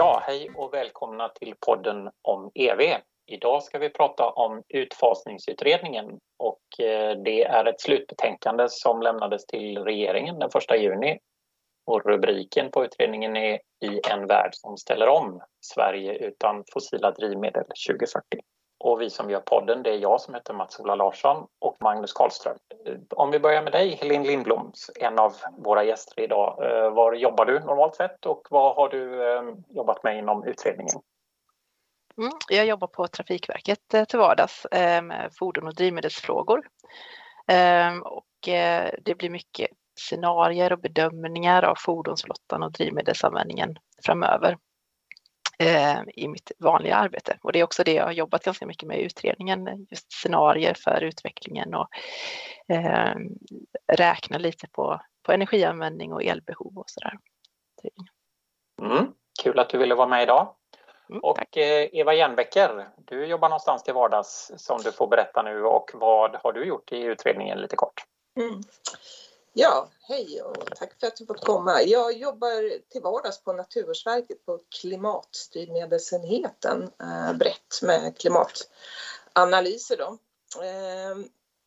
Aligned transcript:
Ja, 0.00 0.22
hej 0.26 0.50
och 0.54 0.74
välkomna 0.74 1.28
till 1.28 1.54
podden 1.66 2.10
om 2.22 2.50
EV. 2.54 2.80
Idag 3.26 3.62
ska 3.62 3.78
vi 3.78 3.90
prata 3.90 4.30
om 4.30 4.62
utfasningsutredningen 4.68 6.18
och 6.38 6.84
eh, 6.84 7.16
det 7.24 7.44
är 7.44 7.64
ett 7.64 7.80
slutbetänkande 7.80 8.66
som 8.68 9.02
lämnades 9.02 9.46
till 9.46 9.78
regeringen 9.78 10.38
den 10.38 10.50
1 10.70 10.80
juni. 10.82 11.18
Och 11.86 12.06
rubriken 12.06 12.70
på 12.70 12.84
utredningen 12.84 13.36
är 13.36 13.54
I 13.84 14.00
en 14.10 14.26
värld 14.26 14.50
som 14.52 14.76
ställer 14.76 15.08
om 15.08 15.40
Sverige 15.74 16.14
utan 16.14 16.64
fossila 16.72 17.10
drivmedel 17.10 17.64
2040. 17.88 18.24
Och 18.80 19.00
vi 19.00 19.10
som 19.10 19.30
gör 19.30 19.40
podden, 19.40 19.82
det 19.82 19.90
är 19.90 19.98
jag 19.98 20.20
som 20.20 20.34
heter 20.34 20.54
Mats-Ola 20.54 20.94
Larsson 20.94 21.46
och 21.58 21.76
Magnus 21.80 22.12
Karlström. 22.12 22.56
Eh, 22.86 22.94
om 23.10 23.30
vi 23.30 23.38
börjar 23.38 23.62
med 23.62 23.72
dig, 23.72 23.94
Helene 23.94 24.26
Lindblom, 24.26 24.72
en 25.00 25.18
av 25.18 25.34
våra 25.58 25.84
gäster 25.84 26.20
idag. 26.22 26.58
Eh, 26.64 26.90
var 26.90 27.12
jobbar 27.12 27.44
du 27.44 27.60
normalt 27.60 27.94
sett 27.94 28.26
och 28.26 28.46
vad 28.50 28.76
har 28.76 28.88
du 28.88 29.32
eh, 29.32 29.42
jobbat 29.68 30.04
med 30.04 30.18
inom 30.18 30.44
utredningen? 30.44 30.94
Mm, 32.18 32.32
jag 32.48 32.66
jobbar 32.66 32.86
på 32.86 33.08
Trafikverket 33.08 34.08
till 34.08 34.18
vardags 34.18 34.66
med 35.02 35.30
fordon 35.38 35.66
och 35.66 35.74
drivmedelsfrågor. 35.74 36.68
Och 38.04 38.24
det 39.02 39.18
blir 39.18 39.30
mycket 39.30 39.68
scenarier 40.00 40.72
och 40.72 40.78
bedömningar 40.78 41.62
av 41.62 41.74
fordonsflottan 41.78 42.62
och 42.62 42.72
drivmedelsanvändningen 42.72 43.78
framöver 44.04 44.56
i 46.14 46.28
mitt 46.28 46.52
vanliga 46.58 46.96
arbete. 46.96 47.38
Och 47.42 47.52
det 47.52 47.60
är 47.60 47.64
också 47.64 47.84
det 47.84 47.92
jag 47.92 48.04
har 48.04 48.12
jobbat 48.12 48.44
ganska 48.44 48.66
mycket 48.66 48.88
med 48.88 49.00
i 49.00 49.02
utredningen, 49.02 49.86
just 49.90 50.12
scenarier 50.12 50.74
för 50.74 51.00
utvecklingen 51.00 51.74
och 51.74 51.88
eh, 52.68 53.14
räkna 53.92 54.38
lite 54.38 54.68
på, 54.68 55.00
på 55.22 55.32
energianvändning 55.32 56.12
och 56.12 56.24
elbehov 56.24 56.78
och 56.78 56.90
sådär. 56.90 57.18
Mm, 58.82 59.12
kul 59.42 59.58
att 59.58 59.70
du 59.70 59.78
ville 59.78 59.94
vara 59.94 60.08
med 60.08 60.22
idag. 60.22 60.54
Mm, 61.10 61.20
och 61.20 61.58
eh, 61.58 61.88
Eva 61.92 62.14
Jernbecker, 62.14 62.88
du 62.96 63.26
jobbar 63.26 63.48
någonstans 63.48 63.82
till 63.82 63.94
vardags 63.94 64.52
som 64.56 64.80
du 64.84 64.92
får 64.92 65.06
berätta 65.06 65.42
nu 65.42 65.64
och 65.64 65.90
vad 65.94 66.36
har 66.36 66.52
du 66.52 66.64
gjort 66.64 66.92
i 66.92 67.02
utredningen 67.02 67.58
lite 67.58 67.76
kort? 67.76 68.04
Mm. 68.36 68.60
Ja, 69.52 69.88
hej 70.00 70.42
och 70.42 70.76
tack 70.76 71.00
för 71.00 71.06
att 71.06 71.16
du 71.16 71.26
fått 71.26 71.44
komma. 71.44 71.82
Jag 71.82 72.18
jobbar 72.18 72.88
till 72.88 73.02
vardags 73.02 73.42
på 73.42 73.52
Naturvårdsverket 73.52 74.46
på 74.46 74.60
klimatstyrmedelsenheten 74.80 76.90
eh, 77.00 77.32
brett 77.32 77.82
med 77.82 78.18
klimatanalyser. 78.18 79.96
Då. 79.96 80.18
Eh, 80.62 81.16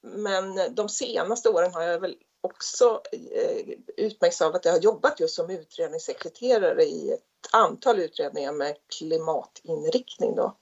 men 0.01 0.75
de 0.75 0.89
senaste 0.89 1.49
åren 1.49 1.73
har 1.73 1.81
jag 1.81 1.99
väl 1.99 2.17
också 2.41 3.01
eh, 3.11 3.67
utmärkts 3.97 4.41
av 4.41 4.55
att 4.55 4.65
jag 4.65 4.71
har 4.71 4.79
jobbat 4.79 5.19
just 5.19 5.35
som 5.35 5.49
utredningssekreterare 5.49 6.83
i 6.83 7.11
ett 7.11 7.21
antal 7.51 7.99
utredningar 7.99 8.51
med 8.51 8.75
klimatinriktning. 8.97 10.35
Då. 10.35 10.57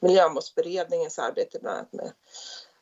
Miljömålsberedningens 0.00 1.18
arbete 1.18 1.58
bland 1.58 1.76
annat 1.76 1.92
med 1.92 2.12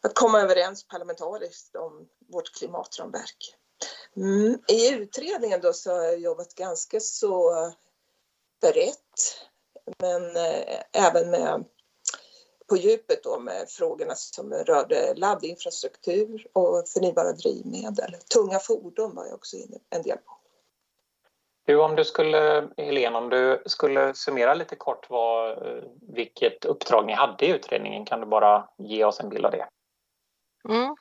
att 0.01 0.15
komma 0.15 0.41
överens 0.41 0.89
parlamentariskt 0.89 1.77
om 1.77 2.09
vårt 2.29 2.55
klimatramverk. 2.55 3.57
Mm. 4.17 4.59
I 4.69 4.95
utredningen 4.95 5.61
då 5.61 5.73
så 5.73 5.95
har 5.95 6.03
jag 6.03 6.19
jobbat 6.19 6.55
ganska 6.55 7.01
så 7.01 7.53
brett 8.61 9.41
men 9.99 10.37
eh, 10.37 11.07
även 11.07 11.31
med 11.31 11.65
på 12.69 12.77
djupet 12.77 13.23
då 13.23 13.39
med 13.39 13.67
frågorna 13.69 14.15
som 14.15 14.53
rörde 14.53 15.15
laddinfrastruktur 15.15 16.47
och 16.53 16.89
förnybara 16.89 17.33
drivmedel. 17.33 18.17
Tunga 18.35 18.59
fordon 18.59 19.15
var 19.15 19.25
jag 19.25 19.35
också 19.35 19.57
inne 19.57 19.77
en 19.91 20.03
del 20.03 20.19
på. 20.19 20.39
Du, 21.67 21.81
om 21.81 21.97
du 21.97 22.05
skulle, 22.05 22.69
Helene, 22.77 23.19
om 23.19 23.29
du 23.29 23.63
skulle 23.67 24.15
summera 24.15 24.55
lite 24.55 24.77
kort 24.77 25.11
vad, 25.11 25.51
eh, 25.51 25.85
vilket 26.15 26.65
uppdrag 26.65 27.07
ni 27.07 27.13
hade 27.13 27.47
i 27.47 27.49
utredningen, 27.49 28.05
kan 28.05 28.21
du 28.21 28.27
bara 28.27 28.69
ge 28.79 29.05
oss 29.05 29.21
en 29.21 29.29
bild 29.29 29.47
av 29.47 29.53
det? 29.53 29.69
Mm. 30.69 30.97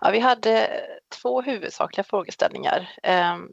Ja, 0.00 0.10
vi 0.10 0.18
hade 0.18 0.82
två 1.22 1.42
huvudsakliga 1.42 2.04
frågeställningar. 2.04 2.90
Ehm, 3.02 3.48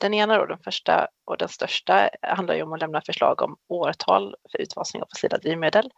den 0.00 0.14
ena 0.14 0.38
då, 0.38 0.46
den 0.46 0.58
första 0.58 1.08
och 1.24 1.38
den 1.38 1.48
största 1.48 2.10
handlar 2.22 2.54
ju 2.54 2.62
om 2.62 2.72
att 2.72 2.80
lämna 2.80 3.00
förslag 3.00 3.42
om 3.42 3.56
årtal 3.68 4.36
för 4.52 4.60
utfasning 4.60 5.02
av 5.02 5.06
fossila 5.06 5.38
drivmedel 5.38 5.90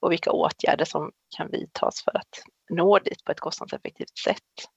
och 0.00 0.12
vilka 0.12 0.32
åtgärder 0.32 0.84
som 0.84 1.12
kan 1.36 1.50
vidtas 1.50 2.04
för 2.04 2.16
att 2.16 2.42
nå 2.70 2.98
dit 2.98 3.24
på 3.24 3.32
ett 3.32 3.40
kostnadseffektivt 3.40 4.18
sätt. 4.18 4.68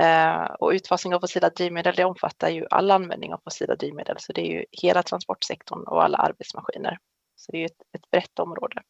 Ehm, 0.00 0.46
och 0.58 0.70
utfasning 0.70 1.14
av 1.14 1.20
fossila 1.20 1.50
drivmedel 1.50 1.94
det 1.94 2.04
omfattar 2.04 2.48
ju 2.48 2.66
all 2.70 2.90
användning 2.90 3.34
av 3.34 3.40
fossila 3.44 3.76
drivmedel 3.76 4.16
så 4.18 4.32
det 4.32 4.40
är 4.40 4.52
ju 4.52 4.64
hela 4.82 5.02
transportsektorn 5.02 5.82
och 5.86 6.04
alla 6.04 6.18
arbetsmaskiner. 6.18 6.98
Så 7.36 7.52
det 7.52 7.58
är 7.58 7.60
ju 7.60 7.66
ett, 7.66 7.82
ett 7.96 8.10
brett 8.10 8.38
område. 8.38 8.82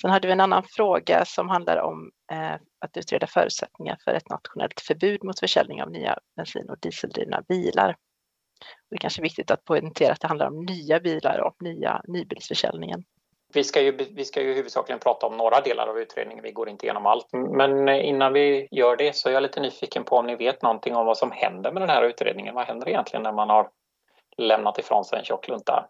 Sen 0.00 0.10
hade 0.10 0.26
vi 0.28 0.32
en 0.32 0.40
annan 0.40 0.62
fråga 0.62 1.24
som 1.24 1.48
handlar 1.48 1.76
om 1.76 2.10
eh, 2.32 2.54
att 2.78 2.96
utreda 2.96 3.26
förutsättningar 3.26 3.98
för 4.04 4.14
ett 4.14 4.30
nationellt 4.30 4.80
förbud 4.80 5.24
mot 5.24 5.40
försäljning 5.40 5.82
av 5.82 5.90
nya 5.90 6.18
bensin 6.36 6.70
och 6.70 6.78
dieseldrivna 6.80 7.42
bilar. 7.48 7.96
Det 8.90 8.96
är 8.96 8.98
kanske 8.98 9.22
viktigt 9.22 9.50
att 9.50 9.64
poängtera 9.64 10.12
att 10.12 10.20
det 10.20 10.28
handlar 10.28 10.46
om 10.46 10.64
nya 10.64 11.00
bilar 11.00 11.38
och 11.38 11.56
nya 11.62 12.02
nybilsförsäljningen. 12.08 13.04
Vi 13.54 13.64
ska, 13.64 13.80
ju, 13.80 13.92
vi 13.92 14.24
ska 14.24 14.42
ju 14.42 14.54
huvudsakligen 14.54 14.98
prata 14.98 15.26
om 15.26 15.36
några 15.36 15.60
delar 15.60 15.86
av 15.86 15.98
utredningen, 15.98 16.42
vi 16.42 16.52
går 16.52 16.68
inte 16.68 16.86
igenom 16.86 17.06
allt. 17.06 17.28
Men 17.32 17.88
innan 17.88 18.32
vi 18.32 18.68
gör 18.70 18.96
det 18.96 19.16
så 19.16 19.28
är 19.28 19.32
jag 19.32 19.42
lite 19.42 19.60
nyfiken 19.60 20.04
på 20.04 20.16
om 20.16 20.26
ni 20.26 20.36
vet 20.36 20.62
någonting 20.62 20.96
om 20.96 21.06
vad 21.06 21.18
som 21.18 21.30
händer 21.30 21.72
med 21.72 21.82
den 21.82 21.90
här 21.90 22.02
utredningen. 22.02 22.54
Vad 22.54 22.66
händer 22.66 22.88
egentligen 22.88 23.22
när 23.22 23.32
man 23.32 23.50
har 23.50 23.68
lämnat 24.36 24.78
ifrån 24.78 25.04
sig 25.04 25.18
en 25.18 25.24
tjock 25.24 25.48
lunta? 25.48 25.88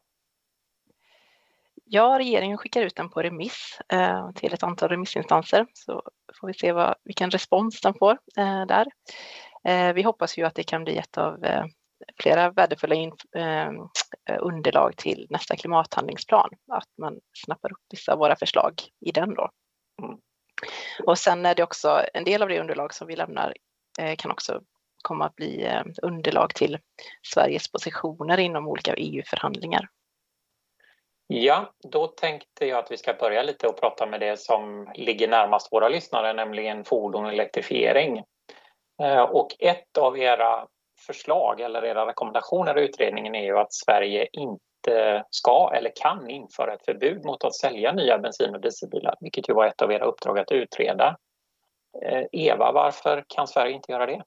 Ja, 1.95 2.19
regeringen 2.19 2.59
skickar 2.59 2.83
ut 2.83 2.97
den 2.97 3.11
på 3.11 3.23
remiss 3.23 3.79
eh, 3.89 4.31
till 4.31 4.55
ett 4.55 4.63
antal 4.63 4.89
remissinstanser 4.89 5.67
så 5.73 6.03
får 6.41 6.47
vi 6.47 6.55
se 6.55 6.73
vad, 6.73 6.95
vilken 7.05 7.31
respons 7.31 7.81
den 7.81 7.95
får 7.95 8.19
eh, 8.37 8.67
där. 8.67 8.87
Eh, 9.69 9.93
vi 9.93 10.03
hoppas 10.03 10.39
ju 10.39 10.45
att 10.45 10.55
det 10.55 10.63
kan 10.63 10.85
bli 10.85 10.97
ett 10.97 11.19
av 11.19 11.45
eh, 11.45 11.65
flera 12.21 12.51
värdefulla 12.51 12.95
in, 12.95 13.13
eh, 13.37 13.71
underlag 14.41 14.97
till 14.97 15.27
nästa 15.31 15.57
klimathandlingsplan, 15.57 16.51
att 16.73 16.89
man 17.01 17.21
snappar 17.45 17.73
upp 17.73 17.83
vissa 17.91 18.13
av 18.13 18.19
våra 18.19 18.37
förslag 18.37 18.83
i 19.01 19.11
den 19.11 19.35
då. 19.35 19.51
Mm. 20.03 20.19
Och 21.07 21.19
sen 21.19 21.47
är 21.47 21.55
det 21.55 21.63
också 21.63 22.01
en 22.15 22.25
del 22.25 22.43
av 22.43 22.49
det 22.49 22.61
underlag 22.61 22.95
som 22.95 23.07
vi 23.07 23.17
lämnar 23.17 23.55
eh, 23.99 24.17
kan 24.17 24.31
också 24.31 24.61
komma 25.03 25.27
att 25.27 25.37
bli 25.37 25.65
eh, 25.65 25.83
underlag 26.03 26.55
till 26.55 26.79
Sveriges 27.35 27.73
positioner 27.73 28.39
inom 28.39 28.69
olika 28.69 28.95
EU-förhandlingar 28.95 29.89
Ja, 31.35 31.73
då 31.83 32.07
tänkte 32.07 32.67
jag 32.67 32.79
att 32.79 32.91
vi 32.91 32.97
ska 32.97 33.15
börja 33.15 33.43
lite 33.43 33.67
och 33.67 33.81
prata 33.81 34.07
med 34.07 34.21
det 34.21 34.37
som 34.37 34.93
ligger 34.95 35.29
närmast 35.29 35.73
våra 35.73 35.89
lyssnare, 35.89 36.33
nämligen 36.33 36.85
fordon 36.85 37.25
och 37.25 37.33
elektrifiering. 37.33 38.25
Eh, 39.03 39.23
och 39.23 39.57
ett 39.59 39.99
av 39.99 40.19
era 40.19 40.67
förslag 41.07 41.61
eller 41.61 41.85
era 41.85 42.07
rekommendationer 42.07 42.79
i 42.79 42.85
utredningen 42.85 43.35
är 43.35 43.45
ju 43.45 43.59
att 43.59 43.73
Sverige 43.73 44.29
inte 44.33 45.25
ska 45.31 45.73
eller 45.75 45.93
kan 45.95 46.31
införa 46.31 46.75
ett 46.75 46.85
förbud 46.85 47.25
mot 47.25 47.45
att 47.45 47.55
sälja 47.55 47.93
nya 47.93 48.19
bensin 48.19 48.55
och 48.55 48.61
dieselbilar, 48.61 49.17
vilket 49.21 49.49
ju 49.49 49.55
var 49.55 49.67
ett 49.67 49.83
av 49.83 49.93
era 49.93 50.05
uppdrag 50.05 50.39
att 50.39 50.53
utreda. 50.53 51.17
Eh, 52.03 52.25
Eva, 52.33 52.73
varför 52.73 53.25
kan 53.29 53.49
Sverige 53.49 53.73
inte 53.73 53.93
göra 53.93 54.07
det? 54.07 54.23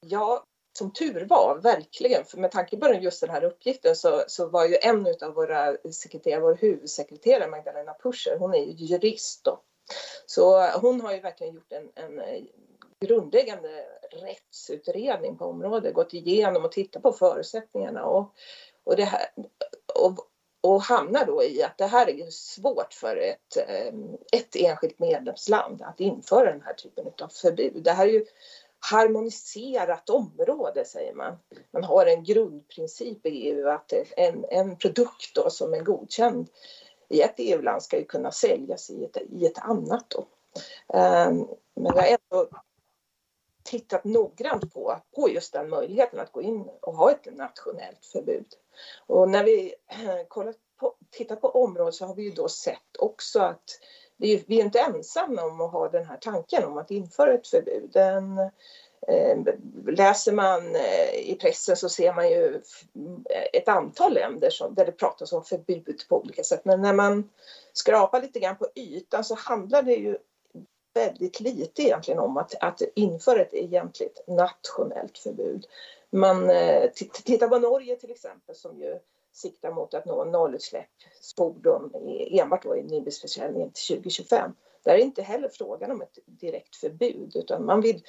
Ja, 0.00 0.44
som 0.78 0.92
tur 0.92 1.26
var, 1.28 1.58
verkligen, 1.58 2.24
för 2.24 2.38
med 2.38 2.50
tanke 2.50 2.76
på 2.76 2.94
just 2.94 3.20
den 3.20 3.30
här 3.30 3.44
uppgiften 3.44 3.96
så, 3.96 4.24
så 4.26 4.48
var 4.48 4.64
ju 4.66 4.76
en 4.82 5.06
av 5.22 5.34
våra 5.34 5.76
sekreterare, 5.92 6.40
vår 6.40 6.54
huvudsekreterare 6.54 7.50
Magdalena 7.50 7.94
Puscher, 8.02 8.38
hon 8.38 8.54
är 8.54 8.58
ju 8.58 8.72
jurist 8.72 9.44
då. 9.44 9.60
Så 10.26 10.70
hon 10.70 11.00
har 11.00 11.12
ju 11.12 11.20
verkligen 11.20 11.54
gjort 11.54 11.72
en, 11.72 11.88
en 11.94 12.18
eh, 12.18 12.42
grundläggande 13.00 13.84
rättsutredning 14.12 15.38
på 15.38 15.44
området, 15.44 15.94
gått 15.94 16.14
igenom 16.14 16.64
och 16.64 16.72
tittat 16.72 17.02
på 17.02 17.12
förutsättningarna 17.12 18.04
och, 18.04 18.34
och, 18.84 18.96
det 18.96 19.04
här, 19.04 19.26
och, 19.94 20.18
och 20.60 20.82
hamnar 20.82 21.26
då 21.26 21.44
i 21.44 21.62
att 21.62 21.78
det 21.78 21.86
här 21.86 22.10
är 22.10 22.30
svårt 22.30 22.92
för 22.92 23.16
ett, 23.16 23.56
eh, 23.68 23.94
ett 24.32 24.56
enskilt 24.56 24.98
medlemsland 24.98 25.82
att 25.82 26.00
införa 26.00 26.52
den 26.52 26.62
här 26.62 26.74
typen 26.74 27.06
av 27.22 27.28
förbud. 27.28 27.82
Det 27.82 27.92
här 27.92 28.06
är 28.06 28.12
ju 28.12 28.26
harmoniserat 28.80 30.10
område 30.10 30.84
säger 30.84 31.14
man. 31.14 31.38
Man 31.70 31.84
har 31.84 32.06
en 32.06 32.24
grundprincip 32.24 33.26
i 33.26 33.28
EU 33.28 33.68
att 33.68 33.92
en, 34.16 34.44
en 34.50 34.76
produkt 34.76 35.34
då 35.34 35.50
som 35.50 35.74
är 35.74 35.80
godkänd 35.80 36.48
i 37.08 37.22
ett 37.22 37.34
EU-land 37.36 37.82
ska 37.82 37.98
ju 37.98 38.04
kunna 38.04 38.32
säljas 38.32 38.90
i 38.90 39.04
ett, 39.04 39.16
i 39.16 39.46
ett 39.46 39.58
annat. 39.58 40.04
Då. 40.10 40.18
Um, 40.98 41.48
men 41.74 41.92
jag 41.94 42.02
har 42.02 42.18
ändå 42.30 42.48
tittat 43.62 44.04
noggrant 44.04 44.74
på, 44.74 44.98
på 45.16 45.30
just 45.30 45.52
den 45.52 45.68
möjligheten 45.68 46.20
att 46.20 46.32
gå 46.32 46.42
in 46.42 46.70
och 46.80 46.94
ha 46.94 47.10
ett 47.10 47.36
nationellt 47.36 48.06
förbud. 48.06 48.46
Och 49.06 49.30
när 49.30 49.44
vi 49.44 49.74
eh, 49.86 50.26
kollat 50.28 50.56
på, 50.80 50.94
tittat 51.10 51.40
på 51.40 51.48
området 51.48 51.94
så 51.94 52.06
har 52.06 52.14
vi 52.14 52.22
ju 52.22 52.30
då 52.30 52.48
sett 52.48 52.96
också 52.98 53.40
att 53.40 53.80
är, 54.18 54.42
vi 54.46 54.60
är 54.60 54.64
inte 54.64 54.78
ensamma 54.80 55.42
om 55.42 55.60
att 55.60 55.72
ha 55.72 55.88
den 55.88 56.04
här 56.04 56.16
tanken 56.16 56.64
om 56.64 56.78
att 56.78 56.90
införa 56.90 57.34
ett 57.34 57.46
förbud. 57.46 57.90
Den, 57.92 58.50
Eh, 59.06 59.38
läser 59.86 60.32
man 60.32 60.76
eh, 60.76 61.14
i 61.14 61.38
pressen 61.40 61.76
så 61.76 61.88
ser 61.88 62.14
man 62.14 62.30
ju 62.30 62.62
ett 63.52 63.68
antal 63.68 64.14
länder 64.14 64.50
som, 64.50 64.74
där 64.74 64.86
det 64.86 64.92
pratas 64.92 65.32
om 65.32 65.44
förbud 65.44 66.02
på 66.08 66.20
olika 66.20 66.44
sätt. 66.44 66.64
Men 66.64 66.80
när 66.80 66.92
man 66.92 67.30
skrapar 67.72 68.22
lite 68.22 68.40
grann 68.40 68.56
på 68.56 68.68
ytan 68.74 69.24
så 69.24 69.34
handlar 69.34 69.82
det 69.82 69.94
ju 69.94 70.18
väldigt 70.94 71.40
lite 71.40 71.82
egentligen 71.82 72.20
om 72.20 72.36
att, 72.36 72.54
att 72.60 72.82
införa 72.94 73.40
ett 73.40 73.54
egentligt 73.54 74.24
nationellt 74.26 75.18
förbud. 75.18 75.66
Man 76.10 76.50
eh, 76.50 76.90
tittar 77.24 77.48
på 77.48 77.58
Norge 77.58 77.96
till 77.96 78.10
exempel 78.10 78.54
som 78.54 78.78
ju 78.78 78.98
siktar 79.38 79.72
mot 79.72 79.94
att 79.94 80.04
nå 80.04 80.24
nollutsläppsfordon 80.24 81.90
enbart 82.30 82.64
då 82.64 82.76
i 82.76 82.82
nybilsförsäljningen 82.82 83.72
till 83.72 83.96
2025. 83.96 84.52
Där 84.84 84.92
är 84.92 84.96
det 84.96 85.02
inte 85.02 85.22
heller 85.22 85.48
frågan 85.48 85.90
om 85.90 86.02
ett 86.02 86.18
direkt 86.26 86.76
förbud 86.76 87.36
utan 87.36 87.64
man 87.64 87.80
vill 87.80 88.02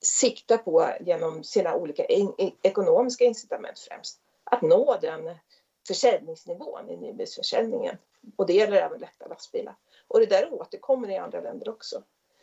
sikta 0.00 0.58
på 0.58 0.88
genom 1.00 1.44
sina 1.44 1.76
olika 1.76 2.04
ekonomiska 2.62 3.24
incitament 3.24 3.78
främst 3.78 4.20
att 4.44 4.62
nå 4.62 4.98
den 5.00 5.30
försäljningsnivån 5.88 6.90
i 6.90 6.96
nybilsförsäljningen. 6.96 7.96
Och 8.36 8.46
det 8.46 8.52
gäller 8.52 8.76
även 8.76 9.00
lätta 9.00 9.26
lastbilar. 9.26 9.76
Och 10.08 10.20
det 10.20 10.26
där 10.26 10.52
återkommer 10.52 11.10
i 11.10 11.16
andra 11.16 11.40
länder 11.40 11.68
också. 11.68 11.96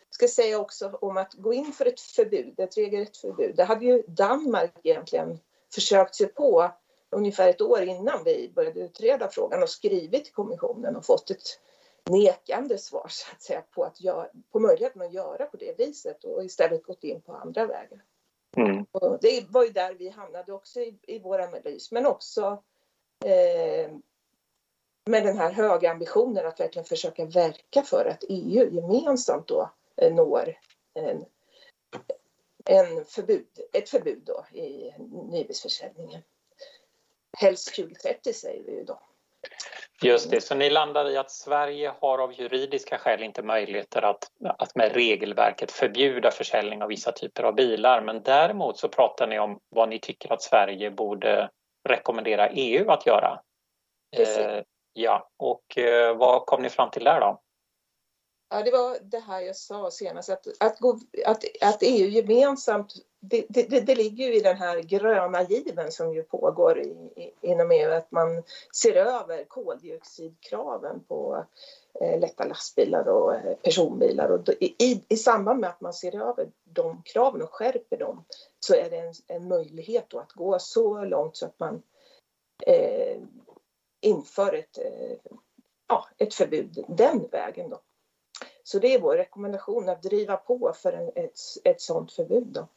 Jag 0.07 0.15
ska 0.15 0.27
säga 0.27 0.59
också 0.59 0.97
om 1.01 1.17
att 1.17 1.33
gå 1.33 1.53
in 1.53 1.71
för 1.71 1.85
ett 1.85 1.99
förbud, 1.99 2.59
ett 2.59 2.77
regelrätt 2.77 3.17
förbud. 3.17 3.55
Det 3.55 3.63
hade 3.63 3.85
ju 3.85 4.03
Danmark 4.07 4.73
egentligen 4.83 5.39
försökt 5.73 6.15
sig 6.15 6.27
på 6.27 6.71
ungefär 7.09 7.49
ett 7.49 7.61
år 7.61 7.81
innan 7.81 8.23
vi 8.23 8.51
började 8.55 8.79
utreda 8.79 9.29
frågan 9.29 9.63
och 9.63 9.69
skrivit 9.69 10.25
till 10.25 10.33
kommissionen 10.33 10.95
och 10.95 11.05
fått 11.05 11.29
ett 11.29 11.59
nekande 12.09 12.77
svar 12.77 13.07
så 13.09 13.27
att 13.31 13.41
säga 13.41 13.63
på, 13.71 13.83
att 13.83 14.01
göra, 14.01 14.27
på 14.51 14.59
möjligheten 14.59 15.01
att 15.01 15.13
göra 15.13 15.45
på 15.45 15.57
det 15.57 15.79
viset 15.79 16.23
och 16.23 16.43
istället 16.43 16.83
gått 16.83 17.03
in 17.03 17.21
på 17.21 17.33
andra 17.33 17.65
vägar. 17.65 18.03
Mm. 18.57 18.85
Och 18.91 19.17
det 19.21 19.45
var 19.49 19.63
ju 19.63 19.69
där 19.69 19.93
vi 19.93 20.09
hamnade 20.09 20.53
också 20.53 20.79
i, 20.79 20.99
i 21.07 21.19
vår 21.19 21.39
analys 21.39 21.91
men 21.91 22.05
också 22.05 22.63
eh, 23.25 23.91
med 25.05 25.25
den 25.25 25.37
här 25.37 25.51
höga 25.51 25.91
ambitionen 25.91 26.45
att 26.45 26.59
verkligen 26.59 26.85
försöka 26.85 27.25
verka 27.25 27.81
för 27.81 28.05
att 28.05 28.23
EU 28.29 28.69
gemensamt 28.73 29.47
då 29.47 29.71
eh, 29.95 30.13
når 30.13 30.57
en, 30.93 31.25
en 32.65 33.05
förbud, 33.05 33.47
ett 33.73 33.89
förbud 33.89 34.21
då 34.25 34.45
i 34.57 34.93
nybilsförsäljningen. 35.31 36.21
Helst 37.37 37.75
2030 37.75 38.33
säger 38.33 38.63
vi 38.63 38.71
ju 38.71 38.83
då. 38.83 38.99
Just 40.01 40.31
det, 40.31 40.41
så 40.41 40.55
ni 40.55 40.69
landar 40.69 41.09
i 41.09 41.17
att 41.17 41.31
Sverige 41.31 41.93
har 41.99 42.19
av 42.19 42.33
juridiska 42.33 42.97
skäl 42.97 43.23
inte 43.23 43.41
möjligheter 43.41 44.01
att, 44.01 44.31
att 44.57 44.75
med 44.75 44.93
regelverket 44.93 45.71
förbjuda 45.71 46.31
försäljning 46.31 46.81
av 46.81 46.89
vissa 46.89 47.11
typer 47.11 47.43
av 47.43 47.55
bilar. 47.55 48.01
Men 48.01 48.23
däremot 48.23 48.77
så 48.77 48.87
pratar 48.87 49.27
ni 49.27 49.39
om 49.39 49.59
vad 49.69 49.89
ni 49.89 49.99
tycker 49.99 50.33
att 50.33 50.41
Sverige 50.41 50.91
borde 50.91 51.49
rekommendera 51.89 52.49
EU 52.49 52.89
att 52.89 53.05
göra. 53.05 53.41
Eh, 54.17 54.63
ja, 54.93 55.29
och 55.37 55.77
eh, 55.77 56.17
vad 56.17 56.45
kom 56.45 56.61
ni 56.61 56.69
fram 56.69 56.89
till 56.89 57.03
där 57.03 57.19
då? 57.19 57.41
Ja, 58.49 58.63
det 58.63 58.71
var 58.71 58.97
det 59.01 59.19
här 59.19 59.41
jag 59.41 59.55
sa 59.55 59.91
senast, 59.91 60.29
att, 60.29 60.47
att, 60.59 60.79
gå, 60.79 60.99
att, 61.25 61.43
att 61.61 61.77
EU 61.81 62.07
gemensamt, 62.07 62.93
det, 63.19 63.45
det, 63.49 63.79
det 63.79 63.95
ligger 63.95 64.27
ju 64.27 64.35
i 64.35 64.39
den 64.39 64.57
här 64.57 64.79
gröna 64.79 65.43
given 65.43 65.91
som 65.91 66.13
ju 66.13 66.23
pågår 66.23 66.79
i, 66.79 66.89
i, 67.15 67.33
inom 67.41 67.71
EU, 67.71 67.91
att 67.91 68.11
man 68.11 68.43
ser 68.81 68.95
över 68.95 69.43
koldioxidkraven 69.43 71.03
på 71.07 71.45
eh, 72.01 72.19
lätta 72.19 72.45
lastbilar 72.45 73.07
och 73.07 73.35
eh, 73.35 73.55
personbilar. 73.55 74.29
Och 74.29 74.49
i, 74.59 75.03
I 75.09 75.17
samband 75.17 75.59
med 75.59 75.69
att 75.69 75.81
man 75.81 75.93
ser 75.93 76.15
över 76.29 76.51
de 76.63 77.01
kraven 77.05 77.41
och 77.41 77.53
skärper 77.53 77.97
dem 77.97 78.25
så 78.59 78.75
är 78.75 78.89
det 78.89 78.97
en, 78.97 79.13
en 79.27 79.47
möjlighet 79.47 80.13
att 80.13 80.31
gå 80.31 80.59
så 80.59 81.03
långt 81.03 81.37
så 81.37 81.45
att 81.45 81.59
man 81.59 81.81
eh, 82.65 83.21
inför 84.01 84.53
ett, 84.53 84.77
eh, 84.77 85.17
ja, 85.87 86.07
ett 86.17 86.33
förbud 86.33 86.85
den 86.87 87.27
vägen. 87.31 87.69
Då. 87.69 87.79
Så 88.67 88.79
det 88.79 88.93
är 88.93 88.99
vår 88.99 89.15
rekommendation 89.15 89.89
att 89.89 90.03
driva 90.03 90.37
på 90.37 90.73
för 90.75 90.93
en, 90.93 91.07
ett, 91.07 91.39
ett 91.63 91.81
sådant 91.81 92.11
förbud. 92.11 92.47
Då. 92.47 92.67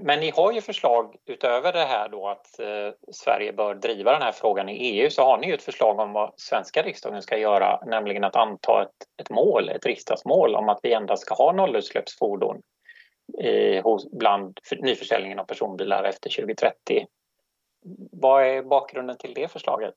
Men 0.00 0.20
ni 0.20 0.30
har 0.30 0.52
ju 0.52 0.60
förslag 0.60 1.16
utöver 1.24 1.72
det 1.72 1.84
här 1.84 2.08
då 2.08 2.28
att 2.28 2.58
eh, 2.58 3.12
Sverige 3.12 3.52
bör 3.52 3.74
driva 3.74 4.12
den 4.12 4.22
här 4.22 4.32
frågan 4.32 4.68
i 4.68 4.72
EU 4.72 5.10
så 5.10 5.22
har 5.22 5.38
ni 5.38 5.46
ju 5.46 5.54
ett 5.54 5.62
förslag 5.62 5.98
om 5.98 6.12
vad 6.12 6.32
svenska 6.36 6.82
riksdagen 6.82 7.22
ska 7.22 7.36
göra, 7.36 7.84
nämligen 7.86 8.24
att 8.24 8.36
anta 8.36 8.82
ett, 8.82 9.22
ett 9.22 9.30
mål, 9.30 9.68
ett 9.68 9.86
riksdagsmål 9.86 10.54
om 10.54 10.68
att 10.68 10.80
vi 10.82 10.92
endast 10.92 11.22
ska 11.22 11.34
ha 11.34 11.52
nollutsläppsfordon 11.52 12.62
eh, 13.42 13.84
hos, 13.84 14.10
bland 14.10 14.60
nyförsäljningen 14.78 15.38
av 15.38 15.44
personbilar 15.44 16.04
efter 16.04 16.30
2030. 16.30 17.06
Vad 18.12 18.44
är 18.44 18.62
bakgrunden 18.62 19.16
till 19.16 19.34
det 19.34 19.48
förslaget? 19.48 19.94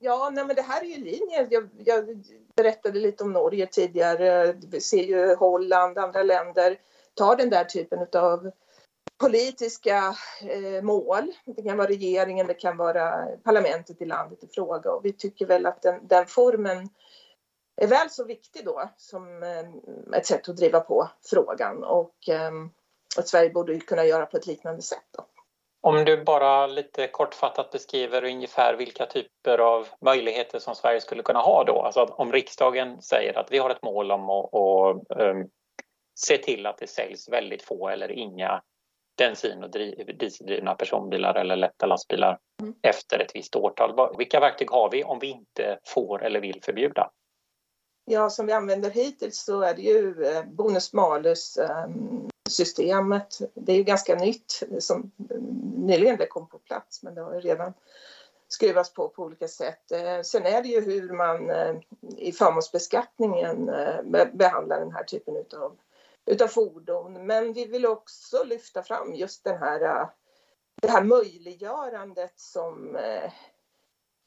Ja, 0.00 0.30
nej, 0.32 0.44
men 0.44 0.56
det 0.56 0.62
här 0.62 0.82
är 0.82 0.86
ju 0.86 1.04
linjen. 1.04 1.46
Jag, 1.50 1.68
jag, 1.84 2.24
berättade 2.56 2.98
lite 2.98 3.24
om 3.24 3.32
Norge 3.32 3.66
tidigare. 3.66 4.52
Vi 4.52 4.80
ser 4.80 5.02
ju 5.02 5.34
Holland, 5.34 5.98
andra 5.98 6.22
länder 6.22 6.78
tar 7.14 7.36
den 7.36 7.50
där 7.50 7.64
typen 7.64 8.06
av 8.12 8.50
politiska 9.18 10.14
eh, 10.40 10.82
mål. 10.82 11.32
Det 11.44 11.62
kan 11.62 11.76
vara 11.76 11.88
regeringen, 11.88 12.46
det 12.46 12.54
kan 12.54 12.76
vara 12.76 13.26
parlamentet 13.44 14.02
i 14.02 14.04
landet 14.04 14.44
i 14.44 14.48
fråga 14.54 14.92
och 14.92 15.04
vi 15.04 15.12
tycker 15.12 15.46
väl 15.46 15.66
att 15.66 15.82
den, 15.82 16.06
den 16.06 16.26
formen 16.26 16.88
är 17.76 17.86
väl 17.86 18.10
så 18.10 18.24
viktig 18.24 18.64
då 18.64 18.90
som 18.96 19.42
eh, 19.42 20.18
ett 20.18 20.26
sätt 20.26 20.48
att 20.48 20.56
driva 20.56 20.80
på 20.80 21.10
frågan 21.30 21.84
och 21.84 22.28
eh, 22.28 22.52
att 23.18 23.28
Sverige 23.28 23.50
borde 23.50 23.80
kunna 23.80 24.04
göra 24.04 24.26
på 24.26 24.36
ett 24.36 24.46
liknande 24.46 24.82
sätt. 24.82 25.06
Då. 25.16 25.26
Om 25.84 26.04
du 26.04 26.24
bara 26.24 26.66
lite 26.66 27.06
kortfattat 27.06 27.70
beskriver 27.70 28.24
ungefär 28.24 28.74
vilka 28.74 29.06
typer 29.06 29.58
av 29.58 29.88
möjligheter 30.00 30.58
som 30.58 30.74
Sverige 30.74 31.00
skulle 31.00 31.22
kunna 31.22 31.38
ha 31.38 31.64
då. 31.64 31.82
Alltså 31.82 32.00
om 32.00 32.32
riksdagen 32.32 33.02
säger 33.02 33.38
att 33.38 33.52
vi 33.52 33.58
har 33.58 33.70
ett 33.70 33.82
mål 33.82 34.10
om 34.10 34.30
att, 34.30 34.54
att 34.54 35.20
um, 35.20 35.48
se 36.14 36.38
till 36.38 36.66
att 36.66 36.78
det 36.78 36.86
säljs 36.86 37.28
väldigt 37.28 37.62
få 37.62 37.88
eller 37.88 38.10
inga 38.10 38.62
bensin 39.18 39.64
och 39.64 39.70
dieseldrivna 40.18 40.74
personbilar 40.74 41.34
eller 41.34 41.56
lätta 41.56 41.86
lastbilar 41.86 42.38
mm. 42.62 42.74
efter 42.82 43.18
ett 43.18 43.30
visst 43.34 43.56
årtal. 43.56 44.16
Vilka 44.18 44.40
verktyg 44.40 44.70
har 44.70 44.90
vi 44.90 45.04
om 45.04 45.18
vi 45.18 45.26
inte 45.26 45.78
får 45.86 46.24
eller 46.24 46.40
vill 46.40 46.60
förbjuda? 46.62 47.10
Ja, 48.04 48.30
som 48.30 48.46
vi 48.46 48.52
använder 48.52 48.90
hittills 48.90 49.44
så 49.44 49.62
är 49.62 49.74
det 49.74 49.82
ju 49.82 50.24
eh, 50.24 50.44
bonus-malus 50.44 51.58
um, 51.86 52.28
systemet. 52.50 53.38
Det 53.54 53.72
är 53.72 53.76
ju 53.76 53.82
ganska 53.82 54.14
nytt, 54.14 54.62
som 54.78 55.10
nyligen 55.76 56.16
det 56.16 56.26
kom 56.26 56.48
på 56.48 56.58
plats, 56.58 57.02
men 57.02 57.14
det 57.14 57.20
har 57.20 57.34
ju 57.34 57.40
redan 57.40 57.72
skruvats 58.48 58.94
på 58.94 59.08
på 59.08 59.22
olika 59.22 59.48
sätt. 59.48 59.92
Eh, 59.92 60.20
sen 60.22 60.46
är 60.46 60.62
det 60.62 60.68
ju 60.68 60.80
hur 60.80 61.12
man 61.12 61.50
eh, 61.50 61.74
i 62.16 62.32
förmånsbeskattningen 62.32 63.68
eh, 63.68 64.26
behandlar 64.32 64.80
den 64.80 64.92
här 64.92 65.04
typen 65.04 65.36
utav, 65.36 65.76
utav 66.26 66.48
fordon. 66.48 67.26
Men 67.26 67.52
vi 67.52 67.66
vill 67.66 67.86
också 67.86 68.44
lyfta 68.44 68.82
fram 68.82 69.14
just 69.14 69.44
den 69.44 69.58
här, 69.58 70.08
det 70.82 70.88
här 70.88 71.04
möjliggörandet 71.04 72.32
som 72.36 72.96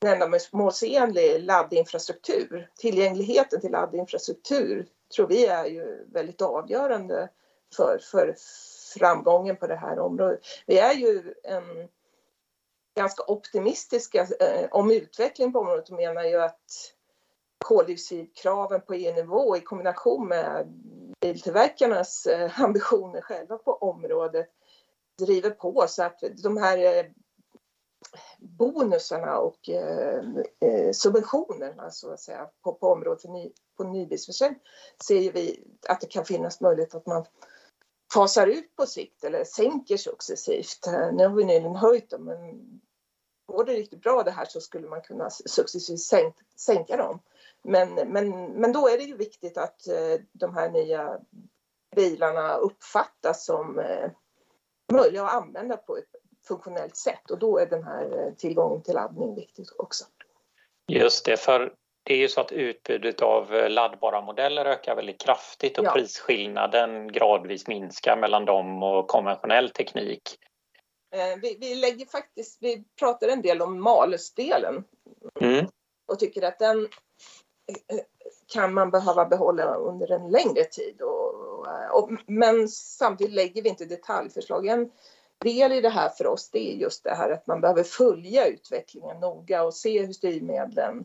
en 0.05 0.21
ändamålsenlig 0.21 1.43
laddinfrastruktur. 1.43 2.71
Tillgängligheten 2.75 3.62
till 3.62 3.71
laddinfrastruktur 3.71 4.88
tror 5.15 5.27
vi 5.27 5.45
är 5.45 5.65
ju 5.65 6.05
väldigt 6.12 6.41
avgörande 6.41 7.29
för, 7.75 7.97
för 7.97 8.36
framgången 8.93 9.57
på 9.57 9.67
det 9.67 9.75
här 9.75 10.00
området. 10.00 10.39
Vi 10.65 10.79
är 10.79 10.93
ju 10.93 11.33
en, 11.43 11.89
ganska 12.97 13.24
optimistiska 13.27 14.27
eh, 14.39 14.67
om 14.71 14.91
utvecklingen 14.91 15.53
på 15.53 15.59
området 15.59 15.89
och 15.89 15.95
menar 15.95 16.24
ju 16.24 16.41
att 16.41 16.93
koldioxidkraven 17.65 18.81
på 18.81 18.93
EU-nivå 18.93 19.57
i 19.57 19.62
kombination 19.62 20.27
med 20.27 20.67
biltillverkarnas 21.21 22.25
eh, 22.25 22.62
ambitioner 22.62 23.21
själva 23.21 23.57
på 23.57 23.74
området 23.74 24.50
driver 25.19 25.50
på 25.50 25.86
så 25.88 26.03
att 26.03 26.24
de 26.43 26.57
här 26.57 26.77
eh, 26.77 27.05
bonusarna 28.39 29.38
och 29.38 29.69
eh, 29.69 30.21
eh 30.62 30.91
subventionerna 30.91 31.91
så 31.91 32.12
att 32.12 32.19
säga 32.19 32.50
på, 32.63 32.74
på 32.74 32.88
området 32.88 33.21
för 33.21 33.29
ny, 33.29 33.51
på 33.77 33.83
nybilsförsäljning 33.83 34.62
ser 35.07 35.31
vi 35.31 35.63
att 35.88 36.01
det 36.01 36.07
kan 36.07 36.25
finnas 36.25 36.62
möjlighet 36.62 36.95
att 36.95 37.05
man 37.05 37.25
fasar 38.13 38.47
ut 38.47 38.75
på 38.75 38.85
sikt 38.85 39.23
eller 39.23 39.43
sänker 39.43 39.97
successivt. 39.97 40.87
Eh, 40.87 41.13
nu 41.13 41.27
har 41.27 41.35
vi 41.35 41.43
nyligen 41.43 41.75
höjt 41.75 42.09
dem 42.09 42.23
men 42.23 42.37
går 43.45 43.65
det 43.65 43.73
riktigt 43.73 44.01
bra 44.01 44.23
det 44.23 44.31
här 44.31 44.45
så 44.45 44.61
skulle 44.61 44.87
man 44.87 45.01
kunna 45.01 45.29
successivt 45.29 45.99
sänka, 45.99 46.43
sänka 46.55 46.97
dem. 46.97 47.19
Men, 47.61 47.93
men, 47.93 48.51
men 48.51 48.71
då 48.71 48.87
är 48.87 48.97
det 48.97 49.03
ju 49.03 49.17
viktigt 49.17 49.57
att 49.57 49.87
eh, 49.87 50.21
de 50.31 50.55
här 50.55 50.69
nya 50.69 51.19
bilarna 51.95 52.55
uppfattas 52.55 53.45
som 53.45 53.79
eh, 53.79 54.11
möjliga 54.93 55.23
att 55.23 55.43
använda 55.43 55.77
på 55.77 55.97
ett 55.97 56.15
funktionellt 56.47 56.95
sätt 56.95 57.31
och 57.31 57.39
då 57.39 57.57
är 57.57 57.65
den 57.65 57.83
här 57.83 58.33
tillgången 58.37 58.83
till 58.83 58.93
laddning 58.93 59.35
viktig 59.35 59.65
också. 59.77 60.05
Just 60.87 61.25
det, 61.25 61.37
för 61.37 61.73
det 62.07 62.13
är 62.13 62.17
ju 62.17 62.29
så 62.29 62.41
att 62.41 62.51
utbudet 62.51 63.21
av 63.21 63.51
laddbara 63.69 64.21
modeller 64.21 64.65
ökar 64.65 64.95
väldigt 64.95 65.21
kraftigt 65.21 65.77
och 65.77 65.85
ja. 65.85 65.91
prisskillnaden 65.91 67.11
gradvis 67.11 67.67
minskar 67.67 68.17
mellan 68.17 68.45
dem 68.45 68.83
och 68.83 69.07
konventionell 69.07 69.69
teknik. 69.69 70.21
Eh, 71.15 71.39
vi, 71.41 71.57
vi 71.59 71.75
lägger 71.75 72.05
faktiskt, 72.05 72.57
vi 72.61 72.83
pratar 72.99 73.27
en 73.27 73.41
del 73.41 73.61
om 73.61 73.81
malusdelen 73.81 74.83
mm. 75.41 75.65
och 76.07 76.19
tycker 76.19 76.41
att 76.41 76.59
den 76.59 76.79
eh, 77.67 77.99
kan 78.53 78.73
man 78.73 78.91
behöva 78.91 79.25
behålla 79.25 79.75
under 79.75 80.11
en 80.11 80.31
längre 80.31 80.63
tid. 80.63 81.01
Och, 81.01 81.33
och, 81.91 82.11
men 82.27 82.67
samtidigt 82.67 83.33
lägger 83.33 83.61
vi 83.61 83.69
inte 83.69 83.85
detaljförslag. 83.85 84.67
En 84.67 84.91
del 85.43 85.71
i 85.71 85.81
det 85.81 85.89
här 85.89 86.09
för 86.09 86.27
oss 86.27 86.49
det 86.49 86.73
är 86.73 86.75
just 86.75 87.03
det 87.03 87.15
här 87.15 87.31
att 87.31 87.47
man 87.47 87.61
behöver 87.61 87.83
följa 87.83 88.45
utvecklingen 88.45 89.19
noga 89.19 89.63
och 89.63 89.73
se 89.73 90.05
hur 90.05 90.13
styrmedlen 90.13 90.97
eh, 90.99 91.03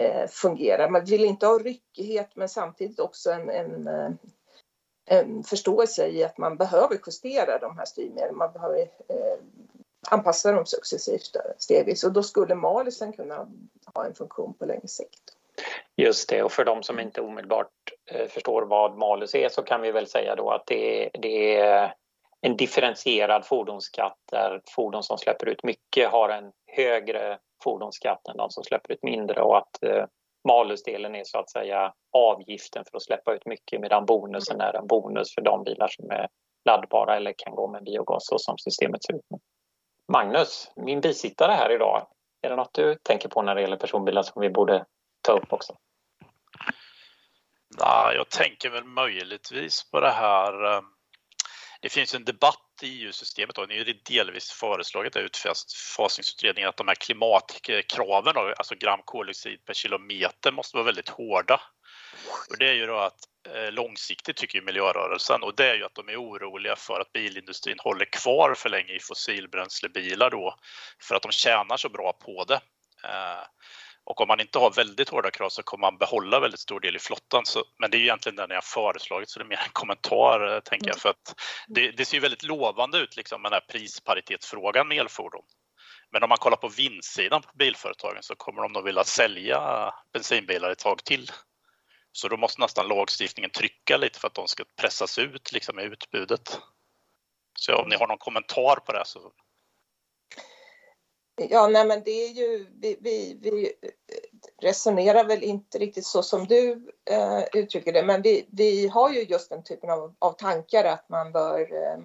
Eh, 0.00 0.26
fungerar. 0.28 0.88
Man 0.88 1.04
vill 1.04 1.24
inte 1.24 1.46
ha 1.46 1.58
ryckighet 1.58 2.30
men 2.34 2.48
samtidigt 2.48 3.00
också 3.00 3.30
en, 3.30 3.50
en, 3.50 3.86
eh, 3.86 4.10
en 5.06 5.42
förståelse 5.42 6.08
i 6.08 6.24
att 6.24 6.38
man 6.38 6.56
behöver 6.56 6.98
justera 7.06 7.58
de 7.58 7.78
här 7.78 7.84
styrmedlen. 7.84 8.36
Man 8.36 8.52
behöver 8.52 8.78
eh, 8.80 9.38
anpassa 10.10 10.52
dem 10.52 10.66
successivt 10.66 11.36
stegvis 11.58 12.04
och 12.04 12.12
då 12.12 12.22
skulle 12.22 12.54
malusen 12.54 13.12
kunna 13.12 13.48
ha 13.94 14.06
en 14.06 14.14
funktion 14.14 14.54
på 14.54 14.66
längre 14.66 14.88
sikt. 14.88 15.22
Just 15.96 16.28
det, 16.28 16.42
och 16.42 16.52
för 16.52 16.64
de 16.64 16.82
som 16.82 17.00
inte 17.00 17.20
omedelbart 17.20 17.72
eh, 18.10 18.28
förstår 18.28 18.62
vad 18.62 18.96
malus 18.96 19.34
är 19.34 19.48
så 19.48 19.62
kan 19.62 19.80
vi 19.80 19.92
väl 19.92 20.06
säga 20.06 20.34
då 20.34 20.50
att 20.50 20.66
det, 20.66 21.10
det 21.12 21.56
är 21.56 21.94
en 22.40 22.56
differentierad 22.56 23.46
fordonsskatt 23.46 24.18
där 24.30 24.62
fordon 24.70 25.02
som 25.02 25.18
släpper 25.18 25.48
ut 25.48 25.62
mycket 25.62 26.10
har 26.10 26.28
en 26.28 26.52
högre 26.66 27.38
Fordonsskatten, 27.64 28.36
de 28.36 28.50
som 28.50 28.64
släpper 28.64 28.92
ut 28.94 29.02
mindre 29.02 29.42
och 29.42 29.58
att 29.58 29.82
eh, 29.82 30.04
malusdelen 30.48 31.14
är 31.14 31.24
så 31.24 31.38
att 31.38 31.50
säga 31.50 31.92
avgiften 32.12 32.84
för 32.90 32.96
att 32.96 33.02
släppa 33.02 33.34
ut 33.34 33.46
mycket 33.46 33.80
medan 33.80 34.06
bonusen 34.06 34.60
är 34.60 34.76
en 34.76 34.86
bonus 34.86 35.34
för 35.34 35.42
de 35.42 35.64
bilar 35.64 35.88
som 35.88 36.10
är 36.10 36.28
laddbara 36.64 37.16
eller 37.16 37.34
kan 37.36 37.54
gå 37.54 37.68
med 37.68 37.84
biogas 37.84 38.26
så 38.26 38.38
som 38.38 38.58
systemet 38.58 39.04
ser 39.04 39.14
ut 39.14 39.26
nu. 39.30 39.38
Magnus, 40.12 40.72
min 40.76 41.00
bisittare 41.00 41.52
här 41.52 41.72
idag, 41.72 42.06
är 42.42 42.50
det 42.50 42.56
något 42.56 42.74
du 42.74 42.94
tänker 43.02 43.28
på 43.28 43.42
när 43.42 43.54
det 43.54 43.60
gäller 43.60 43.76
personbilar 43.76 44.22
som 44.22 44.42
vi 44.42 44.50
borde 44.50 44.84
ta 45.22 45.32
upp 45.32 45.52
också? 45.52 45.76
Nej, 47.80 48.16
jag 48.16 48.28
tänker 48.28 48.70
väl 48.70 48.84
möjligtvis 48.84 49.90
på 49.90 50.00
det 50.00 50.10
här 50.10 50.64
eh, 50.64 50.82
det 51.80 51.88
finns 51.88 52.14
en 52.14 52.24
debatt 52.24 52.67
EU-systemet 52.82 53.58
och 53.58 53.68
nu 53.68 53.80
är 53.80 53.84
det 53.84 54.04
delvis 54.04 54.50
föreslaget 54.50 55.16
i 55.16 55.18
utfasningsutredningen 55.18 56.68
att 56.68 56.76
de 56.76 56.88
här 56.88 56.94
klimatkraven, 56.94 58.34
då, 58.34 58.54
alltså 58.58 58.74
gram 58.74 59.00
koldioxid 59.04 59.64
per 59.64 59.74
kilometer, 59.74 60.52
måste 60.52 60.76
vara 60.76 60.84
väldigt 60.84 61.08
hårda. 61.08 61.60
Och 62.50 62.58
det 62.58 62.68
är 62.68 62.74
ju 62.74 62.86
då 62.86 62.98
att 62.98 63.18
eh, 63.54 63.72
långsiktigt 63.72 64.36
tycker 64.36 64.58
ju 64.58 64.64
miljörörelsen 64.64 65.42
och 65.42 65.54
det 65.56 65.70
är 65.70 65.74
ju 65.74 65.84
att 65.84 65.94
de 65.94 66.08
är 66.08 66.22
oroliga 66.22 66.76
för 66.76 67.00
att 67.00 67.12
bilindustrin 67.12 67.78
håller 67.78 68.04
kvar 68.04 68.54
för 68.54 68.68
länge 68.68 68.92
i 68.92 69.00
fossilbränslebilar 69.00 70.30
då 70.30 70.54
för 71.02 71.14
att 71.14 71.22
de 71.22 71.32
tjänar 71.32 71.76
så 71.76 71.88
bra 71.88 72.12
på 72.12 72.44
det. 72.44 72.60
Eh, 73.04 73.44
och 74.08 74.20
om 74.20 74.28
man 74.28 74.40
inte 74.40 74.58
har 74.58 74.70
väldigt 74.70 75.08
hårda 75.08 75.30
krav 75.30 75.48
så 75.48 75.62
kommer 75.62 75.80
man 75.80 75.98
behålla 75.98 76.40
väldigt 76.40 76.60
stor 76.60 76.80
del 76.80 76.96
i 76.96 76.98
flottan. 76.98 77.46
Så, 77.46 77.64
men 77.78 77.90
det 77.90 77.96
är 77.96 78.00
egentligen 78.00 78.36
den 78.36 78.50
jag 78.50 78.64
föreslagit 78.64 79.30
så 79.30 79.38
det 79.38 79.44
är 79.44 79.48
mer 79.48 79.62
en 79.64 79.72
kommentar 79.72 80.54
eh, 80.54 80.60
tänker 80.60 80.86
jag. 80.86 80.94
Mm. 80.94 81.00
För 81.00 81.08
att 81.08 81.34
det, 81.66 81.90
det 81.90 82.04
ser 82.04 82.16
ju 82.16 82.20
väldigt 82.20 82.42
lovande 82.42 82.98
ut 82.98 83.16
liksom 83.16 83.42
med 83.42 83.50
den 83.50 83.60
här 83.60 83.72
prisparitetsfrågan 83.72 84.88
med 84.88 84.98
elfordon. 84.98 85.44
Men 86.12 86.22
om 86.22 86.28
man 86.28 86.38
kollar 86.38 86.56
på 86.56 86.68
vinstsidan 86.68 87.42
på 87.42 87.50
bilföretagen 87.54 88.22
så 88.22 88.34
kommer 88.34 88.62
de 88.62 88.72
nog 88.72 88.84
vilja 88.84 89.04
sälja 89.04 89.92
bensinbilar 90.12 90.70
ett 90.70 90.78
tag 90.78 91.04
till. 91.04 91.30
Så 92.12 92.28
då 92.28 92.36
måste 92.36 92.60
nästan 92.60 92.88
lagstiftningen 92.88 93.50
trycka 93.50 93.96
lite 93.96 94.20
för 94.20 94.28
att 94.28 94.34
de 94.34 94.48
ska 94.48 94.64
pressas 94.80 95.18
ut 95.18 95.52
liksom 95.52 95.78
i 95.78 95.82
utbudet. 95.82 96.60
Så 97.58 97.74
om 97.74 97.88
ni 97.88 97.96
har 97.96 98.06
någon 98.06 98.18
kommentar 98.18 98.76
på 98.76 98.92
det 98.92 99.02
så 99.06 99.32
Ja, 101.38 101.68
nej 101.68 101.86
men 101.86 102.02
det 102.04 102.10
är 102.10 102.28
ju, 102.28 102.66
vi, 102.80 102.98
vi, 103.00 103.38
vi 103.40 103.64
eh, 103.82 103.90
resonerar 104.62 105.24
väl 105.24 105.42
inte 105.42 105.78
riktigt 105.78 106.06
så 106.06 106.22
som 106.22 106.46
du 106.46 106.92
eh, 107.10 107.44
uttrycker 107.52 107.92
det, 107.92 108.02
men 108.02 108.22
vi, 108.22 108.48
vi 108.50 108.88
har 108.88 109.10
ju 109.10 109.22
just 109.22 109.50
den 109.50 109.62
typen 109.62 109.90
av, 109.90 110.14
av 110.18 110.32
tankar 110.32 110.84
att 110.84 111.08
man 111.08 111.32
bör 111.32 111.60
eh, 111.60 111.98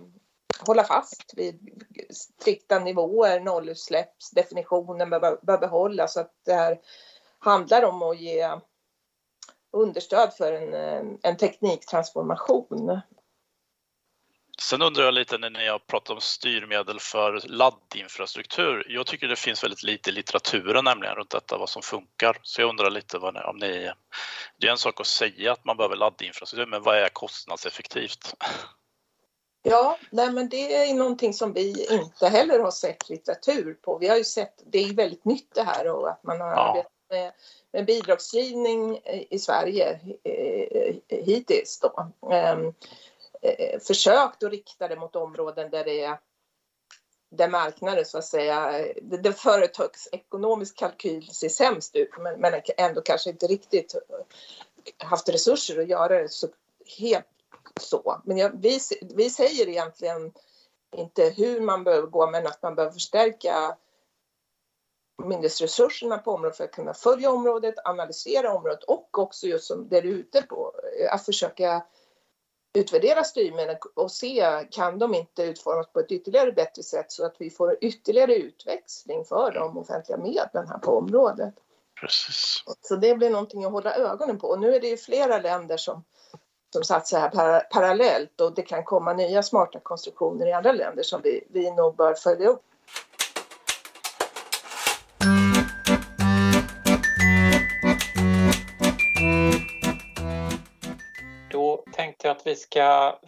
hålla 0.60 0.84
fast 0.84 1.34
vid 1.34 1.70
strikta 2.10 2.80
nivåer, 2.80 3.40
nollutsläppsdefinitionen 3.40 5.10
bör, 5.10 5.40
bör 5.42 5.58
behållas, 5.58 6.14
så 6.14 6.20
att 6.20 6.34
det 6.46 6.54
här 6.54 6.80
handlar 7.40 7.84
om 7.84 8.02
att 8.02 8.20
ge 8.20 8.50
understöd 9.72 10.34
för 10.34 10.54
en, 10.54 10.74
eh, 10.74 11.18
en 11.24 11.38
tekniktransformation. 11.38 13.02
Sen 14.70 14.82
undrar 14.82 15.04
jag 15.04 15.14
lite 15.14 15.38
när 15.38 15.50
ni 15.50 15.68
har 15.68 15.80
pratat 15.80 16.10
om 16.10 16.22
styrmedel 16.22 17.00
för 17.00 17.42
laddinfrastruktur. 17.46 18.86
Jag 18.90 19.06
tycker 19.06 19.28
det 19.28 19.36
finns 19.36 19.64
väldigt 19.64 19.84
lite 19.84 20.10
i 20.10 20.14
litteraturen 20.14 20.86
nämligen 20.86 21.16
runt 21.16 21.30
detta, 21.30 21.58
vad 21.58 21.70
som 21.70 21.82
funkar. 21.82 22.38
Så 22.42 22.62
jag 22.62 22.70
undrar 22.70 22.90
lite 22.90 23.18
vad 23.18 23.34
ni, 23.34 23.40
om 23.40 23.58
ni... 23.58 23.92
Det 24.58 24.68
är 24.68 24.72
en 24.72 24.78
sak 24.78 25.02
att 25.02 25.08
säga 25.08 25.52
att 25.52 25.66
man 25.66 25.78
behöver 25.78 25.96
laddinfrastruktur, 25.96 26.66
men 26.66 26.84
vad 26.84 26.98
är 26.98 27.10
kostnadseffektivt? 27.10 28.36
Ja, 29.64 29.98
nej 30.10 30.32
men 30.32 30.50
det 30.50 30.76
är 30.76 30.94
någonting 30.94 31.34
som 31.34 31.54
vi 31.54 31.88
inte 31.90 32.28
heller 32.28 32.60
har 32.60 32.72
sett 32.72 33.10
litteratur 33.10 33.74
på. 33.82 33.98
Vi 33.98 34.08
har 34.08 34.18
ju 34.18 34.24
sett, 34.24 34.64
det 34.66 34.80
är 34.80 34.94
väldigt 34.94 35.26
nytt 35.26 35.56
det 35.56 35.64
här 35.64 35.88
och 35.88 36.10
att 36.10 36.24
man 36.24 36.42
har 36.42 36.52
ja. 36.52 36.70
arbetat 36.70 36.92
med, 37.10 37.32
med 37.72 37.86
bidragsgivning 37.86 39.00
i 39.30 39.40
Sverige 39.40 40.00
eh, 40.24 40.96
hittills 41.26 41.80
då. 41.80 42.12
Eh, 43.44 43.80
försökt 43.80 44.44
att 44.44 44.52
rikta 44.52 44.88
det 44.88 44.96
mot 44.96 45.16
områden 45.16 45.70
där 45.70 45.84
det 45.84 46.04
är 46.04 46.20
där 47.30 47.50
marknaden 47.50 48.06
så 48.06 48.18
att 48.18 48.26
säga, 48.26 48.80
eh, 48.80 48.96
där 49.02 49.32
företagsekonomisk 49.32 50.78
kalkyl 50.78 51.28
ser 51.28 51.50
sämst 51.50 51.96
ut 51.96 52.10
men, 52.18 52.40
men 52.40 52.62
ändå 52.78 53.02
kanske 53.02 53.30
inte 53.30 53.48
riktigt 53.48 53.96
eh, 53.96 55.08
haft 55.08 55.30
resurser 55.30 55.80
att 55.80 55.88
göra 55.88 56.22
det 56.22 56.30
så 56.30 56.48
helt 57.00 57.26
så. 57.80 58.22
Men 58.26 58.38
jag, 58.38 58.62
vi, 58.62 58.80
vi 59.02 59.30
säger 59.30 59.70
egentligen 59.70 60.34
inte 60.96 61.30
hur 61.30 61.62
man 61.62 61.84
behöver 61.84 62.08
gå 62.08 62.30
men 62.30 62.48
att 62.48 62.62
man 62.62 62.76
behöver 62.76 62.94
förstärka 62.94 63.78
myndighetsresurserna 65.24 66.18
på 66.18 66.32
området 66.32 66.58
för 66.58 66.64
att 66.64 66.72
kunna 66.72 66.94
följa 66.94 67.32
området, 67.32 67.76
analysera 67.86 68.54
området 68.54 68.84
och 68.84 69.20
också 69.20 69.48
just 69.48 69.66
som 69.66 69.90
det 69.90 70.02
du 70.02 70.10
är 70.10 70.14
ute 70.14 70.42
på, 70.42 70.74
eh, 71.00 71.14
att 71.14 71.26
försöka 71.26 71.86
utvärdera 72.74 73.24
styrmedlen 73.24 73.78
och 73.96 74.12
se 74.12 74.68
kan 74.72 75.00
de 75.00 75.16
inte 75.16 75.44
utformas 75.44 75.88
på 75.94 76.00
ett 76.00 76.12
ytterligare 76.12 76.52
bättre 76.52 76.84
sätt 76.84 77.12
så 77.12 77.26
att 77.26 77.36
vi 77.40 77.50
får 77.50 77.78
ytterligare 77.82 78.36
utväxling 78.36 79.26
för 79.26 79.52
de 79.52 79.78
offentliga 79.78 80.18
medlen 80.18 80.68
här 80.68 80.78
på 80.78 80.98
området. 80.98 81.54
Precis. 82.02 82.64
Så 82.82 82.96
det 82.96 83.16
blir 83.16 83.30
någonting 83.30 83.66
att 83.66 83.72
hålla 83.72 83.96
ögonen 83.96 84.40
på. 84.40 84.48
Och 84.48 84.60
nu 84.60 84.76
är 84.76 84.80
det 84.80 84.88
ju 84.88 84.98
flera 84.98 85.40
länder 85.40 85.78
som, 85.78 86.04
som 86.74 86.84
satsar 86.84 87.20
här 87.20 87.30
par 87.30 87.60
parallellt 87.60 88.42
och 88.42 88.54
det 88.54 88.62
kan 88.62 88.84
komma 88.84 89.14
nya 89.14 89.44
smarta 89.44 89.80
konstruktioner 89.80 90.48
i 90.48 90.54
andra 90.54 90.72
länder 90.72 91.04
som 91.04 91.22
vi, 91.22 91.48
vi 91.50 91.72
nog 91.72 91.96
bör 91.96 92.14
följa 92.14 92.48
upp. 92.48 92.64
Tänkte 102.24 102.42
att 102.42 102.48
vi 102.48 102.56
ska 102.56 103.20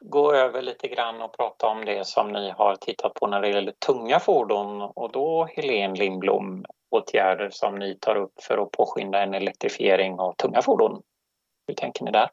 gå 0.00 0.32
över 0.32 0.62
lite 0.62 0.88
grann 0.88 1.22
och 1.22 1.36
prata 1.36 1.66
om 1.66 1.84
det 1.84 2.06
som 2.06 2.32
ni 2.32 2.50
har 2.50 2.76
tittat 2.76 3.14
på 3.14 3.26
när 3.26 3.40
det 3.40 3.48
gäller 3.48 3.72
tunga 3.72 4.20
fordon 4.20 4.82
och 4.82 5.12
då 5.12 5.44
Helene 5.44 5.94
Lindblom 5.94 6.64
åtgärder 6.90 7.50
som 7.50 7.78
ni 7.78 7.98
tar 8.00 8.16
upp 8.16 8.42
för 8.42 8.58
att 8.58 8.70
påskynda 8.70 9.22
en 9.22 9.34
elektrifiering 9.34 10.18
av 10.18 10.34
tunga 10.34 10.62
fordon. 10.62 11.02
Hur 11.66 11.74
tänker 11.74 12.04
ni 12.04 12.10
där? 12.10 12.30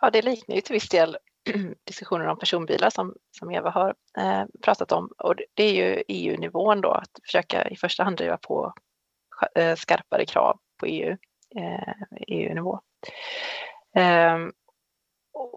Ja, 0.00 0.10
det 0.10 0.22
liknar 0.22 0.54
ju 0.54 0.60
till 0.60 0.72
viss 0.72 0.88
del 0.88 1.16
diskussionen 1.84 2.28
om 2.28 2.38
personbilar 2.38 2.90
som, 2.90 3.14
som 3.38 3.50
Eva 3.50 3.70
har 3.70 3.94
eh, 4.18 4.44
pratat 4.62 4.92
om 4.92 5.10
och 5.18 5.34
det 5.54 5.64
är 5.64 5.72
ju 5.72 6.02
EU-nivån 6.08 6.80
då 6.80 6.90
att 6.90 7.10
försöka 7.22 7.68
i 7.68 7.76
första 7.76 8.04
hand 8.04 8.16
driva 8.16 8.36
på 8.36 8.72
eh, 9.54 9.76
skarpare 9.76 10.26
krav 10.26 10.58
på 10.80 10.86
EU, 10.86 11.16
eh, 11.56 11.94
EU-nivå. 12.28 12.80
Ehm, 13.94 14.52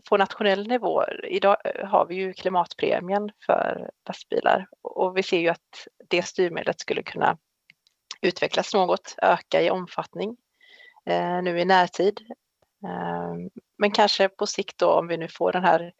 på 0.09 0.17
nationell 0.17 0.67
nivå, 0.67 1.03
idag 1.23 1.57
eh, 1.65 1.87
har 1.87 2.05
vi 2.05 2.15
ju 2.15 2.33
klimatpremien 2.33 3.31
för 3.45 3.89
lastbilar 4.07 4.67
och 4.81 5.17
vi 5.17 5.23
ser 5.23 5.39
ju 5.39 5.49
att 5.49 5.87
det 6.09 6.21
styrmedlet 6.21 6.79
skulle 6.79 7.03
kunna 7.03 7.37
utvecklas 8.21 8.73
något, 8.73 9.15
öka 9.21 9.61
i 9.61 9.69
omfattning 9.69 10.37
eh, 11.05 11.41
nu 11.41 11.59
i 11.59 11.65
närtid. 11.65 12.19
Ehm, 12.87 13.49
men 13.77 13.91
kanske 13.91 14.29
på 14.29 14.47
sikt 14.47 14.77
då 14.77 14.91
om 14.91 15.07
vi 15.07 15.17
nu 15.17 15.27
får 15.27 15.51
den 15.51 15.63
här 15.63 15.93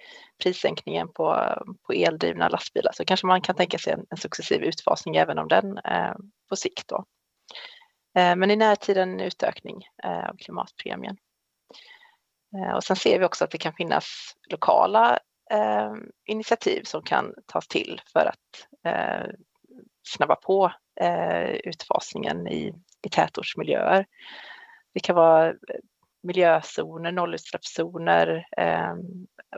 prissänkningen 0.43 1.07
på, 1.13 1.53
på 1.87 1.93
eldrivna 1.93 2.49
lastbilar 2.49 2.91
så 2.91 3.05
kanske 3.05 3.27
man 3.27 3.41
kan 3.41 3.55
tänka 3.55 3.77
sig 3.77 3.93
en, 3.93 4.05
en 4.09 4.17
successiv 4.17 4.63
utfasning 4.63 5.15
även 5.15 5.39
om 5.39 5.47
den 5.47 5.77
eh, 5.77 6.13
på 6.49 6.55
sikt 6.55 6.87
då. 6.87 7.05
Eh, 8.17 8.35
men 8.35 8.51
i 8.51 8.55
närtid 8.55 8.97
en 8.97 9.19
utökning 9.19 9.87
av 10.03 10.37
klimatpremien. 10.37 11.17
Eh, 12.55 12.75
och 12.75 12.83
sen 12.83 12.95
ser 12.95 13.19
vi 13.19 13.25
också 13.25 13.43
att 13.43 13.51
det 13.51 13.57
kan 13.57 13.73
finnas 13.73 14.35
lokala 14.49 15.19
eh, 15.51 15.93
initiativ 16.25 16.83
som 16.83 17.03
kan 17.03 17.33
tas 17.45 17.67
till 17.67 18.01
för 18.13 18.25
att 18.25 18.67
eh, 18.83 19.29
snabba 20.07 20.35
på 20.35 20.71
utfasningen 21.63 22.47
i, 22.47 22.73
i 23.01 23.09
tätortsmiljöer. 23.09 24.05
Det 24.93 24.99
kan 24.99 25.15
vara 25.15 25.53
miljözoner, 26.23 27.11
nollutsläppszoner 27.11 28.47
eh, 28.57 28.93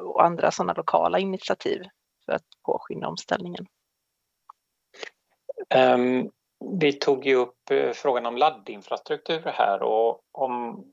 och 0.01 0.23
andra 0.23 0.51
sådana 0.51 0.73
lokala 0.73 1.19
initiativ 1.19 1.83
för 2.25 2.33
att 2.33 2.43
påskynda 2.65 3.07
omställningen. 3.07 3.67
Um, 5.75 6.31
vi 6.79 6.93
tog 6.93 7.25
ju 7.25 7.35
upp 7.35 7.57
frågan 7.93 8.25
om 8.25 8.37
laddinfrastruktur 8.37 9.41
här 9.45 9.81
och 9.81 10.21
om, 10.31 10.85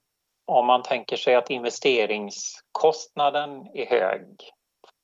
om 0.47 0.67
man 0.67 0.83
tänker 0.83 1.17
sig 1.17 1.35
att 1.35 1.51
investeringskostnaden 1.51 3.51
är 3.75 3.87
hög 3.87 4.27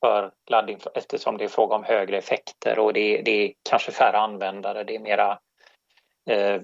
för 0.01 0.33
laddning, 0.51 0.79
eftersom 0.95 1.39
det 1.39 1.45
är 1.45 1.49
fråga 1.49 1.77
om 1.77 1.85
högre 1.85 2.19
effekter 2.19 2.79
och 2.79 2.93
det, 2.93 3.23
det 3.23 3.31
är 3.31 3.53
kanske 3.71 3.93
färre 3.93 4.19
användare, 4.19 4.85
det 4.85 4.95
är 4.95 5.01
mera 5.01 5.39
eh, 6.31 6.63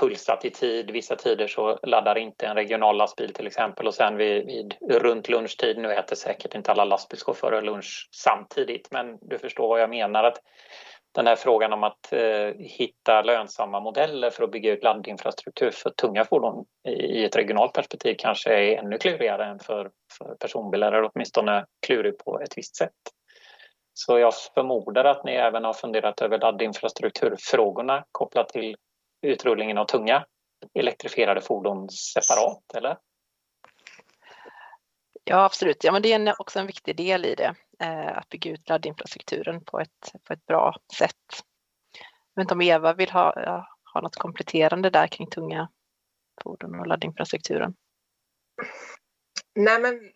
pulsat 0.00 0.44
i 0.44 0.50
tid. 0.50 0.90
Vissa 0.90 1.16
tider 1.16 1.46
så 1.46 1.78
laddar 1.82 2.18
inte 2.18 2.46
en 2.46 2.54
regional 2.54 2.96
lastbil 2.96 3.34
till 3.34 3.46
exempel 3.46 3.86
och 3.86 3.94
sen 3.94 4.16
vid, 4.16 4.46
vid 4.46 4.74
runt 4.90 5.28
lunchtid, 5.28 5.78
nu 5.78 5.92
äter 5.92 6.16
säkert 6.16 6.54
inte 6.54 6.72
alla 6.72 6.84
lastbilschaufförer 6.84 7.62
lunch 7.62 8.08
samtidigt 8.12 8.88
men 8.90 9.18
du 9.20 9.38
förstår 9.38 9.68
vad 9.68 9.80
jag 9.80 9.90
menar 9.90 10.24
att 10.24 10.38
den 11.14 11.26
här 11.26 11.36
frågan 11.36 11.72
om 11.72 11.84
att 11.84 12.12
eh, 12.12 12.52
hitta 12.58 13.22
lönsamma 13.22 13.80
modeller 13.80 14.30
för 14.30 14.44
att 14.44 14.50
bygga 14.50 14.72
ut 14.72 14.82
laddinfrastruktur 14.82 15.70
för 15.70 15.90
tunga 15.90 16.24
fordon 16.24 16.64
i 16.88 17.24
ett 17.24 17.36
regionalt 17.36 17.72
perspektiv 17.72 18.14
kanske 18.18 18.54
är 18.54 18.78
ännu 18.78 18.98
klurigare 18.98 19.44
än 19.46 19.58
för, 19.58 19.90
för 20.18 20.34
personbilar 20.34 20.92
eller 20.92 21.10
åtminstone 21.14 21.66
klurig 21.86 22.18
på 22.18 22.40
ett 22.40 22.58
visst 22.58 22.76
sätt. 22.76 22.92
Så 23.94 24.18
jag 24.18 24.34
förmodar 24.54 25.04
att 25.04 25.24
ni 25.24 25.32
även 25.32 25.64
har 25.64 25.72
funderat 25.72 26.20
över 26.20 26.38
laddinfrastrukturfrågorna 26.38 28.04
kopplat 28.12 28.48
till 28.48 28.76
utrullningen 29.22 29.78
av 29.78 29.84
tunga 29.84 30.24
elektrifierade 30.74 31.40
fordon 31.40 31.88
separat, 31.90 32.74
eller? 32.74 32.96
Ja, 35.24 35.44
absolut. 35.44 35.84
Ja, 35.84 35.92
men 35.92 36.02
det 36.02 36.12
är 36.12 36.40
också 36.40 36.58
en 36.58 36.66
viktig 36.66 36.96
del 36.96 37.24
i 37.24 37.34
det, 37.34 37.54
Eh, 37.80 38.18
att 38.18 38.28
bygga 38.28 38.50
ut 38.50 38.68
laddinfrastrukturen 38.68 39.64
på 39.64 39.80
ett, 39.80 40.12
på 40.24 40.32
ett 40.32 40.46
bra 40.46 40.76
sätt. 40.98 41.44
Jag 42.34 42.40
vet 42.40 42.44
inte 42.44 42.54
om 42.54 42.62
Eva 42.62 42.92
vill 42.92 43.10
ha, 43.10 43.32
ha 43.94 44.00
något 44.00 44.16
kompletterande 44.16 44.90
där 44.90 45.06
kring 45.06 45.30
tunga 45.30 45.68
fordon 46.42 46.80
och 46.80 46.86
laddinfrastrukturen? 46.86 47.74
Nej, 49.54 49.80
men 49.80 50.12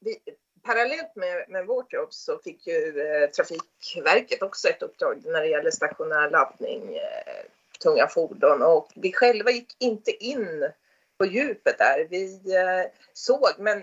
vi, 0.00 0.18
parallellt 0.62 1.16
med, 1.16 1.44
med 1.48 1.66
vårt 1.66 1.92
jobb 1.92 2.12
så 2.12 2.38
fick 2.38 2.66
ju 2.66 3.00
eh, 3.00 3.30
Trafikverket 3.30 4.42
också 4.42 4.68
ett 4.68 4.82
uppdrag 4.82 5.22
när 5.24 5.40
det 5.40 5.48
gäller 5.48 5.70
stationär 5.70 6.30
laddning 6.30 6.96
eh, 6.96 7.44
tunga 7.82 8.08
fordon 8.08 8.62
och 8.62 8.92
vi 8.94 9.12
själva 9.12 9.50
gick 9.50 9.76
inte 9.78 10.10
in 10.10 10.70
på 11.18 11.26
djupet 11.26 11.78
där. 11.78 12.06
Vi 12.10 12.54
eh, 12.56 12.90
såg, 13.12 13.48
men 13.58 13.82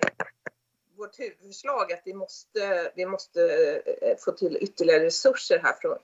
vårt 0.98 1.20
huvudförslag 1.20 1.94
att 1.94 2.02
vi 2.06 2.14
måste, 2.14 2.92
vi 2.96 3.06
måste 3.06 3.42
eh, 4.02 4.18
få 4.18 4.32
till 4.32 4.58
ytterligare 4.62 5.04
resurser 5.04 5.60
här 5.64 5.74
från, 5.82 5.98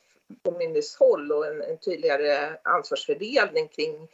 från 0.43 0.57
myndighetshåll 0.57 1.31
och 1.31 1.47
en, 1.47 1.61
en 1.61 1.77
tydligare 1.77 2.57
ansvarsfördelning 2.63 3.67
kring 3.67 4.09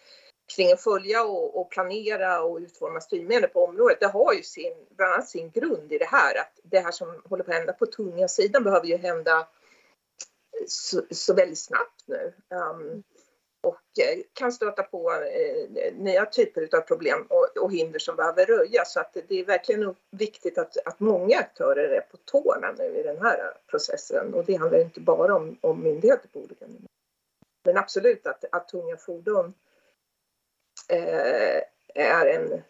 kring 0.55 0.71
att 0.71 0.81
följa 0.81 1.23
och, 1.23 1.61
och, 1.61 1.71
planera 1.71 2.41
och 2.41 2.57
utforma 2.57 3.01
styrmedel 3.01 3.49
på 3.49 3.63
området, 3.63 3.99
det 3.99 4.07
har 4.07 4.33
ju 4.33 4.43
sin, 4.43 4.73
bland 4.89 5.13
annat 5.13 5.29
sin 5.29 5.51
grund 5.51 5.91
i 5.91 5.97
det 5.97 6.05
här 6.05 6.39
att 6.39 6.59
det 6.63 6.79
här 6.79 6.91
som 6.91 7.21
håller 7.25 7.43
på 7.43 7.51
att 7.51 7.57
hända 7.57 7.73
på 7.73 7.85
tunga 7.85 8.27
sidan 8.27 8.63
behöver 8.63 8.87
ju 8.87 8.97
hända 8.97 9.47
så, 10.67 11.01
så 11.11 11.33
väldigt 11.33 11.59
snabbt 11.59 12.03
nu. 12.05 12.33
Um, 12.49 13.03
och 13.61 13.99
eh, 13.99 14.19
kan 14.33 14.51
stöta 14.51 14.83
på 14.83 15.11
eh, 15.11 15.93
nya 15.93 16.25
typer 16.25 16.77
av 16.77 16.81
problem 16.81 17.27
och, 17.29 17.63
och 17.63 17.73
hinder 17.73 17.99
som 17.99 18.15
behöver 18.15 18.45
röjas. 18.45 18.93
Så 18.93 18.99
att 18.99 19.17
det 19.27 19.39
är 19.39 19.45
verkligen 19.45 19.95
viktigt 20.11 20.57
att, 20.57 20.77
att 20.85 20.99
många 20.99 21.39
aktörer 21.39 21.89
är 21.89 22.01
på 22.01 22.17
tårna 22.17 22.71
nu 22.77 22.83
i 22.83 23.03
den 23.03 23.21
här 23.21 23.53
processen. 23.67 24.33
Och 24.33 24.45
det 24.45 24.55
handlar 24.55 24.79
inte 24.79 24.99
bara 24.99 25.35
om, 25.35 25.57
om 25.61 25.83
myndigheter 25.83 26.27
på 26.27 26.39
olika 26.39 26.65
nivåer. 26.65 26.87
Men 27.65 27.77
absolut 27.77 28.27
att, 28.27 28.45
att 28.51 28.67
tunga 28.67 28.97
fordon 28.97 29.53
eh, 30.89 31.61
är 31.95 32.25
en, 32.25 32.61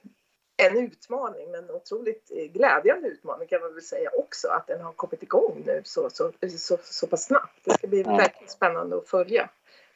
en 0.58 0.78
utmaning, 0.78 1.52
men 1.52 1.72
otroligt 1.72 2.30
glädjande 2.30 3.08
utmaning 3.08 3.48
kan 3.48 3.62
man 3.62 3.74
väl 3.74 3.84
säga 3.84 4.10
också, 4.14 4.48
att 4.48 4.68
den 4.68 4.82
har 4.82 4.94
kommit 4.94 5.24
igång 5.24 5.64
nu 5.66 5.82
så, 5.86 6.10
så, 6.10 6.32
så, 6.58 6.78
så 6.84 7.08
pass 7.08 7.24
snabbt. 7.26 7.60
Det 7.64 7.74
ska 7.74 7.88
bli 7.88 8.04
verkligen 8.04 8.50
spännande 8.50 8.98
att 8.98 9.10
följa. 9.10 9.50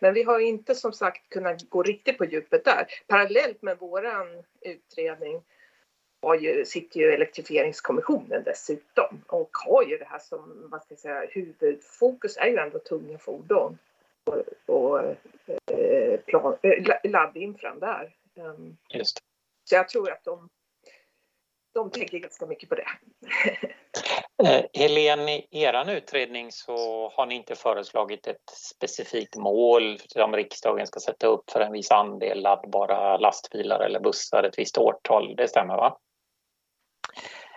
Men 0.04 0.14
vi 0.14 0.24
har 0.24 0.40
inte 0.40 0.76
som 0.76 0.94
sagt 0.94 1.30
kunnat 1.30 1.70
gå 1.70 1.84
riktigt 1.84 2.18
på 2.18 2.26
djupet 2.26 2.66
där. 2.66 2.88
Parallellt 3.08 3.62
med 3.62 3.78
våran 3.78 4.44
utredning 4.62 5.42
har 6.22 6.36
ju, 6.36 6.66
sitter 6.66 7.00
ju 7.00 7.12
elektrifieringskommissionen 7.12 8.44
dessutom 8.44 9.22
och 9.28 9.50
har 9.66 9.84
ju 9.84 9.98
det 9.98 10.06
här 10.06 10.20
som 10.20 10.68
vad 10.72 10.82
ska 10.84 10.94
jag 10.94 11.00
säga, 11.00 11.26
huvudfokus 11.30 12.38
är 12.38 12.48
ju 12.48 12.58
ändå 12.58 12.80
tunga 12.80 13.18
fordon 13.18 13.78
och, 14.24 14.44
och 14.66 15.00
eh, 15.72 16.20
plan, 16.20 16.58
eh, 16.62 17.00
laddinfran 17.04 17.80
där. 17.80 18.16
Um, 18.36 18.78
Just. 18.90 19.20
Så 19.64 19.76
jag 19.76 19.90
tror 19.90 20.12
att 20.12 20.24
de, 20.24 20.50
de 21.74 21.92
tänker 21.92 22.20
ganska 22.20 22.46
mycket 22.46 22.70
på 22.70 22.76
det. 22.76 22.88
Eh, 24.44 24.66
Helene, 24.74 25.32
i 25.32 25.48
er 25.52 25.90
utredning 25.90 26.52
så 26.52 27.10
har 27.10 27.26
ni 27.26 27.36
inte 27.36 27.56
föreslagit 27.56 28.28
ett 28.28 28.50
specifikt 28.50 29.36
mål 29.36 30.00
som 30.00 30.36
riksdagen 30.36 30.88
ska 30.88 31.00
sätta 31.00 31.28
upp 31.28 31.52
för 31.52 31.60
en 31.60 31.72
viss 31.72 31.92
andel 31.92 32.42
laddbara 32.42 33.18
lastbilar 33.18 33.80
eller 33.80 34.00
bussar 34.00 34.44
ett 34.44 34.60
visst 34.60 34.78
årtal. 34.78 35.36
Det 35.36 35.48
stämmer 35.48 35.76
va? 35.76 35.98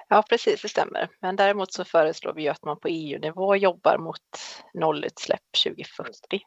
Ja, 0.08 0.24
precis, 0.28 0.62
det 0.62 0.68
stämmer. 0.68 1.08
Men 1.20 1.36
däremot 1.36 1.72
så 1.72 1.84
föreslår 1.84 2.32
vi 2.32 2.48
att 2.48 2.64
man 2.64 2.80
på 2.80 2.88
EU-nivå 2.88 3.56
jobbar 3.56 3.98
mot 3.98 4.20
nollutsläpp 4.74 5.42
2040. 5.64 6.40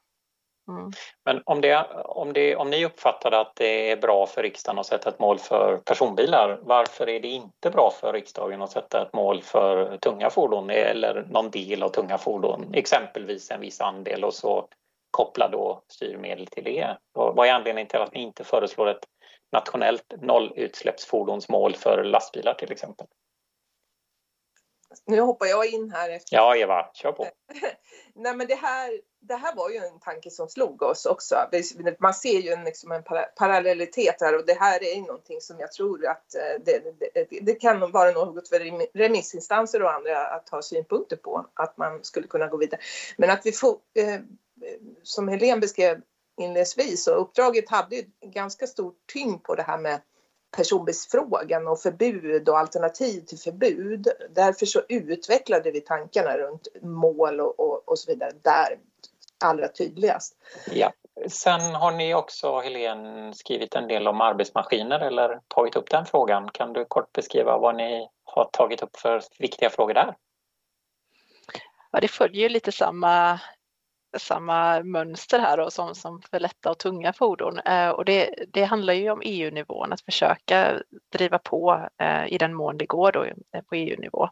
Mm. 0.70 0.92
Men 1.26 1.42
om, 1.46 1.62
det, 1.62 1.88
om, 2.06 2.34
det, 2.34 2.56
om 2.56 2.70
ni 2.70 2.86
uppfattade 2.86 3.40
att 3.40 3.56
det 3.56 3.92
är 3.92 3.98
bra 3.98 4.26
för 4.26 4.44
riksdagen 4.44 4.80
att 4.80 4.86
sätta 4.86 5.10
ett 5.10 5.20
mål 5.20 5.40
för 5.40 5.78
personbilar, 5.78 6.60
varför 6.62 7.10
är 7.10 7.20
det 7.20 7.28
inte 7.28 7.70
bra 7.70 7.92
för 8.02 8.14
riksdagen 8.14 8.62
att 8.62 8.72
sätta 8.72 9.02
ett 9.02 9.14
mål 9.14 9.42
för 9.42 9.98
tunga 9.98 10.30
fordon 10.30 10.70
eller 10.70 11.26
någon 11.30 11.50
del 11.50 11.84
av 11.84 11.90
tunga 11.90 12.18
fordon, 12.18 12.72
exempelvis 12.74 13.52
en 13.52 13.62
viss 13.62 13.82
andel 13.82 14.24
och 14.24 14.34
så 14.34 14.68
koppla 15.12 15.48
då 15.48 15.84
styrmedel 15.88 16.48
till 16.48 16.64
det? 16.64 16.98
Vad 17.14 17.48
är 17.48 17.54
anledningen 17.54 17.88
till 17.88 18.00
att 18.00 18.14
ni 18.14 18.22
inte 18.22 18.44
föreslår 18.44 18.88
ett 18.88 19.06
nationellt 19.52 20.14
nollutsläppsfordonsmål 20.22 21.76
för 21.76 22.04
lastbilar 22.04 22.54
till 22.54 22.72
exempel? 22.72 23.08
Nu 25.06 25.22
hoppar 25.22 25.46
jag 25.46 25.68
in 25.68 25.92
här. 25.92 26.10
Efter... 26.10 26.36
Ja, 26.36 26.56
Eva, 26.56 26.90
kör 26.94 27.12
på. 27.12 27.28
Nej, 28.16 28.36
men 28.36 28.48
det 28.48 28.56
här, 28.56 29.02
det 29.20 29.36
här 29.36 29.56
var 29.56 29.70
ju 29.70 29.78
en 29.78 30.00
tanke 30.00 30.30
som 30.30 30.50
slog 30.50 30.82
oss 30.82 31.06
också. 31.06 31.36
Man 32.00 32.14
ser 32.14 32.40
ju 32.40 32.52
en, 32.52 32.64
liksom 32.64 32.92
en 32.92 33.04
parallellitet 33.38 34.22
här 34.22 34.38
och 34.38 34.46
det 34.46 34.54
här 34.54 34.84
är 34.84 35.02
någonting 35.02 35.42
som 35.42 35.60
jag 35.60 35.72
tror 35.72 36.08
att 36.08 36.36
eh, 36.36 36.64
det, 36.66 37.00
det, 37.00 37.40
det 37.42 37.56
kan 37.56 37.92
vara 37.92 38.12
något 38.12 38.50
för 38.50 38.60
remissinstanser 38.98 39.84
och 39.84 39.94
andra 39.94 40.28
att 40.28 40.50
ha 40.50 40.62
synpunkter 40.62 41.16
på, 41.16 41.46
att 41.54 41.78
man 41.78 42.04
skulle 42.04 42.28
kunna 42.28 42.48
gå 42.48 42.58
vidare. 42.58 42.82
Men 43.18 43.30
att 43.30 43.46
vi 43.46 43.52
får, 43.52 43.78
eh, 43.96 44.20
som 45.04 45.28
Helene 45.28 45.62
beskrev 45.62 46.02
inledningsvis, 46.42 47.08
och 47.08 47.22
uppdraget 47.22 47.70
hade 47.70 47.96
ju 47.96 48.04
ganska 48.22 48.68
stor 48.68 48.94
tyngd 49.14 49.44
på 49.44 49.56
det 49.56 49.64
här 49.64 49.78
med 49.78 50.02
personbilsfrågan 50.52 51.68
och 51.68 51.80
förbud 51.80 52.50
och 52.50 52.60
alternativ 52.60 53.22
till 53.22 53.38
förbud. 53.38 54.08
Därför 54.30 54.66
så 54.66 54.82
utvecklade 54.90 55.72
vi 55.72 55.82
tankarna 55.82 56.38
runt 56.38 56.68
mål 56.82 57.40
och, 57.40 57.60
och, 57.60 57.90
och 57.90 58.00
så 58.00 58.12
vidare 58.12 58.32
där 58.42 58.80
allra 59.44 59.68
tydligast. 59.68 60.36
Ja. 60.72 60.92
Sen 61.28 61.62
har 61.62 61.92
ni 61.92 62.14
också, 62.14 62.60
Helene, 62.60 63.34
skrivit 63.34 63.76
en 63.76 63.88
del 63.88 64.08
om 64.08 64.22
arbetsmaskiner 64.22 65.00
eller 65.00 65.40
tagit 65.48 65.76
upp 65.76 65.90
den 65.90 66.06
frågan. 66.06 66.50
Kan 66.52 66.74
du 66.74 66.86
kort 66.86 67.14
beskriva 67.14 67.58
vad 67.58 67.76
ni 67.76 68.10
har 68.24 68.50
tagit 68.52 68.82
upp 68.82 68.96
för 68.96 69.22
viktiga 69.40 69.70
frågor 69.70 69.94
där? 69.94 70.16
Ja, 71.92 72.00
det 72.00 72.08
följer 72.08 72.50
lite 72.50 72.72
samma 72.72 73.40
samma 74.18 74.84
mönster 74.84 75.40
här 75.40 75.58
då, 75.58 75.72
som, 75.72 75.96
som 75.96 76.22
för 76.22 76.40
lätta 76.40 76.72
och 76.72 76.78
tunga 76.78 77.14
fordon. 77.14 77.60
Eh, 77.60 77.90
och 77.90 78.06
det, 78.06 78.46
det 78.48 78.64
handlar 78.64 78.94
ju 78.94 79.10
om 79.10 79.22
EU-nivån, 79.26 79.94
att 79.94 80.02
försöka 80.02 80.82
driva 81.12 81.40
på 81.40 81.88
eh, 82.02 82.34
i 82.34 82.38
den 82.38 82.54
mån 82.54 82.78
det 82.78 82.86
går 82.86 83.12
då, 83.12 83.24
eh, 83.24 83.62
på 83.70 83.76
EU-nivå. 83.76 84.30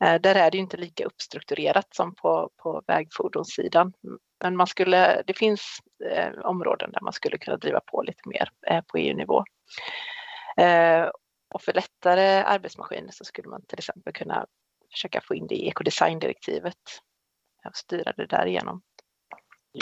Eh, 0.00 0.20
där 0.20 0.34
är 0.34 0.50
det 0.50 0.56
ju 0.56 0.62
inte 0.62 0.76
lika 0.76 1.04
uppstrukturerat 1.04 1.94
som 1.94 2.14
på, 2.14 2.50
på 2.56 2.82
vägfordonssidan. 2.86 3.92
Men 4.42 4.56
man 4.56 4.66
skulle, 4.66 5.22
det 5.26 5.34
finns 5.34 5.78
eh, 6.10 6.32
områden 6.44 6.92
där 6.92 7.00
man 7.00 7.12
skulle 7.12 7.38
kunna 7.38 7.56
driva 7.56 7.80
på 7.80 8.02
lite 8.02 8.28
mer 8.28 8.48
eh, 8.66 8.80
på 8.80 8.98
EU-nivå. 8.98 9.44
Och 11.54 11.62
för 11.62 11.72
lättare 11.72 12.42
arbetsmaskiner 12.42 13.10
så 13.12 13.24
skulle 13.24 13.48
man 13.48 13.62
till 13.66 13.78
exempel 13.78 14.12
kunna 14.12 14.46
försöka 14.92 15.20
få 15.20 15.34
in 15.34 15.46
det 15.46 15.54
i 15.54 15.68
ekodesigndirektivet 15.68 16.76
styra 17.74 18.12
det 18.16 18.26
därigenom. 18.26 18.82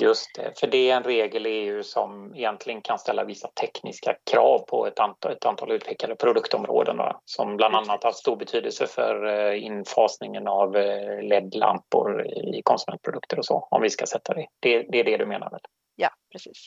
Just 0.02 0.34
det, 0.34 0.60
för 0.60 0.66
det 0.66 0.90
är 0.90 0.96
en 0.96 1.02
regel 1.02 1.46
i 1.46 1.50
EU 1.50 1.82
som 1.82 2.34
egentligen 2.34 2.82
kan 2.82 2.98
ställa 2.98 3.24
vissa 3.24 3.48
tekniska 3.48 4.16
krav 4.30 4.58
på 4.58 4.86
ett 4.86 4.98
antal, 4.98 5.32
ett 5.32 5.46
antal 5.46 5.72
utpekade 5.72 6.16
produktområden 6.16 6.96
då, 6.96 7.20
som 7.24 7.56
bland 7.56 7.76
annat 7.76 8.04
har 8.04 8.12
stor 8.12 8.36
betydelse 8.36 8.86
för 8.86 9.26
eh, 9.26 9.64
infasningen 9.64 10.48
av 10.48 10.76
eh, 10.76 11.22
LED-lampor 11.22 12.26
i 12.26 12.62
konsumentprodukter 12.64 13.38
och 13.38 13.44
så, 13.44 13.68
om 13.70 13.82
vi 13.82 13.90
ska 13.90 14.06
sätta 14.06 14.34
det. 14.34 14.46
Det, 14.60 14.82
det 14.82 15.00
är 15.00 15.04
det 15.04 15.16
du 15.16 15.26
menar? 15.26 15.50
Väl? 15.50 15.60
Ja, 15.96 16.08
precis. 16.32 16.64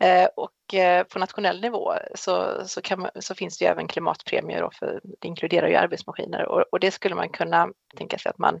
Eh, 0.00 0.28
och 0.36 0.50
på 1.12 1.18
nationell 1.18 1.60
nivå 1.60 1.94
så, 2.14 2.64
så, 2.66 2.80
man, 2.96 3.10
så 3.14 3.34
finns 3.34 3.58
det 3.58 3.66
även 3.66 3.88
klimatpremier 3.88 4.68
för, 4.78 5.00
det 5.20 5.28
inkluderar 5.28 5.68
ju 5.68 5.74
arbetsmaskiner 5.74 6.48
och, 6.48 6.64
och, 6.72 6.80
det 6.80 6.90
skulle 6.90 7.14
man 7.14 7.28
kunna 7.28 7.68
tänka 7.96 8.18
sig 8.18 8.30
att 8.30 8.38
man 8.38 8.60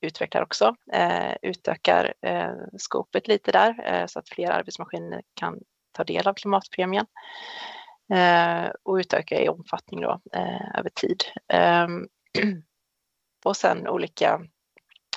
utvecklar 0.00 0.42
också, 0.42 0.74
eh, 0.92 1.32
utökar 1.42 2.14
eh, 2.22 2.54
skopet 2.78 3.28
lite 3.28 3.52
där 3.52 3.74
eh, 3.84 4.06
så 4.06 4.18
att 4.18 4.28
fler 4.28 4.50
arbetsmaskiner 4.50 5.22
kan 5.34 5.58
ta 5.92 6.04
del 6.04 6.28
av 6.28 6.34
klimatpremien 6.34 7.06
eh, 8.14 8.70
och 8.82 8.94
utöka 8.94 9.40
i 9.40 9.48
omfattning 9.48 10.00
då 10.00 10.20
eh, 10.32 10.78
över 10.78 10.90
tid. 10.90 11.24
Ehm, 11.52 12.08
och 13.44 13.56
sen 13.56 13.88
olika 13.88 14.40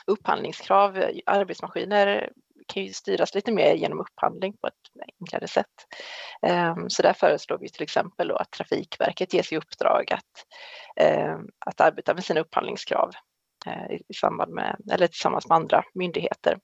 upphandlingskrav. 0.07 1.03
Arbetsmaskiner 1.25 2.29
kan 2.67 2.83
ju 2.83 2.93
styras 2.93 3.35
lite 3.35 3.51
mer 3.51 3.73
genom 3.73 3.99
upphandling 3.99 4.53
på 4.57 4.67
ett 4.67 5.13
enklare 5.21 5.47
sätt. 5.47 5.87
Ehm, 6.41 6.89
så 6.89 7.01
där 7.01 7.13
föreslår 7.13 7.57
vi 7.57 7.69
till 7.69 7.83
exempel 7.83 8.31
att 8.31 8.51
Trafikverket 8.51 9.33
ges 9.33 9.51
i 9.51 9.57
uppdrag 9.57 10.13
att, 10.13 10.45
ehm, 10.95 11.47
att 11.65 11.81
arbeta 11.81 12.13
med 12.13 12.23
sina 12.23 12.39
upphandlingskrav 12.39 13.11
i 14.09 14.13
samband 14.13 14.53
med, 14.53 14.81
eller 14.91 15.07
tillsammans 15.07 15.47
med 15.47 15.55
andra 15.55 15.83
myndigheter 15.93 16.59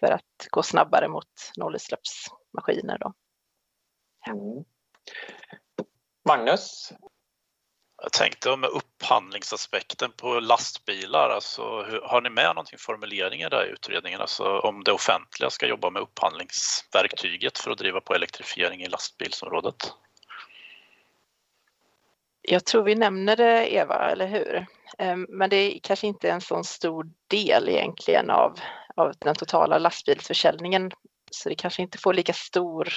för 0.00 0.06
att 0.12 0.48
gå 0.50 0.62
snabbare 0.62 1.08
mot 1.08 1.52
nollutsläppsmaskiner. 1.56 2.98
Då. 2.98 3.12
Mm. 4.30 4.64
Magnus, 6.28 6.92
jag 8.02 8.12
tänkte 8.12 8.56
med 8.56 8.70
upphandlingsaspekten 8.70 10.12
på 10.12 10.40
lastbilar, 10.40 11.30
alltså, 11.30 11.62
har 12.02 12.20
ni 12.20 12.30
med 12.30 12.54
någonting 12.54 12.78
formuleringar 12.78 13.50
där 13.50 13.66
i 13.66 13.70
utredningen, 13.70 14.20
alltså 14.20 14.58
om 14.58 14.84
det 14.84 14.92
offentliga 14.92 15.50
ska 15.50 15.66
jobba 15.66 15.90
med 15.90 16.02
upphandlingsverktyget 16.02 17.58
för 17.58 17.70
att 17.70 17.78
driva 17.78 18.00
på 18.00 18.14
elektrifiering 18.14 18.82
i 18.82 18.88
lastbilsområdet? 18.88 19.76
Jag 22.46 22.64
tror 22.64 22.82
vi 22.82 22.94
nämner 22.94 23.36
det 23.36 23.74
Eva, 23.74 24.10
eller 24.10 24.26
hur? 24.26 24.66
Ehm, 24.98 25.26
men 25.28 25.50
det 25.50 25.56
är 25.56 25.80
kanske 25.82 26.06
inte 26.06 26.30
en 26.30 26.40
sån 26.40 26.64
stor 26.64 27.06
del 27.28 27.68
egentligen 27.68 28.30
av, 28.30 28.60
av 28.96 29.12
den 29.18 29.34
totala 29.34 29.78
lastbilsförsäljningen, 29.78 30.90
så 31.30 31.48
det 31.48 31.54
kanske 31.54 31.82
inte 31.82 31.98
får 31.98 32.14
lika 32.14 32.32
stor 32.32 32.88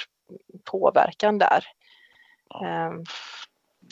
påverkan 0.63 1.37
där. 1.37 1.65
Ja. 2.49 2.65
Ehm, 2.67 3.03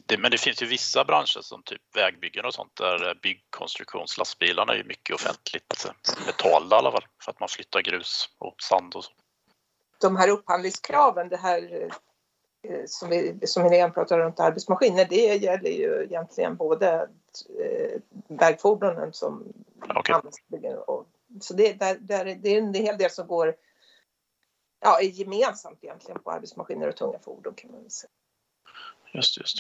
det, 0.05 0.17
men 0.17 0.31
det 0.31 0.37
finns 0.37 0.61
ju 0.61 0.65
vissa 0.65 1.05
branscher 1.05 1.41
som 1.41 1.63
typ 1.63 1.81
vägbyggen 1.95 2.45
och 2.45 2.53
sånt 2.53 2.75
där 2.75 3.19
byggkonstruktionslastbilarna 3.21 4.73
är 4.73 4.83
mycket 4.83 5.15
offentligt 5.15 5.85
betalda 6.25 6.75
i 6.75 6.79
alla 6.79 6.91
fall 6.91 7.05
för 7.23 7.31
att 7.31 7.39
man 7.39 7.49
flyttar 7.49 7.81
grus 7.81 8.29
och 8.37 8.55
sand 8.61 8.95
och 8.95 9.03
så. 9.03 9.11
De 10.01 10.15
här 10.15 10.29
upphandlingskraven, 10.29 11.29
det 11.29 11.37
här 11.37 11.83
eh, 11.83 11.95
som, 12.87 13.09
vi, 13.09 13.47
som 13.47 13.63
Helene 13.63 13.93
pratar 13.93 14.19
runt 14.19 14.39
arbetsmaskiner, 14.39 15.05
det 15.09 15.35
gäller 15.35 15.69
ju 15.69 16.03
egentligen 16.03 16.55
både 16.55 17.09
eh, 17.59 18.01
vägfordonen 18.27 19.13
som 19.13 19.53
okay. 19.95 20.15
och, 20.87 21.07
så 21.41 21.53
det, 21.53 21.73
där, 21.73 21.97
där, 21.99 22.25
det 22.25 22.49
är 22.49 22.57
en 22.57 22.73
hel 22.73 22.97
del 22.97 23.09
som 23.09 23.27
går 23.27 23.55
ja, 24.81 25.01
gemensamt 25.01 25.83
egentligen 25.83 26.21
på 26.23 26.31
arbetsmaskiner 26.31 26.87
och 26.87 26.95
tunga 26.95 27.19
fordon 27.19 27.53
kan 27.53 27.71
man 27.71 27.89
säga. 27.89 28.09
Just, 29.13 29.37
just. 29.37 29.57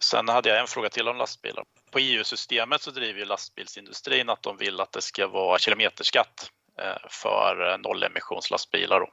Sen 0.00 0.28
hade 0.28 0.48
jag 0.48 0.60
en 0.60 0.66
fråga 0.66 0.88
till 0.88 1.08
om 1.08 1.16
lastbilar. 1.16 1.64
På 1.90 1.98
EU-systemet 1.98 2.82
så 2.82 2.90
driver 2.90 3.20
ju 3.20 3.24
lastbilsindustrin 3.24 4.28
att 4.28 4.42
de 4.42 4.56
vill 4.56 4.80
att 4.80 4.92
det 4.92 5.02
ska 5.02 5.26
vara 5.26 5.58
kilometerskatt 5.58 6.50
eh, 6.78 7.08
för 7.10 7.78
nollemissionslastbilar. 7.78 9.00
Då. 9.00 9.08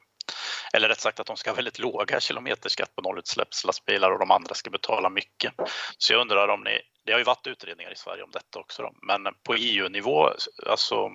Eller 0.74 0.90
rätt 0.90 1.00
sagt 1.00 1.20
att 1.20 1.28
de 1.28 1.38
ska 1.38 1.50
ha 1.50 1.56
väldigt 1.56 1.80
låga 1.80 2.20
kilometerskatt 2.20 2.96
på 2.96 3.02
nollutsläppslastbilar 3.02 4.12
och 4.12 4.20
de 4.20 4.32
andra 4.32 4.56
ska 4.56 4.70
betala 4.70 5.10
mycket. 5.10 5.54
Så 5.98 6.14
jag 6.14 6.22
undrar 6.22 6.48
om 6.48 6.64
ni, 6.64 6.82
det 7.06 7.12
har 7.12 7.20
ju 7.20 7.26
varit 7.26 7.48
utredningar 7.48 7.92
i 7.92 7.96
Sverige 7.96 8.24
om 8.24 8.32
detta 8.32 8.60
också, 8.60 8.82
då, 8.82 8.94
men 9.02 9.34
på 9.44 9.56
EU-nivå, 9.56 10.30
alltså 10.66 11.12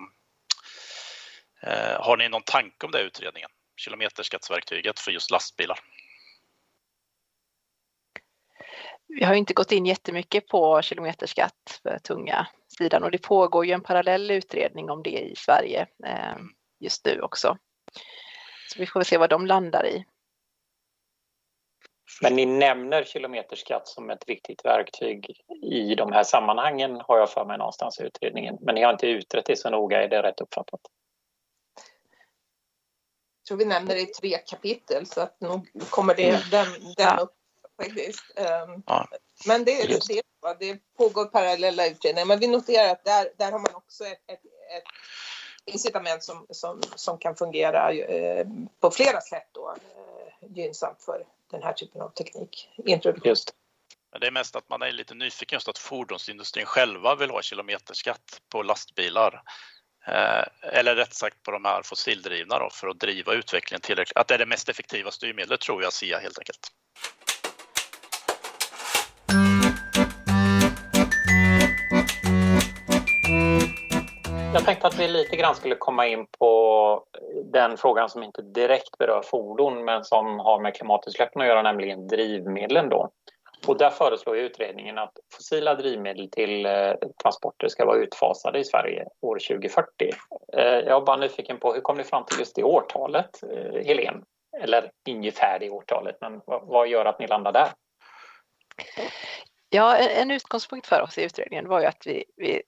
eh, 1.63 2.01
har 2.01 2.17
ni 2.17 2.29
någon 2.29 2.43
tanke 2.43 2.87
om 2.87 2.93
det 2.93 3.01
utredningen? 3.01 3.51
Kilometerskattsverktyget 3.77 5.01
för 5.01 5.11
just 5.11 5.31
lastbilar? 5.31 5.79
Vi 9.09 9.25
har 9.25 9.35
inte 9.35 9.55
gått 9.55 9.73
in 9.73 9.87
jättemycket 9.87 10.49
på 10.49 10.83
kilometerskatt 10.83 11.81
för 11.83 11.99
tunga 11.99 12.47
sidan 12.79 13.03
och 13.03 13.11
det 13.11 13.19
pågår 13.19 13.67
ju 13.67 13.73
en 13.73 13.83
parallell 13.83 14.31
utredning 14.31 14.91
om 14.91 15.03
det 15.03 15.19
i 15.19 15.37
Sverige 15.37 15.87
eh, 16.07 16.37
just 16.81 17.05
nu 17.05 17.21
också. 17.21 17.59
Så 18.73 18.79
vi 18.79 18.87
får 18.87 19.03
se 19.03 19.19
vad 19.19 19.31
de 19.31 19.47
landar 19.47 19.87
i. 19.87 20.05
Men 22.23 22.37
ni 22.37 22.47
nämner 22.47 23.05
kilometerskatt 23.05 23.89
som 23.89 24.11
ett 24.11 24.29
viktigt 24.29 24.65
verktyg 24.65 25.41
i 25.63 25.95
de 25.95 26.13
här 26.13 26.25
sammanhangen 26.25 27.01
har 27.01 27.19
jag 27.19 27.31
för 27.31 27.45
mig 27.45 27.59
någonstans 27.59 28.01
i 28.01 28.03
utredningen. 28.03 28.59
Men 28.61 28.75
ni 28.75 28.83
har 28.83 28.93
inte 28.93 29.07
utrett 29.07 29.47
det 29.47 29.57
så 29.57 29.71
noga, 29.71 30.03
är 30.03 30.09
det 30.09 30.23
rätt 30.23 30.41
uppfattat? 30.41 30.81
Jag 33.39 33.49
tror 33.49 33.59
vi 33.59 33.65
nämner 33.65 33.95
det 33.95 34.01
i 34.01 34.07
tre 34.07 34.39
kapitel 34.39 35.07
så 35.07 35.21
att 35.21 35.41
nog 35.41 35.69
kommer 35.91 36.15
det, 36.15 36.51
den, 36.51 36.67
den 36.97 37.19
upp 37.19 37.35
faktiskt. 37.83 38.25
Um, 38.37 38.83
ja. 38.87 39.09
Men 39.47 39.65
det, 39.65 40.01
det, 40.09 40.23
det 40.61 40.79
pågår 40.97 41.25
parallella 41.25 41.87
utredningar. 41.87 42.27
Men 42.27 42.39
vi 42.39 42.47
noterar 42.47 42.93
att 42.93 43.05
där, 43.05 43.29
där 43.37 43.53
har 43.53 43.59
man 43.59 43.75
också 43.75 44.05
ett, 44.05 44.23
ett, 44.27 44.45
ett 44.77 44.85
incitament 45.67 46.23
som, 46.23 46.47
som, 46.51 46.81
som 46.95 47.19
kan 47.19 47.37
fungera 47.37 47.93
eh, 47.93 48.47
på 48.81 48.91
flera 48.91 49.21
sätt 49.21 49.49
då, 49.53 49.75
eh, 49.75 50.49
gynnsamt 50.57 51.03
för 51.03 51.25
den 51.51 51.63
här 51.63 51.73
typen 51.73 52.01
av 52.01 52.09
teknik. 52.09 52.69
Just. 53.25 53.55
Det 54.21 54.27
är 54.27 54.31
mest 54.31 54.57
att 54.57 54.69
man 54.69 54.83
är 54.83 54.93
lite 54.93 55.15
nyfiken 55.15 55.57
just 55.57 55.69
att 55.69 55.79
fordonsindustrin 55.79 56.67
själva 56.67 57.15
vill 57.15 57.31
ha 57.31 57.43
kilometerskatt 57.43 58.43
på 58.53 58.63
lastbilar. 58.63 59.43
Eh, 60.07 60.45
eller 60.63 60.97
rätt 60.97 61.15
sagt 61.15 61.43
på 61.43 61.51
de 61.51 61.65
här 61.65 61.83
fossildrivna 61.83 62.59
då, 62.59 62.71
för 62.73 62.89
att 62.89 63.01
driva 63.01 63.35
utvecklingen 63.35 63.81
tillräckligt. 63.81 64.17
Att 64.17 64.29
det 64.29 64.35
är 64.35 64.39
det 64.39 64.47
mest 64.47 64.69
effektiva 64.69 65.11
styrmedlet 65.11 65.61
tror 65.61 65.83
jag 65.83 65.93
SIA 65.93 66.19
helt 66.19 66.39
enkelt. 66.39 66.73
Jag 74.57 74.65
tänkte 74.65 74.87
att 74.87 74.99
vi 74.99 75.09
lite 75.09 75.37
grann 75.37 75.55
skulle 75.55 75.75
komma 75.75 76.07
in 76.07 76.27
på 76.39 77.05
den 77.45 77.77
frågan 77.77 78.09
som 78.09 78.23
inte 78.23 78.43
direkt 78.43 78.99
berör 78.99 79.23
fordon 79.23 79.85
men 79.85 80.05
som 80.05 80.39
har 80.39 80.61
med 80.61 80.75
klimatutsläppen 80.75 81.43
att 81.43 81.49
göra, 81.49 81.63
nämligen 81.63 82.09
drivmedlen. 82.09 82.89
Då. 82.89 83.11
Och 83.67 83.79
där 83.79 83.91
föreslår 83.91 84.37
utredningen 84.37 84.99
att 84.99 85.13
fossila 85.35 85.75
drivmedel 85.75 86.31
till 86.31 86.67
eh, 86.67 86.93
transporter 87.23 87.69
ska 87.69 87.85
vara 87.85 87.97
utfasade 87.97 88.59
i 88.59 88.65
Sverige 88.65 89.07
år 89.21 89.39
2040. 89.49 90.11
Eh, 90.57 90.65
jag 90.65 91.03
är 91.03 91.05
bara 91.07 91.17
nyfiken 91.17 91.59
på 91.59 91.75
hur 91.75 91.81
kom 91.81 91.97
ni 91.97 92.05
fram 92.05 92.25
till 92.25 92.39
just 92.39 92.57
det 92.57 92.63
årtalet, 92.63 93.43
eh, 93.43 93.85
Helen? 93.85 94.25
Eller 94.63 94.91
ungefär 95.09 95.59
det 95.59 95.71
årtalet, 95.71 96.17
men 96.21 96.41
vad, 96.47 96.67
vad 96.67 96.89
gör 96.89 97.05
att 97.05 97.19
ni 97.19 97.27
landar 97.27 97.53
där? 97.53 97.69
Ja, 99.71 99.97
en 99.97 100.31
utgångspunkt 100.31 100.87
för 100.87 101.03
oss 101.03 101.19
i 101.19 101.25
utredningen 101.25 101.69
var 101.69 101.81
ju 101.81 101.87
att 101.87 102.07
vi, 102.07 102.25
vi 102.37 102.63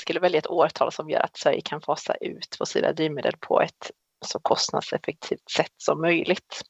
skulle 0.00 0.20
välja 0.20 0.38
ett 0.38 0.50
årtal 0.50 0.92
som 0.92 1.10
gör 1.10 1.20
att 1.20 1.36
Sverige 1.36 1.60
kan 1.60 1.80
fasa 1.80 2.14
ut 2.14 2.56
fossila 2.58 2.92
drivmedel 2.92 3.34
på 3.40 3.60
ett 3.60 3.90
så 4.24 4.38
kostnadseffektivt 4.38 5.50
sätt 5.50 5.74
som 5.76 6.00
möjligt. 6.00 6.62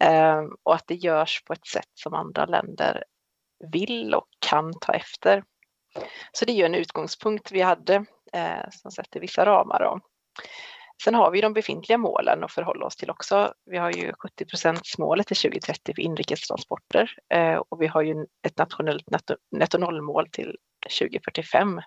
Ehm, 0.00 0.50
och 0.62 0.74
att 0.74 0.84
det 0.86 0.94
görs 0.94 1.42
på 1.44 1.52
ett 1.52 1.66
sätt 1.66 1.90
som 1.94 2.14
andra 2.14 2.46
länder 2.46 3.04
vill 3.72 4.14
och 4.14 4.28
kan 4.38 4.78
ta 4.80 4.92
efter. 4.92 5.44
Så 6.32 6.44
det 6.44 6.52
är 6.52 6.56
ju 6.56 6.64
en 6.64 6.74
utgångspunkt 6.74 7.52
vi 7.52 7.60
hade 7.60 7.94
eh, 8.32 8.68
som 8.70 8.90
sätter 8.90 9.20
vissa 9.20 9.46
ramar. 9.46 9.80
Då. 9.80 10.00
Sen 11.04 11.14
har 11.14 11.30
vi 11.30 11.40
de 11.40 11.52
befintliga 11.52 11.98
målen 11.98 12.44
att 12.44 12.52
förhålla 12.52 12.86
oss 12.86 12.96
till 12.96 13.10
också. 13.10 13.52
Vi 13.64 13.76
har 13.76 13.90
ju 13.90 14.12
70% 14.12 14.80
målet 14.98 15.26
till 15.26 15.36
2030 15.36 15.94
för 15.94 16.02
inrikestransporter 16.02 17.10
eh, 17.34 17.62
och 17.68 17.82
vi 17.82 17.86
har 17.86 18.02
ju 18.02 18.26
ett 18.46 18.58
nationellt 18.58 19.10
netto, 19.10 19.34
netto 19.50 19.78
nollmål 19.78 20.28
till 20.30 20.56
2045. 21.00 21.80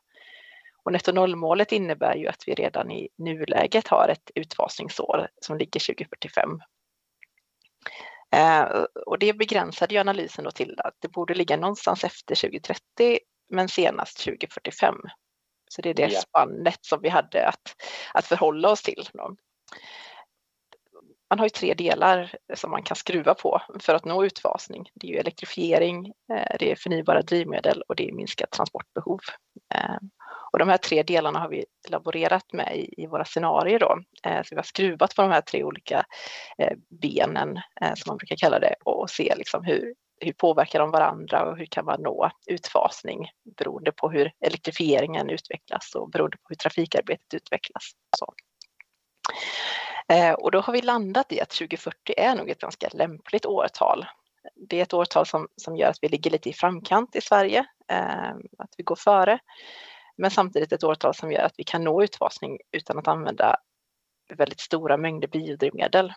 Och 0.84 0.92
netto 0.92 1.12
noll-målet 1.12 1.72
innebär 1.72 2.16
ju 2.16 2.28
att 2.28 2.44
vi 2.48 2.54
redan 2.54 2.92
i 2.92 3.10
nuläget 3.18 3.88
har 3.88 4.08
ett 4.08 4.32
utfasningsår 4.36 5.28
som 5.42 5.58
ligger 5.58 5.80
2045. 5.80 6.50
Eh, 8.36 8.86
och 9.06 9.20
det 9.20 9.34
begränsade 9.34 9.94
ju 9.94 10.00
analysen 10.00 10.44
då 10.44 10.52
till 10.52 10.76
att 10.80 10.96
det 11.00 11.08
borde 11.08 11.34
ligga 11.34 11.58
någonstans 11.58 12.04
efter 12.04 12.36
2030 12.36 13.20
men 13.50 13.70
senast 13.70 14.24
2045. 14.24 14.96
Så 15.70 15.82
det 15.82 15.90
är 15.90 15.94
det 15.94 16.12
ja. 16.12 16.20
spannet 16.20 16.78
som 16.82 17.02
vi 17.02 17.10
hade 17.10 17.48
att, 17.48 17.76
att 18.14 18.26
förhålla 18.26 18.70
oss 18.70 18.82
till. 18.82 19.10
Då. 19.14 19.36
Man 21.30 21.40
har 21.40 21.46
ju 21.46 21.50
tre 21.50 21.74
delar 21.74 22.36
som 22.54 22.72
man 22.72 22.84
kan 22.84 22.96
skruva 22.96 23.34
på 23.34 23.62
för 23.80 23.94
att 23.94 24.06
nå 24.06 24.26
utfasning. 24.26 24.90
Det 24.94 25.08
är 25.08 25.12
ju 25.12 25.18
elektrifiering, 25.18 26.06
eh, 26.06 26.56
det 26.60 26.72
är 26.72 26.76
förnybara 26.76 27.22
drivmedel 27.22 27.82
och 27.88 27.96
det 27.96 28.10
är 28.10 28.14
minskat 28.14 28.52
transportbehov. 28.52 29.20
Och 30.52 30.60
de 30.60 30.70
här 30.70 30.78
tre 30.78 31.04
delarna 31.04 31.40
har 31.40 31.50
vi 31.50 31.66
laborerat 31.90 32.54
med 32.54 32.78
i, 32.78 33.04
i 33.04 33.08
våra 33.08 33.26
scenarier. 33.26 33.80
Då. 33.80 34.00
Eh, 34.26 34.44
så 34.44 34.48
vi 34.52 34.56
har 34.56 34.64
skruvat 34.64 35.16
på 35.16 35.22
de 35.22 35.32
här 35.32 35.42
tre 35.42 35.64
olika 35.64 36.06
eh, 36.58 36.78
benen, 37.02 37.58
eh, 37.82 37.94
som 37.96 38.10
man 38.10 38.18
brukar 38.18 38.36
kalla 38.36 38.60
det, 38.60 38.76
och 38.86 39.10
se 39.10 39.34
liksom 39.38 39.64
hur, 39.64 39.94
hur 40.20 40.34
påverkar 40.34 40.80
de 40.80 40.92
varandra 40.92 41.44
och 41.44 41.58
hur 41.58 41.66
kan 41.66 41.86
man 41.86 42.02
nå 42.02 42.32
utfasning 42.48 43.30
beroende 43.58 43.92
på 43.92 44.10
hur 44.10 44.32
elektrifieringen 44.46 45.30
utvecklas 45.30 45.96
och 45.96 46.10
beroende 46.10 46.38
på 46.38 46.44
hur 46.50 46.56
trafikarbetet 46.56 47.34
utvecklas. 47.34 47.92
Så. 48.18 48.34
Eh, 50.14 50.34
och 50.34 50.52
då 50.52 50.60
har 50.62 50.74
vi 50.74 50.82
landat 50.82 51.32
i 51.32 51.42
att 51.42 51.50
2040 51.50 52.14
är 52.18 52.36
nog 52.36 52.50
ett 52.50 52.60
ganska 52.60 52.90
lämpligt 52.94 53.46
årtal. 53.46 54.06
Det 54.70 54.80
är 54.80 54.84
ett 54.84 54.94
årtal 54.94 55.26
som, 55.26 55.48
som 55.56 55.76
gör 55.76 55.90
att 55.90 55.98
vi 56.02 56.08
ligger 56.08 56.32
lite 56.32 56.50
i 56.50 56.54
framkant 56.54 57.16
i 57.16 57.22
Sverige, 57.22 57.66
eh, 57.92 58.32
att 58.58 58.74
vi 58.78 58.84
går 58.84 58.96
före. 58.96 59.40
Men 60.18 60.32
samtidigt 60.32 60.72
ett 60.72 60.84
årtal 60.84 61.14
som 61.14 61.32
gör 61.32 61.44
att 61.44 61.54
vi 61.58 61.64
kan 61.64 61.84
nå 61.84 62.04
utfasning 62.04 62.58
utan 62.72 62.98
att 62.98 63.08
använda 63.08 63.56
väldigt 64.34 64.60
stora 64.60 64.98
mängder 64.98 65.28
biodrivmedel 65.28 66.14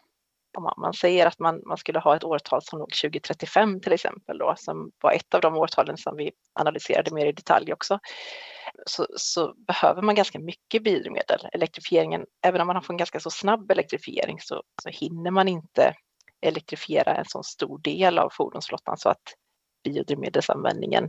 om 0.56 0.72
man 0.76 0.94
säger 0.94 1.26
att 1.26 1.38
man, 1.38 1.62
man 1.66 1.76
skulle 1.76 1.98
ha 1.98 2.16
ett 2.16 2.24
årtal 2.24 2.62
som 2.62 2.78
låg 2.78 2.92
2035 2.92 3.80
till 3.80 3.92
exempel 3.92 4.38
då, 4.38 4.54
som 4.56 4.90
var 5.02 5.12
ett 5.12 5.34
av 5.34 5.40
de 5.40 5.56
årtalen 5.56 5.96
som 5.96 6.16
vi 6.16 6.32
analyserade 6.52 7.14
mer 7.14 7.26
i 7.26 7.32
detalj 7.32 7.72
också, 7.72 7.98
så, 8.86 9.06
så 9.16 9.54
behöver 9.66 10.02
man 10.02 10.14
ganska 10.14 10.38
mycket 10.38 10.82
biodrivmedel. 10.82 11.48
Elektrifieringen, 11.52 12.26
även 12.42 12.60
om 12.60 12.66
man 12.66 12.76
har 12.76 12.84
en 12.88 12.96
ganska 12.96 13.20
så 13.20 13.30
snabb 13.30 13.70
elektrifiering 13.70 14.40
så, 14.40 14.62
så 14.82 14.88
hinner 14.88 15.30
man 15.30 15.48
inte 15.48 15.94
elektrifiera 16.40 17.16
en 17.16 17.24
så 17.24 17.42
stor 17.42 17.78
del 17.78 18.18
av 18.18 18.30
fordonsflottan 18.32 18.96
så 18.96 19.08
att 19.08 19.34
biodrivmedelsanvändningen 19.84 21.08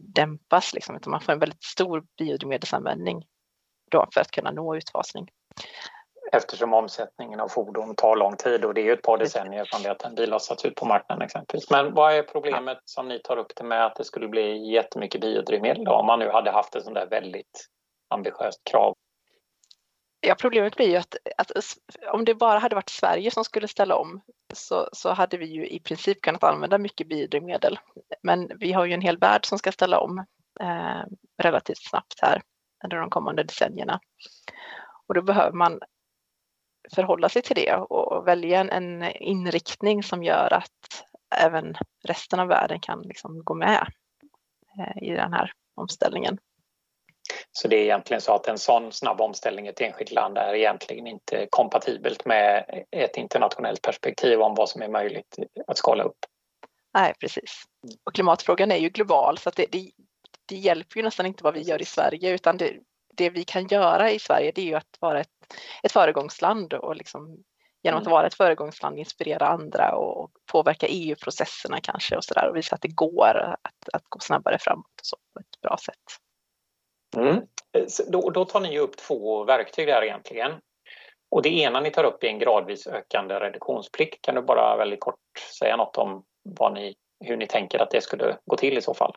dämpas, 0.00 0.74
liksom, 0.74 0.96
utan 0.96 1.10
man 1.10 1.20
får 1.20 1.32
en 1.32 1.38
väldigt 1.38 1.62
stor 1.62 2.04
biodrivmedelsanvändning 2.18 3.26
då 3.90 4.08
för 4.14 4.20
att 4.20 4.30
kunna 4.30 4.50
nå 4.50 4.76
utfasning 4.76 5.28
eftersom 6.32 6.74
omsättningen 6.74 7.40
av 7.40 7.48
fordon 7.48 7.94
tar 7.94 8.16
lång 8.16 8.36
tid 8.36 8.64
och 8.64 8.74
det 8.74 8.80
är 8.80 8.84
ju 8.84 8.92
ett 8.92 9.02
par 9.02 9.18
decennier 9.18 9.64
från 9.64 9.82
det 9.82 9.90
att 9.90 10.02
en 10.02 10.14
bil 10.14 10.32
har 10.32 10.38
satts 10.38 10.64
ut 10.64 10.74
på 10.74 10.86
marknaden 10.86 11.22
exempelvis. 11.22 11.70
Men 11.70 11.94
vad 11.94 12.14
är 12.14 12.22
problemet 12.22 12.78
som 12.84 13.08
ni 13.08 13.18
tar 13.18 13.36
upp 13.36 13.52
det 13.56 13.64
med 13.64 13.86
att 13.86 13.96
det 13.96 14.04
skulle 14.04 14.28
bli 14.28 14.72
jättemycket 14.72 15.20
biodrivmedel 15.20 15.84
då, 15.84 15.92
om 15.92 16.06
man 16.06 16.18
nu 16.18 16.30
hade 16.30 16.50
haft 16.50 16.74
ett 16.74 16.84
sånt 16.84 16.94
där 16.94 17.06
väldigt 17.06 17.68
ambitiöst 18.08 18.60
krav? 18.64 18.94
Ja, 20.20 20.34
problemet 20.34 20.76
blir 20.76 20.88
ju 20.88 20.96
att, 20.96 21.16
att, 21.36 21.50
om 22.12 22.24
det 22.24 22.34
bara 22.34 22.58
hade 22.58 22.74
varit 22.74 22.90
Sverige 22.90 23.30
som 23.30 23.44
skulle 23.44 23.68
ställa 23.68 23.96
om 23.96 24.20
så, 24.52 24.88
så 24.92 25.12
hade 25.12 25.36
vi 25.36 25.46
ju 25.46 25.66
i 25.68 25.80
princip 25.80 26.20
kunnat 26.20 26.44
använda 26.44 26.78
mycket 26.78 27.08
biodrivmedel. 27.08 27.78
Men 28.22 28.50
vi 28.58 28.72
har 28.72 28.84
ju 28.84 28.92
en 28.92 29.00
hel 29.00 29.18
värld 29.18 29.46
som 29.46 29.58
ska 29.58 29.72
ställa 29.72 30.00
om 30.00 30.18
eh, 30.60 31.02
relativt 31.42 31.82
snabbt 31.82 32.20
här 32.22 32.42
under 32.84 32.96
de 32.96 33.10
kommande 33.10 33.42
decennierna. 33.42 34.00
Och 35.06 35.14
då 35.14 35.22
behöver 35.22 35.52
man 35.52 35.80
förhålla 36.94 37.28
sig 37.28 37.42
till 37.42 37.56
det 37.56 37.74
och 37.76 38.28
välja 38.28 38.60
en 38.60 39.02
inriktning 39.02 40.02
som 40.02 40.24
gör 40.24 40.52
att 40.52 41.04
även 41.36 41.74
resten 42.04 42.40
av 42.40 42.48
världen 42.48 42.80
kan 42.80 43.02
liksom 43.02 43.44
gå 43.44 43.54
med 43.54 43.86
eh, 44.78 45.02
i 45.02 45.10
den 45.10 45.32
här 45.32 45.52
omställningen. 45.74 46.38
Så 47.52 47.68
det 47.68 47.76
är 47.76 47.82
egentligen 47.82 48.20
så 48.20 48.34
att 48.34 48.48
en 48.48 48.58
sån 48.58 48.92
snabb 48.92 49.20
omställning 49.20 49.66
i 49.66 49.68
ett 49.68 49.80
enskilt 49.80 50.12
land 50.12 50.38
är 50.38 50.54
egentligen 50.54 51.06
inte 51.06 51.46
kompatibelt 51.50 52.24
med 52.24 52.64
ett 52.90 53.16
internationellt 53.16 53.82
perspektiv 53.82 54.40
om 54.40 54.54
vad 54.54 54.68
som 54.68 54.82
är 54.82 54.88
möjligt 54.88 55.38
att 55.66 55.78
skala 55.78 56.04
upp? 56.04 56.18
Nej, 56.94 57.14
precis. 57.20 57.62
Och 58.04 58.14
klimatfrågan 58.14 58.72
är 58.72 58.76
ju 58.76 58.88
global 58.88 59.38
så 59.38 59.48
att 59.48 59.56
det, 59.56 59.66
det, 59.72 59.90
det 60.46 60.56
hjälper 60.56 60.96
ju 60.96 61.02
nästan 61.02 61.26
inte 61.26 61.44
vad 61.44 61.54
vi 61.54 61.60
gör 61.60 61.82
i 61.82 61.84
Sverige 61.84 62.30
utan 62.30 62.56
det, 62.56 62.74
det 63.14 63.30
vi 63.30 63.44
kan 63.44 63.66
göra 63.66 64.10
i 64.10 64.18
Sverige 64.18 64.52
det 64.54 64.60
är 64.60 64.66
ju 64.66 64.74
att 64.74 64.96
vara 65.00 65.20
ett, 65.20 65.28
ett 65.82 65.92
föregångsland 65.92 66.72
och 66.72 66.96
liksom, 66.96 67.44
genom 67.82 67.98
att 67.98 68.06
mm. 68.06 68.12
vara 68.12 68.26
ett 68.26 68.34
föregångsland 68.34 68.98
inspirera 68.98 69.46
andra 69.46 69.96
och 69.96 70.30
påverka 70.52 70.86
EU-processerna 70.86 71.80
kanske 71.80 72.16
och 72.16 72.24
sådär 72.24 72.48
och 72.48 72.56
visa 72.56 72.74
att 72.74 72.82
det 72.82 72.94
går 72.94 73.36
att, 73.36 73.88
att 73.92 74.04
gå 74.08 74.20
snabbare 74.20 74.58
framåt 74.58 75.00
och 75.00 75.06
så 75.06 75.16
på 75.34 75.40
ett 75.40 75.60
bra 75.62 75.76
sätt. 75.76 75.96
Mm. 77.16 77.36
Eh, 77.72 77.84
då, 78.08 78.30
då 78.30 78.44
tar 78.44 78.60
ni 78.60 78.78
upp 78.78 78.96
två 78.96 79.44
verktyg 79.44 79.86
där 79.86 80.04
egentligen. 80.04 80.52
Och 81.30 81.42
det 81.42 81.48
ena 81.48 81.80
ni 81.80 81.90
tar 81.90 82.04
upp 82.04 82.24
är 82.24 82.28
en 82.28 82.38
gradvis 82.38 82.86
ökande 82.86 83.34
reduktionsplikt. 83.34 84.22
Kan 84.22 84.34
du 84.34 84.42
bara 84.42 84.76
väldigt 84.76 85.00
kort 85.00 85.38
säga 85.58 85.76
något 85.76 85.96
om 85.96 86.24
vad 86.42 86.74
ni, 86.74 86.94
hur 87.24 87.36
ni 87.36 87.46
tänker 87.46 87.78
att 87.78 87.90
det 87.90 88.00
skulle 88.00 88.38
gå 88.44 88.56
till 88.56 88.78
i 88.78 88.82
så 88.82 88.94
fall? 88.94 89.14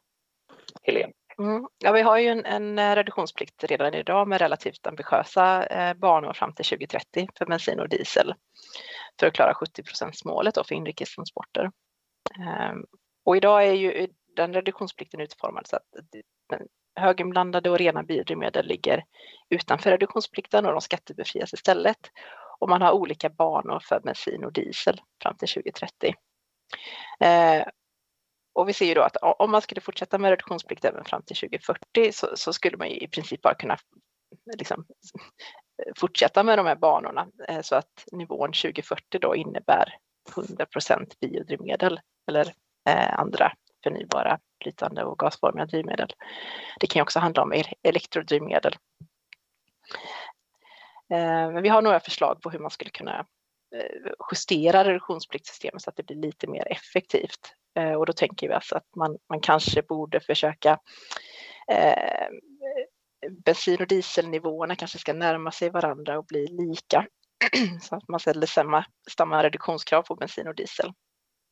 Helene? 0.81 1.13
Mm. 1.37 1.67
Ja, 1.77 1.91
vi 1.91 2.01
har 2.01 2.17
ju 2.17 2.27
en, 2.27 2.45
en, 2.45 2.79
eh, 2.79 2.95
reduktionsplikt 2.95 3.63
redan 3.63 3.93
idag 3.93 4.27
med 4.27 4.41
relativt 4.41 4.87
ambitiösa 4.87 5.65
eh, 5.65 5.93
banor 5.93 6.33
fram 6.33 6.53
till 6.53 6.65
2030 6.65 7.27
för 7.37 7.45
bensin 7.45 7.79
och 7.79 7.89
diesel 7.89 8.33
för 9.19 9.27
att 9.27 9.33
klara 9.33 9.53
70% 9.53 10.11
målet 10.25 10.67
för 10.67 10.75
inrikestransporter. 10.75 11.71
Eh, 12.39 12.73
och 13.25 13.37
idag 13.37 13.67
är 13.67 13.73
ju 13.73 14.07
den 14.35 14.53
reduktionsplikten 14.53 15.21
utformad 15.21 15.67
så 15.67 15.75
att 15.75 15.83
höginblandade 17.03 17.69
och 17.69 17.77
rena 17.77 18.03
biodrivmedel 18.03 18.65
ligger 18.65 19.03
utanför 19.49 19.91
reduktionsplikten 19.91 20.65
och 20.65 20.71
de 20.71 20.81
skattebefrias 20.81 21.53
istället. 21.53 22.11
Och 22.59 22.69
man 22.69 22.81
har 22.81 22.91
olika 22.91 23.29
banor 23.29 23.79
för 23.79 23.99
bensin 23.99 24.43
och 24.43 24.53
diesel 24.53 25.01
fram 25.23 25.37
till 25.37 25.47
2030. 25.47 26.13
Eh, 27.19 27.67
och 28.53 28.69
vi 28.69 28.73
ser 28.73 28.85
ju 28.85 28.93
då 28.93 29.01
att 29.01 29.17
om 29.21 29.51
man 29.51 29.61
skulle 29.61 29.81
fortsätta 29.81 30.17
med 30.17 30.29
reduktionsplikt 30.29 30.85
även 30.85 31.05
fram 31.05 31.21
till 31.21 31.35
2040 31.35 32.11
så, 32.11 32.27
så 32.35 32.53
skulle 32.53 32.77
man 32.77 32.87
i 32.87 33.07
princip 33.07 33.41
bara 33.41 33.55
kunna 33.55 33.77
liksom, 34.57 34.85
fortsätta 35.99 36.43
med 36.43 36.59
de 36.59 36.65
här 36.65 36.75
banorna 36.75 37.27
eh, 37.47 37.61
så 37.61 37.75
att 37.75 38.05
nivån 38.11 38.51
2040 38.53 39.19
då 39.21 39.35
innebär 39.35 39.97
100% 40.35 41.13
biodrivmedel 41.21 41.99
eller 42.27 42.53
eh, 42.89 43.19
andra 43.19 43.51
förnybara 43.83 44.39
flytande 44.63 45.03
och 45.03 45.19
gasformiga 45.19 45.65
drivmedel. 45.65 46.13
Det 46.79 46.87
kan 46.87 47.01
också 47.01 47.19
handla 47.19 47.41
om 47.43 47.63
elektrodrivmedel. 47.83 48.75
Men 51.09 51.63
vi 51.63 51.69
har 51.69 51.81
några 51.81 51.99
förslag 51.99 52.41
på 52.41 52.49
hur 52.49 52.59
man 52.59 52.71
skulle 52.71 52.89
kunna 52.89 53.25
eh, 53.75 54.11
justera 54.31 54.83
reduktionspliktssystemet 54.83 55.81
så 55.81 55.89
att 55.89 55.95
det 55.95 56.03
blir 56.03 56.17
lite 56.17 56.47
mer 56.47 56.71
effektivt. 56.71 57.53
Eh, 57.79 57.93
och 57.93 58.05
då 58.05 58.13
tänker 58.13 58.47
vi 58.47 58.53
alltså 58.53 58.75
att 58.75 58.95
man, 58.95 59.17
man 59.29 59.41
kanske 59.41 59.81
borde 59.81 60.19
försöka 60.19 60.79
eh, 61.71 62.27
bensin 63.45 63.81
och 63.81 63.87
dieselnivåerna 63.87 64.75
kanske 64.75 64.99
ska 64.99 65.13
närma 65.13 65.51
sig 65.51 65.69
varandra 65.69 66.17
och 66.17 66.25
bli 66.25 66.47
lika 66.47 67.07
så 67.81 67.95
att 67.95 68.07
man 68.07 68.19
ställer 68.19 68.47
samma, 68.47 68.85
samma 69.17 69.43
reduktionskrav 69.43 70.01
på 70.01 70.15
bensin 70.15 70.47
och 70.47 70.55
diesel. 70.55 70.93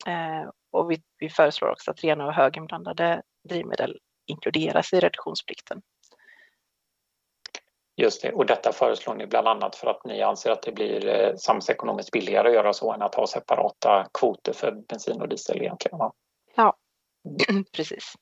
Eh, 0.08 0.50
och 0.72 0.92
vi, 0.92 1.02
vi, 1.18 1.30
föreslår 1.30 1.70
också 1.70 1.92
att 1.92 2.04
rena 2.04 2.26
och 2.26 2.34
höginblandade 2.34 3.22
drivmedel 3.50 3.98
inkluderas 4.26 4.94
i 4.94 5.00
reduktionsplikten. 5.00 5.82
Just 7.96 8.22
det, 8.22 8.32
och 8.32 8.46
detta 8.46 8.74
föreslår 8.74 9.16
ni 9.16 9.28
bland 9.28 9.48
annat 9.48 9.76
för 9.76 9.88
att 9.88 10.06
ni 10.06 10.22
anser 10.22 10.52
att 10.52 10.62
det 10.62 10.72
blir 10.72 11.08
eh, 11.08 11.36
samhällsekonomiskt 11.36 12.12
billigare 12.12 12.48
att 12.48 12.54
göra 12.54 12.74
så 12.74 12.94
än 12.94 13.02
att 13.02 13.16
ha 13.16 13.28
separata 13.28 14.08
kvoter 14.14 14.54
för 14.54 14.72
bensin 14.72 15.22
och 15.22 15.30
diesel 15.30 15.62
egentligen. 15.62 15.98
Va? 15.98 16.14
Ja, 16.56 16.78
precis. 17.76 18.14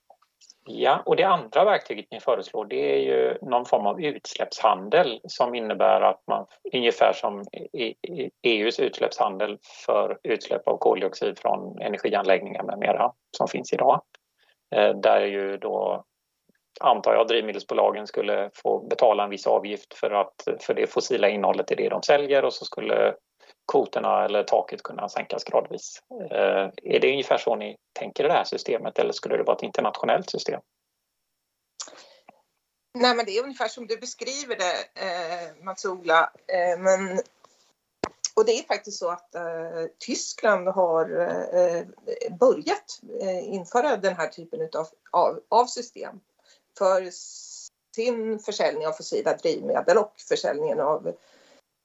Ja, 0.72 1.04
och 1.06 1.16
det 1.16 1.24
andra 1.24 1.66
verktyget 1.66 2.06
ni 2.12 2.20
föreslår 2.20 2.66
det 2.66 2.96
är 2.96 3.00
ju 3.00 3.38
någon 3.42 3.66
form 3.66 3.86
av 3.86 4.02
utsläppshandel 4.02 5.22
som 5.24 5.56
innebär 5.56 6.02
att 6.02 6.22
man 6.28 6.46
ungefär 6.74 7.14
som 7.14 7.46
EUs 8.44 8.80
utsläppshandel 8.80 9.58
för 9.86 10.20
utsläpp 10.24 10.68
av 10.68 10.78
koldioxid 10.78 11.40
från 11.40 11.82
energianläggningar 11.82 12.64
med 12.64 12.80
mera 12.80 13.12
som 13.38 13.48
finns 13.48 13.74
idag. 13.74 14.02
Eh, 14.76 14.96
där 14.96 15.22
ju 15.22 15.58
då 15.58 16.04
antar 16.80 17.14
jag 17.14 17.28
drivmedelsbolagen 17.28 18.08
skulle 18.08 18.50
få 18.54 18.88
betala 18.88 19.24
en 19.24 19.30
viss 19.30 19.48
avgift 19.48 19.94
för, 19.94 20.12
att, 20.12 20.48
för 20.60 20.74
det 20.74 20.88
fossila 20.88 21.30
innehållet 21.30 21.72
i 21.72 21.76
det 21.76 21.90
de 21.90 22.02
säljer 22.04 22.46
och 22.46 22.54
så 22.54 22.66
skulle 22.66 23.16
kvoterna 23.72 24.26
eller 24.26 24.44
taket 24.44 24.84
kunna 24.84 25.10
sänkas 25.10 25.44
gradvis. 25.44 26.02
Eh, 26.32 26.70
är 26.84 27.00
det 27.00 27.12
ungefär 27.12 27.38
så 27.38 27.56
ni 27.56 27.78
tänker 27.94 28.24
i 28.24 28.28
det 28.28 28.34
här 28.34 28.44
systemet 28.44 29.00
eller 29.00 29.14
skulle 29.14 29.38
det 29.38 29.44
vara 29.44 29.56
ett 29.58 29.64
internationellt 29.64 30.30
system? 30.30 30.62
Nej, 32.94 33.16
men 33.16 33.26
det 33.26 33.38
är 33.38 33.44
ungefär 33.44 33.68
som 33.68 33.88
du 33.88 33.98
beskriver 33.98 34.56
det, 34.56 35.02
eh, 35.02 35.64
Mats-Ola. 35.64 36.32
Eh, 36.48 36.80
men, 36.80 37.20
och 38.36 38.46
det 38.46 38.52
är 38.52 38.64
faktiskt 38.64 39.00
så 39.00 39.10
att 39.10 39.36
eh, 39.36 39.86
Tyskland 40.00 40.68
har 40.68 41.20
eh, 41.22 41.84
börjat 42.40 43.00
eh, 43.22 43.54
införa 43.54 43.98
den 43.98 44.16
här 44.16 44.28
typen 44.28 44.62
utav, 44.62 44.88
av, 45.12 45.40
av 45.50 45.66
system 45.66 46.20
för 46.78 47.10
sin 47.96 48.40
försäljning 48.40 48.88
av 48.88 48.92
fossila 48.92 49.34
drivmedel 49.34 49.98
och 49.98 50.14
försäljningen 50.30 50.80
av 50.80 51.14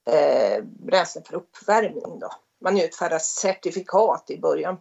eh, 0.05 0.63
bränsle 0.63 1.21
för 1.21 1.35
uppvärmning. 1.35 2.19
Då. 2.19 2.29
Man 2.61 2.79
utfärdar 2.79 3.19
certifikat 3.19 4.29
i 4.29 4.39
början 4.39 4.77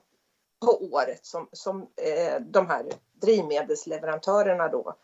på 0.64 0.84
året 0.92 1.26
som, 1.26 1.48
som 1.52 1.82
eh, 1.82 2.40
de 2.40 2.66
här 2.66 2.84
drivmedelsleverantörerna 3.20 4.68
då 4.68 4.94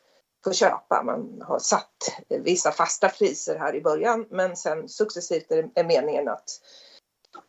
får 0.44 0.52
köpa. 0.52 1.02
Man 1.02 1.42
har 1.46 1.58
satt 1.58 2.20
vissa 2.28 2.72
fasta 2.72 3.08
priser 3.08 3.58
här 3.58 3.74
i 3.74 3.80
början 3.80 4.26
men 4.30 4.56
sen 4.56 4.88
successivt 4.88 5.50
är 5.50 5.70
det 5.74 5.84
meningen 5.84 6.28
att 6.28 6.60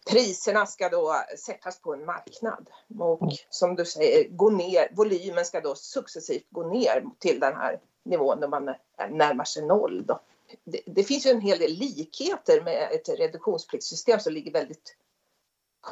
priserna 0.09 0.65
ska 0.65 0.89
då 0.89 1.15
sättas 1.45 1.81
på 1.81 1.93
en 1.93 2.05
marknad 2.05 2.69
och 2.99 3.21
mm. 3.21 3.35
som 3.49 3.75
du 3.75 3.85
säger, 3.85 4.29
gå 4.29 4.49
ner, 4.49 4.87
volymen 4.91 5.45
ska 5.45 5.61
då 5.61 5.75
successivt 5.75 6.47
gå 6.49 6.63
ner 6.63 7.03
till 7.19 7.39
den 7.39 7.55
här 7.55 7.79
nivån 8.05 8.39
då 8.39 8.47
man 8.47 8.65
närmar 9.09 9.43
sig 9.43 9.65
noll. 9.65 10.05
Då. 10.05 10.19
Det, 10.63 10.81
det 10.85 11.03
finns 11.03 11.25
ju 11.25 11.29
en 11.29 11.41
hel 11.41 11.59
del 11.59 11.71
likheter 11.71 12.61
med 12.61 12.91
ett 12.91 13.09
reduktionspliktssystem 13.19 14.19
som 14.19 14.33
ligger 14.33 14.51
väldigt 14.51 14.95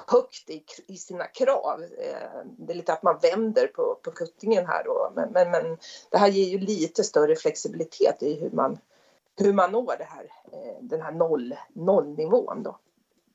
högt 0.08 0.50
i, 0.50 0.63
i 0.88 0.98
sina 0.98 1.28
krav. 1.28 1.84
Eh, 1.84 2.41
det 2.58 2.74
är 2.74 2.78
lite 2.78 2.93
att 2.93 3.04
man 3.04 3.19
vänder 3.22 3.67
på, 3.67 4.00
på 4.04 4.12
kuttingen 4.12 4.65
här 4.65 4.84
då. 4.84 5.12
Men, 5.15 5.32
men, 5.32 5.52
men 5.52 5.78
det 6.10 6.17
här 6.17 6.28
ger 6.28 6.45
ju 6.45 6.60
lite 6.60 7.04
större 7.04 7.36
flexibilitet 7.36 8.24
i 8.24 8.39
hur 8.39 8.52
man, 8.52 8.78
hur 9.38 9.54
man 9.54 9.72
når 9.72 9.95
det 9.98 10.04
här, 10.04 10.32
eh, 10.52 10.82
den 10.82 11.02
här 11.02 11.12
noll, 11.12 11.56
nollnivån 11.74 12.63
då. 12.63 12.78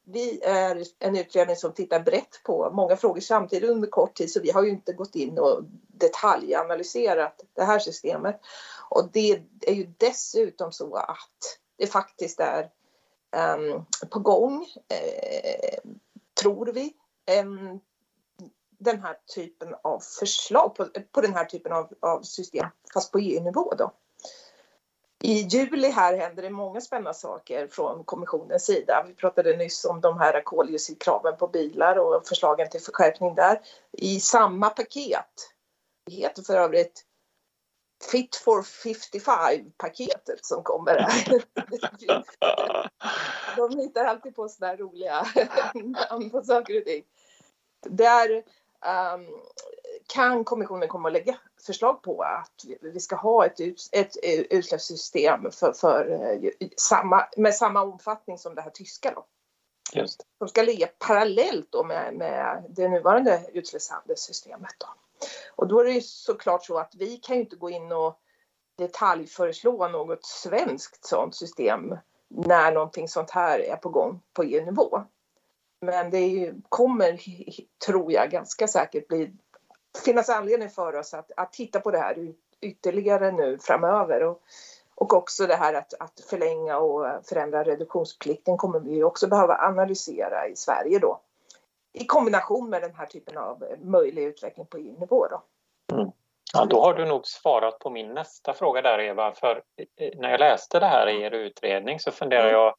Vi 0.05 0.41
är 0.43 0.85
en 0.99 1.17
utredning 1.17 1.57
som 1.57 1.73
tittar 1.73 2.01
brett 2.01 2.41
på 2.45 2.71
många 2.71 2.97
frågor 2.97 3.21
samtidigt 3.21 3.71
under 3.71 3.89
kort 3.89 4.15
tid 4.15 4.33
så 4.33 4.41
vi 4.41 4.51
har 4.51 4.63
ju 4.63 4.71
inte 4.71 4.93
gått 4.93 5.15
in 5.15 5.39
och 5.39 5.65
detaljanalyserat 5.87 7.41
det 7.53 7.65
här 7.65 7.79
systemet. 7.79 8.41
Och 8.91 9.09
det 9.13 9.43
är 9.61 9.73
ju 9.73 9.93
dessutom 9.99 10.73
så 10.73 10.97
att 10.97 11.59
det 11.77 11.87
faktiskt 11.87 12.41
är 12.41 12.71
um, 13.57 13.85
på 14.11 14.19
gång 14.19 14.67
eh, 14.89 15.91
tror 16.43 16.67
vi, 16.67 16.95
den 18.79 19.03
här 19.03 19.17
typen 19.35 19.75
av 19.83 19.99
förslag 19.99 20.75
på, 20.75 20.89
på 21.13 21.21
den 21.21 21.35
här 21.35 21.45
typen 21.45 21.73
av, 21.73 21.93
av 22.01 22.23
system, 22.23 22.67
fast 22.95 23.13
på 23.13 23.19
EU-nivå 23.19 23.75
då. 23.79 23.93
I 25.27 25.41
juli 25.49 25.89
här 25.89 26.17
händer 26.17 26.43
det 26.43 26.51
många 26.51 26.81
spännande 26.81 27.15
saker 27.15 27.67
från 27.67 28.05
kommissionens 28.05 28.67
sida. 28.67 29.05
Vi 29.09 29.15
pratade 29.15 29.57
nyss 29.57 29.85
om 29.85 30.01
de 30.01 30.19
här 30.19 30.43
koldioxidkraven 30.45 31.37
på 31.37 31.49
bilar 31.49 31.97
och 31.97 32.27
förslagen 32.27 32.71
till 32.71 32.81
förskärpning 32.81 33.35
där. 33.35 33.61
I 33.93 34.21
samma 34.21 34.71
paket, 34.71 35.51
det 36.07 36.13
heter 36.13 36.43
för 36.43 36.55
övrigt 36.55 37.05
Fit 38.11 38.37
for 38.37 38.63
55-paketet 38.63 40.39
som 40.43 40.63
kommer 40.63 40.99
här. 40.99 41.45
De 43.57 43.79
hittar 43.79 44.05
alltid 44.05 44.37
på 44.37 44.49
sådana 44.49 44.77
roliga 44.77 45.27
namn 45.75 46.31
på 46.31 46.43
saker 46.43 46.79
och 46.79 46.85
ting. 46.85 47.05
Där 47.89 48.37
um, 49.15 49.27
kan 50.07 50.45
kommissionen 50.45 50.89
komma 50.89 51.09
att 51.09 51.13
lägga 51.13 51.39
förslag 51.67 52.03
på 52.03 52.23
att 52.23 52.65
vi 52.81 53.01
ska 53.01 53.17
ha 53.17 53.47
ett, 53.47 53.61
ut, 53.61 53.89
ett 53.93 54.17
utsläppssystem 54.51 55.51
för, 55.51 55.73
för, 55.73 56.11
uh, 56.11 56.51
samma, 56.77 57.29
med 57.37 57.55
samma 57.55 57.83
omfattning 57.83 58.39
som 58.39 58.55
det 58.55 58.63
här 58.63 58.71
tyska. 58.71 59.13
Då. 59.15 59.27
Just. 59.93 60.27
Som 60.39 60.49
ska 60.49 60.63
ligga 60.63 60.87
parallellt 60.99 61.67
då 61.71 61.85
med, 61.85 62.15
med 62.15 62.65
det 62.69 62.89
nuvarande 62.89 63.43
utsläppshandelssystemet. 63.53 64.75
Då. 64.79 64.87
Och 65.57 65.69
då 65.69 65.81
är 65.81 65.85
det 65.85 66.05
såklart 66.05 66.65
så 66.65 66.79
att 66.79 66.95
vi 66.95 67.17
kan 67.17 67.37
ju 67.37 67.43
inte 67.43 67.57
gå 67.57 67.71
in 67.71 67.93
och 67.93 68.21
detaljföreslå 68.79 69.89
något 69.89 70.25
svenskt 70.25 71.07
sådant 71.07 71.35
system 71.35 71.97
när 72.29 72.73
någonting 72.73 73.09
sånt 73.09 73.31
här 73.31 73.59
är 73.59 73.77
på 73.77 73.89
gång 73.89 74.21
på 74.33 74.43
EU-nivå. 74.43 75.03
Men 75.81 76.11
det 76.11 76.21
ju, 76.21 76.55
kommer, 76.69 77.21
tror 77.87 78.13
jag, 78.13 78.31
ganska 78.31 78.69
säkert 78.69 79.09
bli, 79.09 79.33
finnas 80.05 80.29
anledning 80.29 80.71
för 80.71 80.97
oss 80.97 81.15
att, 81.15 81.31
att 81.37 81.53
titta 81.53 81.81
på 81.81 81.91
det 81.91 81.99
här 81.99 82.33
ytterligare 82.61 83.33
nu 83.33 83.59
framöver. 83.59 84.23
Och, 84.23 84.43
och 84.95 85.13
också 85.13 85.47
det 85.47 85.57
här 85.57 85.75
att, 85.75 85.95
att 86.01 86.21
förlänga 86.31 86.79
och 86.79 87.27
förändra 87.27 87.65
reduktionsplikten 87.65 88.57
kommer 88.57 88.81
vi 88.81 89.03
också 89.03 89.27
behöva 89.29 89.57
analysera 89.57 90.49
i 90.49 90.57
Sverige 90.57 90.99
då. 90.99 91.21
I 91.93 92.07
kombination 92.07 92.71
med 92.71 92.83
den 92.83 92.95
här 92.95 93.07
typen 93.07 93.39
av 93.39 93.65
möjlig 93.83 94.23
utveckling 94.23 94.67
på 94.67 94.77
EU-nivå. 94.77 95.27
Då. 95.31 95.43
Mm. 95.95 96.11
Ja, 96.53 96.65
då 96.65 96.81
har 96.81 96.95
du 96.95 97.05
nog 97.05 97.27
svarat 97.27 97.79
på 97.79 97.91
min 97.91 98.15
nästa 98.15 98.53
fråga 98.55 98.83
där 98.83 98.99
Eva. 98.99 99.33
För 99.33 99.63
eh, 99.97 100.11
när 100.19 100.31
jag 100.31 100.41
läste 100.41 100.81
det 100.81 100.87
här 100.87 101.09
i 101.09 101.23
er 101.23 101.31
utredning 101.31 102.01
så 102.01 102.11
funderar 102.11 102.49
mm. 102.49 102.55
jag 102.55 102.75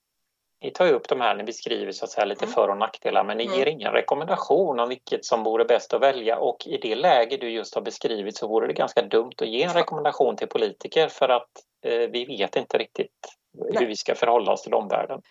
ni 0.66 0.72
tar 0.72 0.86
ju 0.86 0.92
upp 0.92 1.10
de 1.10 1.22
här, 1.22 1.36
ni 1.36 1.44
beskriver 1.44 1.92
så 1.92 2.06
att 2.06 2.12
säga 2.12 2.26
lite 2.26 2.46
mm. 2.46 2.54
för 2.54 2.70
och 2.70 2.78
nackdelar 2.78 3.24
men 3.24 3.38
ni 3.38 3.46
mm. 3.46 3.58
ger 3.58 3.66
ingen 3.66 3.92
rekommendation 3.92 4.80
om 4.80 4.90
vilket 4.90 5.26
som 5.26 5.44
vore 5.44 5.66
bäst 5.66 5.94
att 5.94 6.02
välja 6.02 6.38
och 6.38 6.68
i 6.68 6.78
det 6.78 6.96
läge 6.96 7.38
du 7.38 7.50
just 7.50 7.76
har 7.76 7.82
beskrivit 7.82 8.38
så 8.38 8.48
vore 8.48 8.68
det 8.68 8.74
ganska 8.74 9.02
dumt 9.02 9.34
att 9.38 9.48
ge 9.48 9.64
en 9.64 9.74
rekommendation 9.74 10.36
till 10.36 10.48
politiker 10.48 11.08
för 11.08 11.30
att 11.30 11.50
eh, 11.86 12.10
vi 12.10 12.26
vet 12.26 12.56
inte 12.56 12.78
riktigt 12.78 13.12
Nej. 13.54 13.78
hur 13.80 13.88
vi 13.88 13.96
ska 13.96 14.16
förhålla 14.16 14.52
oss 14.52 14.64
till 14.64 14.74
omvärlden. 14.74 15.22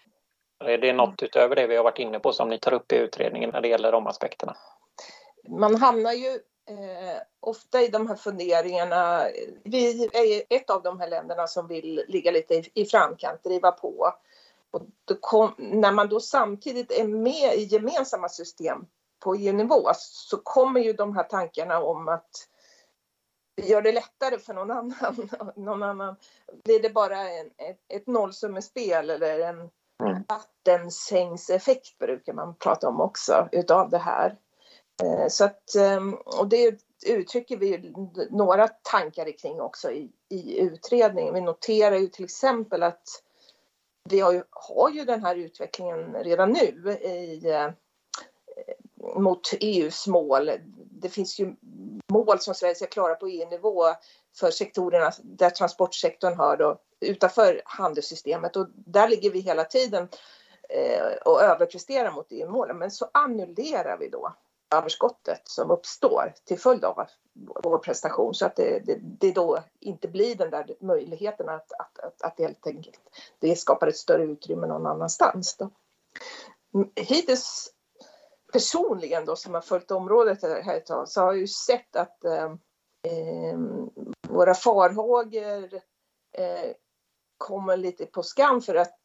Är 0.64 0.78
det 0.78 0.92
något 0.92 1.22
mm. 1.22 1.28
utöver 1.28 1.56
det 1.56 1.66
vi 1.66 1.76
har 1.76 1.84
varit 1.84 1.98
inne 1.98 2.18
på 2.18 2.32
som 2.32 2.48
ni 2.48 2.58
tar 2.58 2.72
upp 2.72 2.92
i 2.92 2.96
utredningen 2.96 3.50
när 3.50 3.60
det 3.60 3.68
gäller 3.68 3.92
de 3.92 4.06
aspekterna? 4.06 4.56
Man 5.48 5.76
hamnar 5.76 6.12
ju 6.12 6.28
eh, 6.68 7.18
ofta 7.40 7.82
i 7.82 7.88
de 7.88 8.08
här 8.08 8.16
funderingarna. 8.16 9.26
Vi 9.64 10.04
är 10.04 10.56
ett 10.56 10.70
av 10.70 10.82
de 10.82 11.00
här 11.00 11.08
länderna 11.08 11.46
som 11.46 11.68
vill 11.68 12.04
ligga 12.08 12.30
lite 12.30 12.54
i, 12.54 12.70
i 12.74 12.84
framkant, 12.84 13.44
driva 13.44 13.72
på. 13.72 14.14
Och 14.74 14.82
kom, 15.20 15.54
när 15.58 15.92
man 15.92 16.08
då 16.08 16.20
samtidigt 16.20 16.90
är 16.90 17.04
med 17.04 17.54
i 17.54 17.64
gemensamma 17.64 18.28
system 18.28 18.86
på 19.24 19.34
EU-nivå 19.34 19.90
så 19.94 20.36
kommer 20.36 20.80
ju 20.80 20.92
de 20.92 21.16
här 21.16 21.24
tankarna 21.24 21.80
om 21.80 22.08
att 22.08 22.30
gör 23.62 23.82
det 23.82 23.92
lättare 23.92 24.38
för 24.38 24.54
någon 24.54 24.70
annan. 24.70 25.30
någon 25.56 25.82
annan. 25.82 26.16
Blir 26.64 26.82
det 26.82 26.90
bara 26.90 27.30
en, 27.30 27.46
ett, 27.46 27.80
ett 27.88 28.06
nollsummespel 28.06 29.10
eller 29.10 29.40
en 29.40 29.70
mm. 30.02 30.24
vattensängseffekt 30.28 31.98
brukar 31.98 32.32
man 32.32 32.54
prata 32.54 32.88
om 32.88 33.00
också 33.00 33.48
utav 33.52 33.90
det 33.90 33.98
här. 33.98 34.38
Eh, 35.02 35.28
så 35.28 35.44
att, 35.44 35.74
ehm, 35.74 36.14
och 36.14 36.48
det 36.48 36.78
uttrycker 37.06 37.56
vi 37.56 37.92
några 38.30 38.68
tankar 38.68 39.38
kring 39.38 39.60
också 39.60 39.90
i, 39.90 40.12
i 40.28 40.60
utredningen. 40.60 41.34
Vi 41.34 41.40
noterar 41.40 41.96
ju 41.96 42.08
till 42.08 42.24
exempel 42.24 42.82
att 42.82 43.08
vi 44.10 44.20
har 44.20 44.32
ju, 44.32 44.42
har 44.50 44.90
ju 44.90 45.04
den 45.04 45.24
här 45.24 45.36
utvecklingen 45.36 46.14
redan 46.14 46.52
nu 46.52 46.92
i, 46.92 47.50
eh, 47.50 47.70
mot 49.16 49.52
EUs 49.60 50.06
mål. 50.06 50.50
Det 50.90 51.08
finns 51.08 51.40
ju 51.40 51.54
mål 52.12 52.40
som 52.40 52.54
Sverige 52.54 52.74
ska 52.74 52.86
klara 52.86 53.14
på 53.14 53.26
EU-nivå 53.26 53.84
för 54.36 54.50
sektorerna 54.50 55.12
där 55.22 55.50
transportsektorn 55.50 56.36
hör 56.36 56.56
då, 56.56 56.80
utanför 57.00 57.62
handelssystemet 57.64 58.56
och 58.56 58.68
där 58.74 59.08
ligger 59.08 59.30
vi 59.30 59.40
hela 59.40 59.64
tiden 59.64 60.08
eh, 60.68 61.16
och 61.24 61.42
överpresterar 61.42 62.12
mot 62.12 62.26
EU-målen. 62.30 62.78
Men 62.78 62.90
så 62.90 63.10
annullerar 63.12 63.98
vi 63.98 64.08
då 64.08 64.34
överskottet 64.78 65.40
som 65.44 65.70
uppstår 65.70 66.34
till 66.44 66.58
följd 66.58 66.84
av 66.84 67.06
vår 67.62 67.78
prestation 67.78 68.34
så 68.34 68.46
att 68.46 68.56
det, 68.56 68.78
det, 68.78 68.98
det 69.02 69.32
då 69.32 69.58
inte 69.80 70.08
blir 70.08 70.34
den 70.34 70.50
där 70.50 70.76
möjligheten 70.80 71.48
att, 71.48 71.72
att, 71.72 71.98
att, 71.98 72.22
att 72.22 72.38
helt 72.38 72.66
enkelt 72.66 73.00
det 73.38 73.56
skapar 73.56 73.86
ett 73.86 73.96
större 73.96 74.24
utrymme 74.24 74.66
någon 74.66 74.86
annanstans. 74.86 75.56
Då. 75.56 75.70
Hittills 76.94 77.74
personligen 78.52 79.24
då 79.24 79.36
som 79.36 79.54
har 79.54 79.60
följt 79.60 79.90
området 79.90 80.42
här 80.42 80.76
ett 80.76 80.86
tag 80.86 81.08
så 81.08 81.20
har 81.20 81.26
jag 81.26 81.38
ju 81.38 81.46
sett 81.46 81.96
att 81.96 82.24
eh, 82.24 82.52
eh, 83.02 83.58
våra 84.28 84.54
farhågor 84.54 85.74
eh, 86.32 86.72
kommer 87.38 87.76
lite 87.76 88.06
på 88.06 88.22
skam 88.22 88.60
för 88.60 88.74
att 88.74 88.98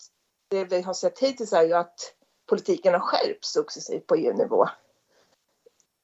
det 0.49 0.65
vi 0.65 0.81
har 0.81 0.93
sett 0.93 1.19
hittills 1.19 1.53
är 1.53 1.63
ju 1.63 1.73
att 1.73 2.15
politiken 2.49 2.93
har 2.93 2.99
skärpts 2.99 3.51
successivt 3.51 4.07
på 4.07 4.15
EU-nivå 4.15 4.65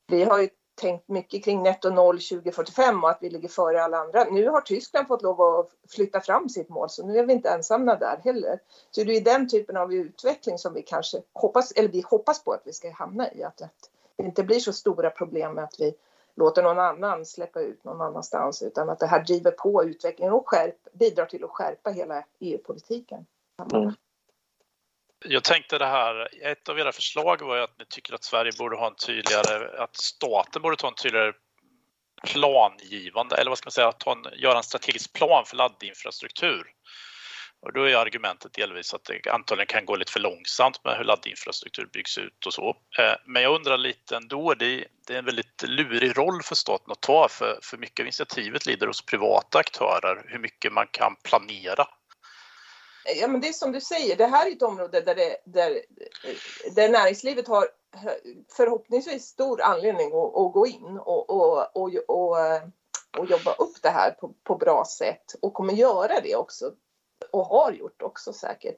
vi 0.07 0.23
har 0.23 0.41
ju 0.41 0.49
tänkt 0.75 1.07
mycket 1.07 1.43
kring 1.43 1.63
netto 1.63 1.89
noll 1.89 2.19
2045 2.19 3.03
och 3.03 3.09
att 3.09 3.17
vi 3.21 3.29
ligger 3.29 3.47
före 3.47 3.83
alla 3.83 3.97
andra. 3.97 4.23
Nu 4.23 4.49
har 4.49 4.61
Tyskland 4.61 5.07
fått 5.07 5.21
lov 5.21 5.41
att 5.41 5.69
flytta 5.89 6.21
fram 6.21 6.49
sitt 6.49 6.69
mål 6.69 6.89
så 6.89 7.07
nu 7.07 7.17
är 7.17 7.25
vi 7.25 7.33
inte 7.33 7.49
ensamma 7.49 7.95
där 7.95 8.21
heller. 8.23 8.59
Så 8.91 9.03
det 9.03 9.17
är 9.17 9.21
den 9.21 9.49
typen 9.49 9.77
av 9.77 9.93
utveckling 9.93 10.57
som 10.57 10.73
vi 10.73 10.81
kanske 10.81 11.21
hoppas, 11.33 11.71
eller 11.71 11.89
vi 11.89 12.01
hoppas 12.01 12.43
på 12.43 12.51
att 12.51 12.61
vi 12.65 12.73
ska 12.73 12.91
hamna 12.91 13.33
i. 13.33 13.43
Att, 13.43 13.57
det 14.15 14.23
inte 14.23 14.43
blir 14.43 14.59
så 14.59 14.73
stora 14.73 15.09
problem 15.09 15.53
med 15.53 15.63
att 15.63 15.79
vi 15.79 15.95
låter 16.35 16.63
någon 16.63 16.79
annan 16.79 17.25
släppa 17.25 17.61
ut 17.61 17.83
någon 17.83 18.01
annanstans 18.01 18.61
utan 18.61 18.89
att 18.89 18.99
det 18.99 19.07
här 19.07 19.23
driver 19.23 19.51
på 19.51 19.83
utvecklingen 19.83 20.33
och 20.33 20.49
skärp, 20.49 20.87
bidrar 20.93 21.25
till 21.25 21.43
att 21.43 21.49
skärpa 21.49 21.89
hela 21.89 22.23
EU-politiken. 22.39 23.25
Mm. 23.73 23.93
Jag 25.27 25.43
tänkte 25.43 25.77
det 25.77 25.85
här, 25.85 26.27
ett 26.43 26.69
av 26.69 26.79
era 26.79 26.91
förslag 26.91 27.41
var 27.41 27.55
ju 27.55 27.61
att 27.63 27.79
ni 27.79 27.85
tycker 27.85 28.13
att 28.13 28.23
Sverige 28.23 28.51
borde 28.57 28.75
ha 28.77 28.87
en 28.87 28.95
tydligare, 28.95 29.83
att 29.83 29.95
staten 29.95 30.61
borde 30.61 30.75
ta 30.75 30.87
en 30.87 30.95
tydligare 30.95 31.33
plangivande, 32.23 33.35
eller 33.35 33.51
vad 33.51 33.57
ska 33.57 33.65
man 33.65 33.71
säga, 33.71 33.91
ta 33.91 34.11
en, 34.11 34.39
göra 34.39 34.57
en 34.57 34.63
strategisk 34.63 35.13
plan 35.13 35.45
för 35.45 35.55
laddinfrastruktur. 35.55 36.63
Och 37.61 37.73
då 37.73 37.83
är 37.89 37.95
argumentet 37.95 38.53
delvis 38.53 38.93
att 38.93 39.03
det 39.03 39.31
antagligen 39.31 39.67
kan 39.67 39.85
gå 39.85 39.95
lite 39.95 40.11
för 40.11 40.19
långsamt 40.19 40.83
med 40.83 40.97
hur 40.97 41.03
laddinfrastruktur 41.03 41.89
byggs 41.93 42.17
ut 42.17 42.45
och 42.45 42.53
så. 42.53 42.69
Eh, 42.99 43.13
men 43.25 43.43
jag 43.43 43.55
undrar 43.55 43.77
lite 43.77 44.15
ändå, 44.15 44.53
det 44.53 44.65
är 45.09 45.17
en 45.17 45.25
väldigt 45.25 45.63
lurig 45.67 46.17
roll 46.17 46.41
för 46.43 46.55
staten 46.55 46.91
att 46.91 47.01
ta 47.01 47.27
för, 47.29 47.59
för 47.61 47.77
mycket 47.77 47.99
av 47.99 48.05
initiativet 48.05 48.65
lider 48.65 48.87
hos 48.87 49.05
privata 49.05 49.59
aktörer, 49.59 50.25
hur 50.27 50.39
mycket 50.39 50.73
man 50.73 50.87
kan 50.91 51.15
planera. 51.23 51.87
Ja, 53.05 53.27
men 53.27 53.41
det 53.41 53.47
är 53.47 53.53
som 53.53 53.71
du 53.71 53.81
säger, 53.81 54.15
det 54.15 54.25
här 54.25 54.47
är 54.47 54.51
ett 54.51 54.61
område 54.61 55.01
där, 55.01 55.15
det, 55.15 55.37
där, 55.45 55.81
där 56.75 56.89
näringslivet 56.89 57.47
har 57.47 57.67
förhoppningsvis 58.51 59.25
stor 59.25 59.61
anledning 59.61 60.07
att, 60.07 60.35
att 60.35 60.53
gå 60.53 60.67
in 60.67 60.99
och, 60.99 61.29
och, 61.29 61.77
och, 61.77 61.91
och, 62.07 62.37
och 63.17 63.25
jobba 63.25 63.53
upp 63.53 63.81
det 63.81 63.89
här 63.89 64.11
på, 64.11 64.33
på 64.43 64.55
bra 64.55 64.85
sätt 64.85 65.35
och 65.41 65.53
kommer 65.53 65.73
göra 65.73 66.19
det 66.21 66.35
också 66.35 66.71
och 67.31 67.45
har 67.45 67.71
gjort 67.71 68.01
också 68.01 68.33
säkert. 68.33 68.75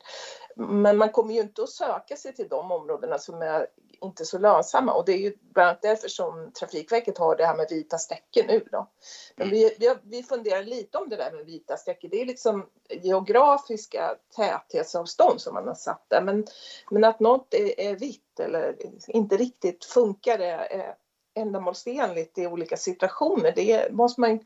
Men 0.56 0.98
man 0.98 1.10
kommer 1.10 1.34
ju 1.34 1.42
inte 1.42 1.64
att 1.64 1.70
söka 1.70 2.16
sig 2.16 2.36
till 2.36 2.48
de 2.48 2.72
områdena 2.72 3.18
som 3.18 3.42
är 3.42 3.68
inte 4.02 4.26
så 4.26 4.38
lönsamma 4.38 4.94
och 4.94 5.06
det 5.06 5.12
är 5.12 5.18
ju 5.18 5.38
bland 5.40 5.68
annat 5.70 5.82
därför 5.82 6.08
som 6.08 6.52
Trafikverket 6.60 7.18
har 7.18 7.36
det 7.36 7.46
här 7.46 7.56
med 7.56 7.68
vita 7.70 7.98
strecken 7.98 8.46
nu 8.48 8.68
då. 8.72 8.90
Men 9.36 9.50
vi, 9.50 9.76
vi, 9.80 9.96
vi 10.04 10.24
funderar 10.24 10.64
lite 10.64 10.98
om 10.98 11.10
det 11.10 11.16
där 11.16 11.32
med 11.32 11.46
vita 11.46 11.78
strecken. 11.78 12.10
Det 12.10 12.22
är 12.22 12.26
liksom 12.26 12.70
geografiska 12.90 14.16
täthetsavstånd 14.36 15.42
som 15.42 15.54
man 15.54 15.68
har 15.68 15.76
satt 15.76 16.06
där. 16.08 16.22
Men, 16.22 16.48
men 16.92 17.04
att 17.04 17.20
något 17.20 17.54
är, 17.54 17.80
är 17.80 17.96
vitt 17.96 18.40
eller 18.40 18.76
inte 19.08 19.38
riktigt 19.38 19.86
funkar 19.86 20.40
är 20.40 20.96
ändamålsenligt 21.34 22.38
i 22.38 22.48
olika 22.48 22.78
situationer. 22.78 23.54
Det 23.56 23.92
måste 23.92 24.22
man 24.22 24.40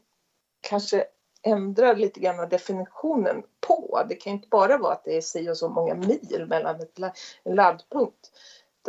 kanske 0.61 1.05
ändra 1.43 1.93
lite 1.93 2.19
grann 2.19 2.49
definitionen 2.49 3.43
på. 3.67 4.03
Det 4.09 4.15
kan 4.15 4.33
inte 4.33 4.47
bara 4.47 4.77
vara 4.77 4.93
att 4.93 5.03
det 5.03 5.17
är 5.17 5.21
si 5.21 5.49
och 5.49 5.57
så 5.57 5.69
många 5.69 5.95
mil 5.95 6.45
mellan 6.49 6.75
ett, 6.75 6.99
en 7.43 7.55
laddpunkt. 7.55 8.31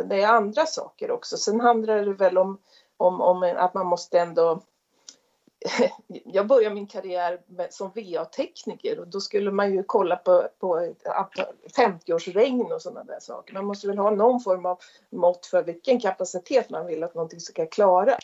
Det 0.09 0.21
är 0.21 0.27
andra 0.27 0.65
saker 0.65 1.11
också. 1.11 1.37
Sen 1.37 1.59
handlar 1.59 2.05
det 2.05 2.13
väl 2.13 2.37
om, 2.37 2.57
om, 2.97 3.21
om 3.21 3.53
att 3.57 3.73
man 3.73 3.85
måste 3.85 4.19
ändå 4.19 4.61
jag 6.07 6.47
började 6.47 6.75
min 6.75 6.87
karriär 6.87 7.41
med, 7.47 7.73
som 7.73 7.91
VA-tekniker 7.95 8.99
och 8.99 9.07
då 9.07 9.21
skulle 9.21 9.51
man 9.51 9.73
ju 9.73 9.83
kolla 9.83 10.15
på, 10.15 10.47
på 10.59 10.93
50-årsregn 11.77 12.71
och 12.71 12.81
sådana 12.81 13.03
där 13.03 13.19
saker. 13.19 13.53
Man 13.53 13.65
måste 13.65 13.87
väl 13.87 13.97
ha 13.97 14.09
någon 14.09 14.39
form 14.39 14.65
av 14.65 14.79
mått 15.09 15.45
för 15.45 15.63
vilken 15.63 15.99
kapacitet 15.99 16.69
man 16.69 16.85
vill 16.85 17.03
att 17.03 17.15
någonting 17.15 17.39
ska 17.39 17.65
klara. 17.65 18.17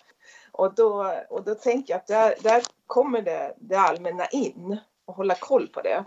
Och 0.51 0.75
då, 0.75 1.15
och 1.29 1.43
då 1.43 1.55
tänker 1.55 1.93
jag 1.93 1.99
att 1.99 2.07
där, 2.07 2.35
där 2.43 2.63
kommer 2.89 3.21
det, 3.21 3.53
det 3.57 3.75
allmänna 3.75 4.25
in 4.25 4.77
och 5.05 5.15
hålla 5.15 5.35
koll 5.35 5.67
på 5.67 5.81
det. 5.81 6.03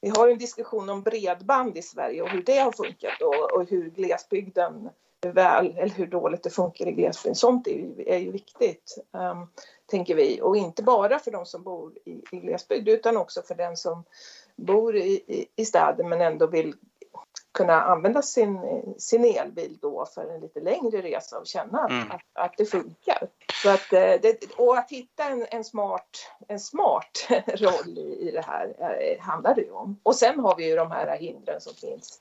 Vi 0.00 0.08
har 0.08 0.28
en 0.28 0.38
diskussion 0.38 0.88
om 0.90 1.02
bredband 1.02 1.78
i 1.78 1.82
Sverige 1.82 2.22
och 2.22 2.28
hur 2.28 2.42
det 2.42 2.58
har 2.58 2.72
funkat 2.72 3.22
och, 3.22 3.52
och 3.52 3.70
hur 3.70 3.90
glesbygden 3.90 4.90
hur 5.22 5.32
väl 5.32 5.74
eller 5.78 5.94
hur 5.94 6.06
dåligt 6.06 6.42
det 6.42 6.50
funkar 6.50 6.86
i 6.86 6.92
glesbygden. 6.92 7.34
Sånt 7.34 7.66
är 7.66 7.72
ju, 7.72 8.04
är 8.06 8.18
ju 8.18 8.30
viktigt, 8.30 8.98
um, 9.12 9.46
tänker 9.86 10.14
vi. 10.14 10.40
Och 10.42 10.56
inte 10.56 10.82
bara 10.82 11.18
för 11.18 11.30
de 11.30 11.46
som 11.46 11.62
bor 11.62 11.92
i, 12.04 12.22
i 12.30 12.36
glesbygd 12.36 12.88
utan 12.88 13.16
också 13.16 13.42
för 13.42 13.54
den 13.54 13.76
som 13.76 14.04
bor 14.56 14.96
i, 14.96 15.12
i, 15.26 15.46
i 15.56 15.64
städer 15.64 16.04
men 16.04 16.20
ändå 16.20 16.46
vill 16.46 16.74
kunna 17.54 17.82
använda 17.82 18.22
sin, 18.22 18.58
sin 18.98 19.24
elbil 19.24 19.78
då 19.82 20.06
för 20.14 20.34
en 20.34 20.40
lite 20.40 20.60
längre 20.60 21.02
resa 21.02 21.38
och 21.38 21.46
känna 21.46 21.86
mm. 21.88 22.10
att, 22.10 22.20
att 22.32 22.54
det 22.56 22.64
funkar. 22.64 23.28
Så 23.62 23.70
att, 23.70 23.92
eh, 23.92 24.20
det, 24.22 24.38
och 24.56 24.78
att 24.78 24.90
hitta 24.90 25.24
en, 25.24 25.46
en, 25.50 25.64
smart, 25.64 26.30
en 26.48 26.60
smart 26.60 27.28
roll 27.46 27.98
i, 27.98 28.28
i 28.28 28.30
det 28.30 28.44
här 28.46 28.74
eh, 28.78 29.20
handlar 29.20 29.54
det 29.54 29.60
ju 29.60 29.70
om. 29.70 30.00
Och 30.02 30.14
sen 30.14 30.40
har 30.40 30.56
vi 30.56 30.68
ju 30.68 30.76
de 30.76 30.90
här 30.90 31.16
hindren 31.18 31.60
som 31.60 31.74
finns 31.74 32.20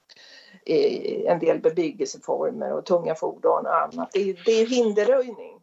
i 0.66 1.26
en 1.26 1.40
del 1.40 1.60
bebyggelseformer 1.60 2.74
och 2.74 2.86
tunga 2.86 3.16
fordon 3.16 3.66
och 3.66 3.82
annat. 3.82 4.12
Det 4.12 4.20
är, 4.20 4.42
det 4.46 4.52
är 4.52 4.68
hinderröjning. 4.68 5.60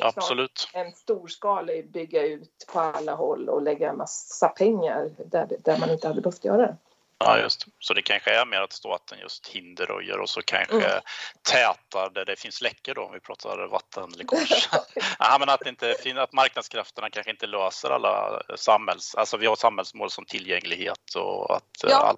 Absolut. 0.00 0.68
En 0.74 0.92
storskalig 0.92 1.90
bygga 1.90 2.22
ut 2.22 2.66
på 2.72 2.80
alla 2.80 3.14
håll 3.14 3.48
och 3.48 3.62
lägga 3.62 3.90
en 3.90 3.96
massa 3.96 4.48
pengar 4.48 5.10
där, 5.26 5.48
där 5.64 5.78
man 5.78 5.90
inte 5.90 6.08
hade 6.08 6.20
behövt 6.20 6.44
göra 6.44 6.56
det. 6.56 6.76
Ja, 7.18 7.38
just 7.38 7.66
Så 7.78 7.94
det 7.94 8.02
kanske 8.02 8.30
är 8.30 8.46
mer 8.46 8.60
att 8.60 8.72
staten 8.72 9.18
just 9.18 9.48
hinderröjer 9.48 10.20
och 10.20 10.30
så 10.30 10.42
kanske 10.42 10.74
mm. 10.74 11.00
tätar 11.42 12.10
där 12.10 12.24
det 12.24 12.36
finns 12.36 12.60
läckor 12.60 12.94
då 12.94 13.02
om 13.04 13.12
vi 13.12 13.20
pratar 13.20 13.66
vattenläckage. 13.66 14.68
ja, 15.18 15.36
men 15.38 15.48
att, 15.48 15.66
inte, 15.66 15.96
att 16.16 16.32
marknadskrafterna 16.32 17.10
kanske 17.10 17.30
inte 17.30 17.46
löser 17.46 17.90
alla 17.90 18.42
samhälls... 18.56 19.14
Alltså 19.14 19.36
vi 19.36 19.46
har 19.46 19.56
samhällsmål 19.56 20.10
som 20.10 20.24
tillgänglighet 20.24 21.14
och 21.16 21.56
att 21.56 21.70
ja. 21.82 21.96
all, 21.96 22.16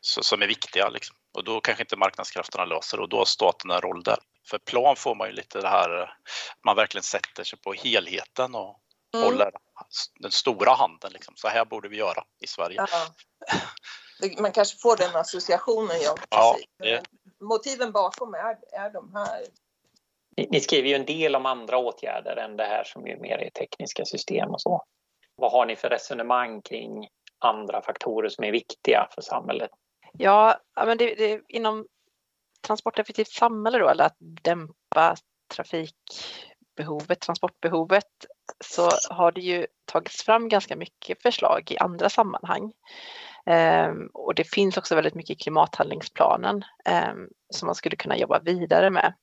så, 0.00 0.22
som 0.22 0.42
är 0.42 0.46
viktiga 0.46 0.88
liksom. 0.88 1.16
Och 1.34 1.44
då 1.44 1.60
kanske 1.60 1.82
inte 1.82 1.96
marknadskrafterna 1.96 2.64
löser 2.64 3.00
och 3.00 3.08
då 3.08 3.18
har 3.18 3.24
staten 3.24 3.70
en 3.70 3.80
roll 3.80 4.02
där. 4.02 4.18
För 4.50 4.58
plan 4.58 4.96
får 4.96 5.14
man 5.14 5.28
ju 5.28 5.32
lite 5.34 5.60
det 5.60 5.68
här, 5.68 6.14
man 6.66 6.76
verkligen 6.76 7.02
sätter 7.02 7.44
sig 7.44 7.58
på 7.58 7.72
helheten 7.72 8.54
och 8.54 8.80
mm. 9.14 9.24
håller 9.24 9.50
den 10.20 10.30
stora 10.30 10.74
handen. 10.74 11.12
Liksom. 11.12 11.36
Så 11.36 11.48
här 11.48 11.64
borde 11.64 11.88
vi 11.88 11.96
göra 11.96 12.24
i 12.40 12.46
Sverige. 12.46 12.86
Ja. 12.90 13.06
Man 14.38 14.52
kanske 14.52 14.78
får 14.78 14.96
den 14.96 15.16
associationen, 15.16 15.96
ja. 16.02 16.14
ja 16.30 16.56
det... 16.78 17.02
Motiven 17.40 17.92
bakom 17.92 18.34
är, 18.34 18.58
är 18.72 18.90
de 18.90 19.14
här. 19.14 19.44
Ni, 20.36 20.48
ni 20.50 20.60
skriver 20.60 20.88
ju 20.88 20.94
en 20.94 21.06
del 21.06 21.36
om 21.36 21.46
andra 21.46 21.78
åtgärder 21.78 22.36
än 22.36 22.56
det 22.56 22.64
här 22.64 22.84
som 22.84 23.06
är 23.06 23.16
mer 23.16 23.38
är 23.38 23.50
tekniska 23.50 24.04
system 24.04 24.50
och 24.50 24.60
så. 24.60 24.84
Vad 25.36 25.52
har 25.52 25.66
ni 25.66 25.76
för 25.76 25.88
resonemang 25.88 26.62
kring 26.62 27.08
andra 27.38 27.82
faktorer 27.82 28.28
som 28.28 28.44
är 28.44 28.52
viktiga 28.52 29.08
för 29.14 29.22
samhället? 29.22 29.70
Ja, 30.12 30.60
men 30.74 30.98
det, 30.98 31.14
det, 31.14 31.40
inom 31.48 31.86
transporteffektivt 32.60 33.28
samhälle 33.28 33.78
då, 33.78 33.88
eller 33.88 34.04
att 34.04 34.16
dämpa 34.18 35.16
trafikbehovet, 35.54 37.20
transportbehovet, 37.20 38.04
så 38.64 38.90
har 39.10 39.32
det 39.32 39.40
ju 39.40 39.66
tagits 39.84 40.22
fram 40.22 40.48
ganska 40.48 40.76
mycket 40.76 41.22
förslag 41.22 41.70
i 41.70 41.78
andra 41.78 42.10
sammanhang. 42.10 42.72
Ehm, 43.48 44.06
och 44.14 44.34
det 44.34 44.44
finns 44.44 44.76
också 44.76 44.94
väldigt 44.94 45.14
mycket 45.14 45.36
i 45.36 45.42
klimathandlingsplanen 45.42 46.64
ehm, 46.84 47.28
som 47.54 47.66
man 47.66 47.74
skulle 47.74 47.96
kunna 47.96 48.16
jobba 48.16 48.38
vidare 48.38 48.90
med. 48.90 49.14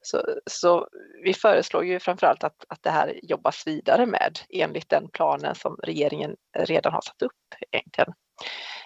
Så, 0.00 0.22
så 0.46 0.88
vi 1.24 1.34
föreslår 1.34 1.84
ju 1.84 2.00
framförallt 2.00 2.44
att, 2.44 2.64
att 2.68 2.82
det 2.82 2.90
här 2.90 3.20
jobbas 3.22 3.66
vidare 3.66 4.06
med 4.06 4.38
enligt 4.50 4.88
den 4.88 5.08
planen 5.08 5.54
som 5.54 5.76
regeringen 5.82 6.36
redan 6.58 6.92
har 6.92 7.00
satt 7.00 7.22
upp 7.22 7.32
egentligen. 7.70 8.12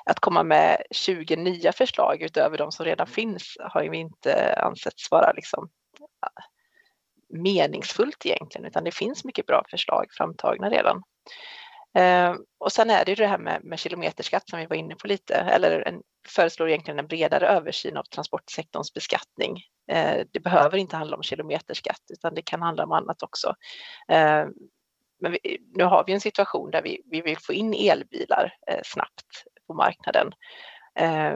Att 0.05 0.21
komma 0.21 0.43
med 0.43 0.83
20 0.91 1.37
nya 1.37 1.73
förslag 1.73 2.23
utöver 2.23 2.59
de 2.59 2.73
som 2.73 2.85
redan 2.85 3.07
finns 3.07 3.57
har 3.61 3.83
ju 3.83 3.95
inte 3.95 4.55
ansetts 4.55 5.11
vara 5.11 5.33
liksom 5.33 5.69
meningsfullt 7.35 8.27
egentligen, 8.27 8.67
utan 8.67 8.85
det 8.85 8.95
finns 8.95 9.25
mycket 9.25 9.47
bra 9.47 9.65
förslag 9.71 10.07
framtagna 10.11 10.71
redan. 10.71 11.03
Eh, 11.95 12.35
och 12.59 12.73
sen 12.73 12.91
är 12.91 13.05
det 13.05 13.11
ju 13.11 13.15
det 13.15 13.27
här 13.27 13.39
med, 13.39 13.65
med 13.65 13.79
kilometerskatt 13.79 14.49
som 14.49 14.59
vi 14.59 14.67
var 14.67 14.77
inne 14.77 14.95
på 14.95 15.07
lite, 15.07 15.35
eller 15.35 15.89
en, 15.89 16.03
föreslår 16.29 16.69
egentligen 16.69 16.99
en 16.99 17.07
bredare 17.07 17.49
översyn 17.49 17.97
av 17.97 18.03
transportsektorns 18.03 18.95
beskattning. 18.95 19.63
Eh, 19.91 20.27
det 20.33 20.41
behöver 20.41 20.79
inte 20.79 20.97
handla 20.97 21.17
om 21.17 21.23
kilometerskatt, 21.23 22.03
utan 22.13 22.35
det 22.35 22.43
kan 22.43 22.63
handla 22.63 22.85
om 22.85 22.93
annat 22.93 23.23
också. 23.23 23.55
Eh, 24.09 24.47
men 25.21 25.33
vi, 25.33 25.59
nu 25.75 25.85
har 25.85 26.05
vi 26.07 26.13
en 26.13 26.21
situation 26.21 26.71
där 26.71 26.83
vi, 26.83 27.03
vi 27.11 27.21
vill 27.21 27.39
få 27.39 27.53
in 27.53 27.75
elbilar 27.75 28.53
eh, 28.71 28.81
snabbt 28.85 29.45
på 29.67 29.75
marknaden. 29.75 30.33
Eh, 30.99 31.35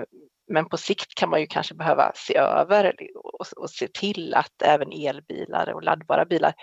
men 0.48 0.68
på 0.68 0.76
sikt 0.76 1.14
kan 1.14 1.30
man 1.30 1.40
ju 1.40 1.46
kanske 1.46 1.74
behöva 1.74 2.12
se 2.14 2.36
över 2.36 2.96
och, 3.14 3.46
och 3.56 3.70
se 3.70 3.88
till 3.88 4.34
att 4.34 4.62
även 4.64 4.92
elbilar 4.92 5.72
och 5.72 5.82
laddbara 5.82 6.24
bilar 6.24 6.48
eh, 6.48 6.54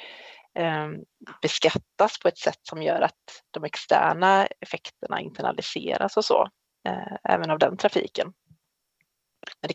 Ehm, 0.55 0.95
beskattas 1.41 2.19
på 2.21 2.27
ett 2.27 2.37
sätt 2.37 2.59
som 2.61 2.81
gör 2.83 3.01
att 3.01 3.43
de 3.51 3.63
externa 3.63 4.47
effekterna 4.61 5.21
internaliseras 5.21 6.17
och 6.17 6.25
så, 6.25 6.49
eh, 6.87 7.33
även 7.33 7.51
av 7.51 7.59
den 7.59 7.77
trafiken 7.77 8.33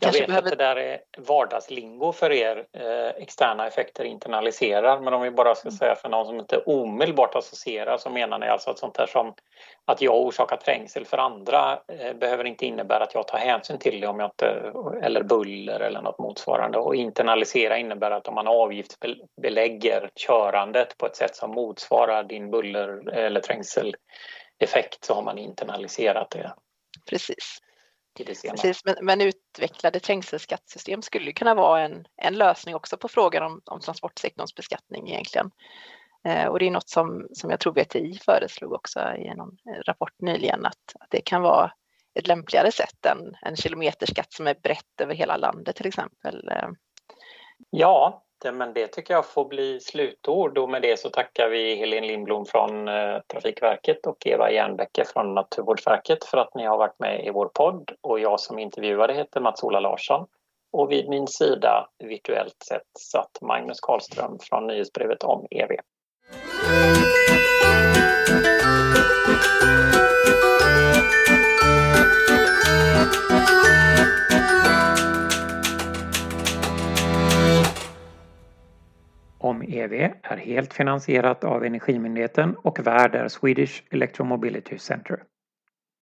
jag 0.01 0.11
vet 0.11 0.27
behöver... 0.27 0.47
att 0.47 0.57
det 0.57 0.63
där 0.63 0.75
är 0.75 0.99
vardagslingo 1.17 2.11
för 2.11 2.31
er, 2.31 2.65
eh, 2.73 3.21
externa 3.23 3.67
effekter 3.67 4.03
internaliserar, 4.03 4.99
men 4.99 5.13
om 5.13 5.21
vi 5.21 5.31
bara 5.31 5.55
ska 5.55 5.67
mm. 5.67 5.77
säga 5.77 5.95
för 5.95 6.09
någon 6.09 6.25
som 6.25 6.39
inte 6.39 6.57
omedelbart 6.57 7.35
associerar 7.35 7.97
så 7.97 8.09
menar 8.09 8.39
ni 8.39 8.47
alltså 8.47 8.69
att 8.69 8.79
sånt 8.79 8.95
där 8.95 9.05
som 9.05 9.33
att 9.85 10.01
jag 10.01 10.15
orsakar 10.21 10.57
trängsel 10.57 11.05
för 11.05 11.17
andra 11.17 11.79
eh, 11.87 12.13
behöver 12.13 12.43
inte 12.43 12.65
innebära 12.65 13.03
att 13.03 13.13
jag 13.13 13.27
tar 13.27 13.37
hänsyn 13.37 13.77
till 13.77 14.01
det 14.01 14.07
om 14.07 14.19
jag 14.19 14.27
inte, 14.27 14.71
eller 15.01 15.23
buller 15.23 15.79
eller 15.79 16.01
något 16.01 16.19
motsvarande. 16.19 16.77
Och 16.77 16.95
internalisera 16.95 17.77
innebär 17.77 18.11
att 18.11 18.27
om 18.27 18.35
man 18.35 18.47
avgiftsbelägger 18.47 20.09
körandet 20.15 20.97
på 20.97 21.05
ett 21.05 21.15
sätt 21.15 21.35
som 21.35 21.51
motsvarar 21.51 22.23
din 22.23 22.51
buller 22.51 23.09
eller 23.09 23.41
trängseleffekt 23.41 25.05
så 25.05 25.13
har 25.13 25.21
man 25.21 25.37
internaliserat 25.37 26.29
det. 26.29 26.53
Precis. 27.09 27.61
Precis, 28.51 28.85
men, 28.85 28.95
men 29.01 29.21
utvecklade 29.21 29.99
trängselskattesystem 29.99 31.01
skulle 31.01 31.31
kunna 31.31 31.55
vara 31.55 31.81
en, 31.81 32.05
en 32.21 32.33
lösning 32.33 32.75
också 32.75 32.97
på 32.97 33.07
frågan 33.07 33.43
om, 33.43 33.61
om 33.65 33.79
transportsektorns 33.79 34.55
beskattning 34.55 35.09
egentligen. 35.09 35.51
Eh, 36.25 36.47
och 36.47 36.59
det 36.59 36.67
är 36.67 36.71
något 36.71 36.89
som, 36.89 37.27
som 37.33 37.49
jag 37.49 37.59
tror 37.59 37.73
VTI 37.73 38.19
föreslog 38.25 38.73
också 38.73 38.99
i 38.99 39.27
en 39.27 39.57
rapport 39.85 40.21
nyligen 40.21 40.65
att, 40.65 40.95
att 40.99 41.09
det 41.09 41.21
kan 41.21 41.41
vara 41.41 41.71
ett 42.19 42.27
lämpligare 42.27 42.71
sätt 42.71 43.05
än 43.05 43.35
en 43.41 43.55
kilometerskatt 43.55 44.33
som 44.33 44.47
är 44.47 44.55
brett 44.63 45.01
över 45.01 45.15
hela 45.15 45.37
landet 45.37 45.75
till 45.75 45.87
exempel. 45.87 46.49
Eh. 46.51 46.69
Ja, 48.43 48.51
det, 48.51 48.57
men 48.57 48.73
det 48.73 48.87
tycker 48.87 49.13
jag 49.13 49.25
får 49.25 49.45
bli 49.45 49.79
slutord. 49.79 50.57
Och 50.57 50.69
med 50.69 50.81
det 50.81 50.99
så 50.99 51.09
tackar 51.09 51.49
vi 51.49 51.75
Helene 51.75 52.07
Lindblom 52.07 52.45
från 52.45 52.87
eh, 52.87 53.19
Trafikverket 53.27 54.05
och 54.07 54.27
Eva 54.27 54.51
Jernbäcke 54.51 55.05
från 55.05 55.33
Naturvårdsverket 55.33 56.25
för 56.25 56.37
att 56.37 56.55
ni 56.55 56.65
har 56.65 56.77
varit 56.77 56.99
med 56.99 57.25
i 57.25 57.29
vår 57.29 57.47
podd. 57.53 57.91
Och 58.01 58.19
jag 58.19 58.39
som 58.39 58.59
intervjuade 58.59 59.13
heter 59.13 59.41
Mats-Ola 59.41 59.79
Larsson. 59.79 60.27
Och 60.71 60.91
vid 60.91 61.09
min 61.09 61.27
sida 61.27 61.89
virtuellt 62.03 62.63
sett 62.67 62.81
satt 62.99 63.41
Magnus 63.41 63.79
Karlström 63.79 64.39
från 64.39 64.67
nyhetsbrevet 64.67 65.23
om 65.23 65.47
EV. 65.51 65.71
EV 79.69 79.93
är 80.23 80.37
helt 80.37 80.73
finansierat 80.73 81.43
av 81.43 81.65
Energimyndigheten 81.65 82.55
och 82.55 82.87
värd 82.87 83.15
är 83.15 83.27
Swedish 83.27 83.83
Electromobility 83.91 84.77
Center. 84.77 85.23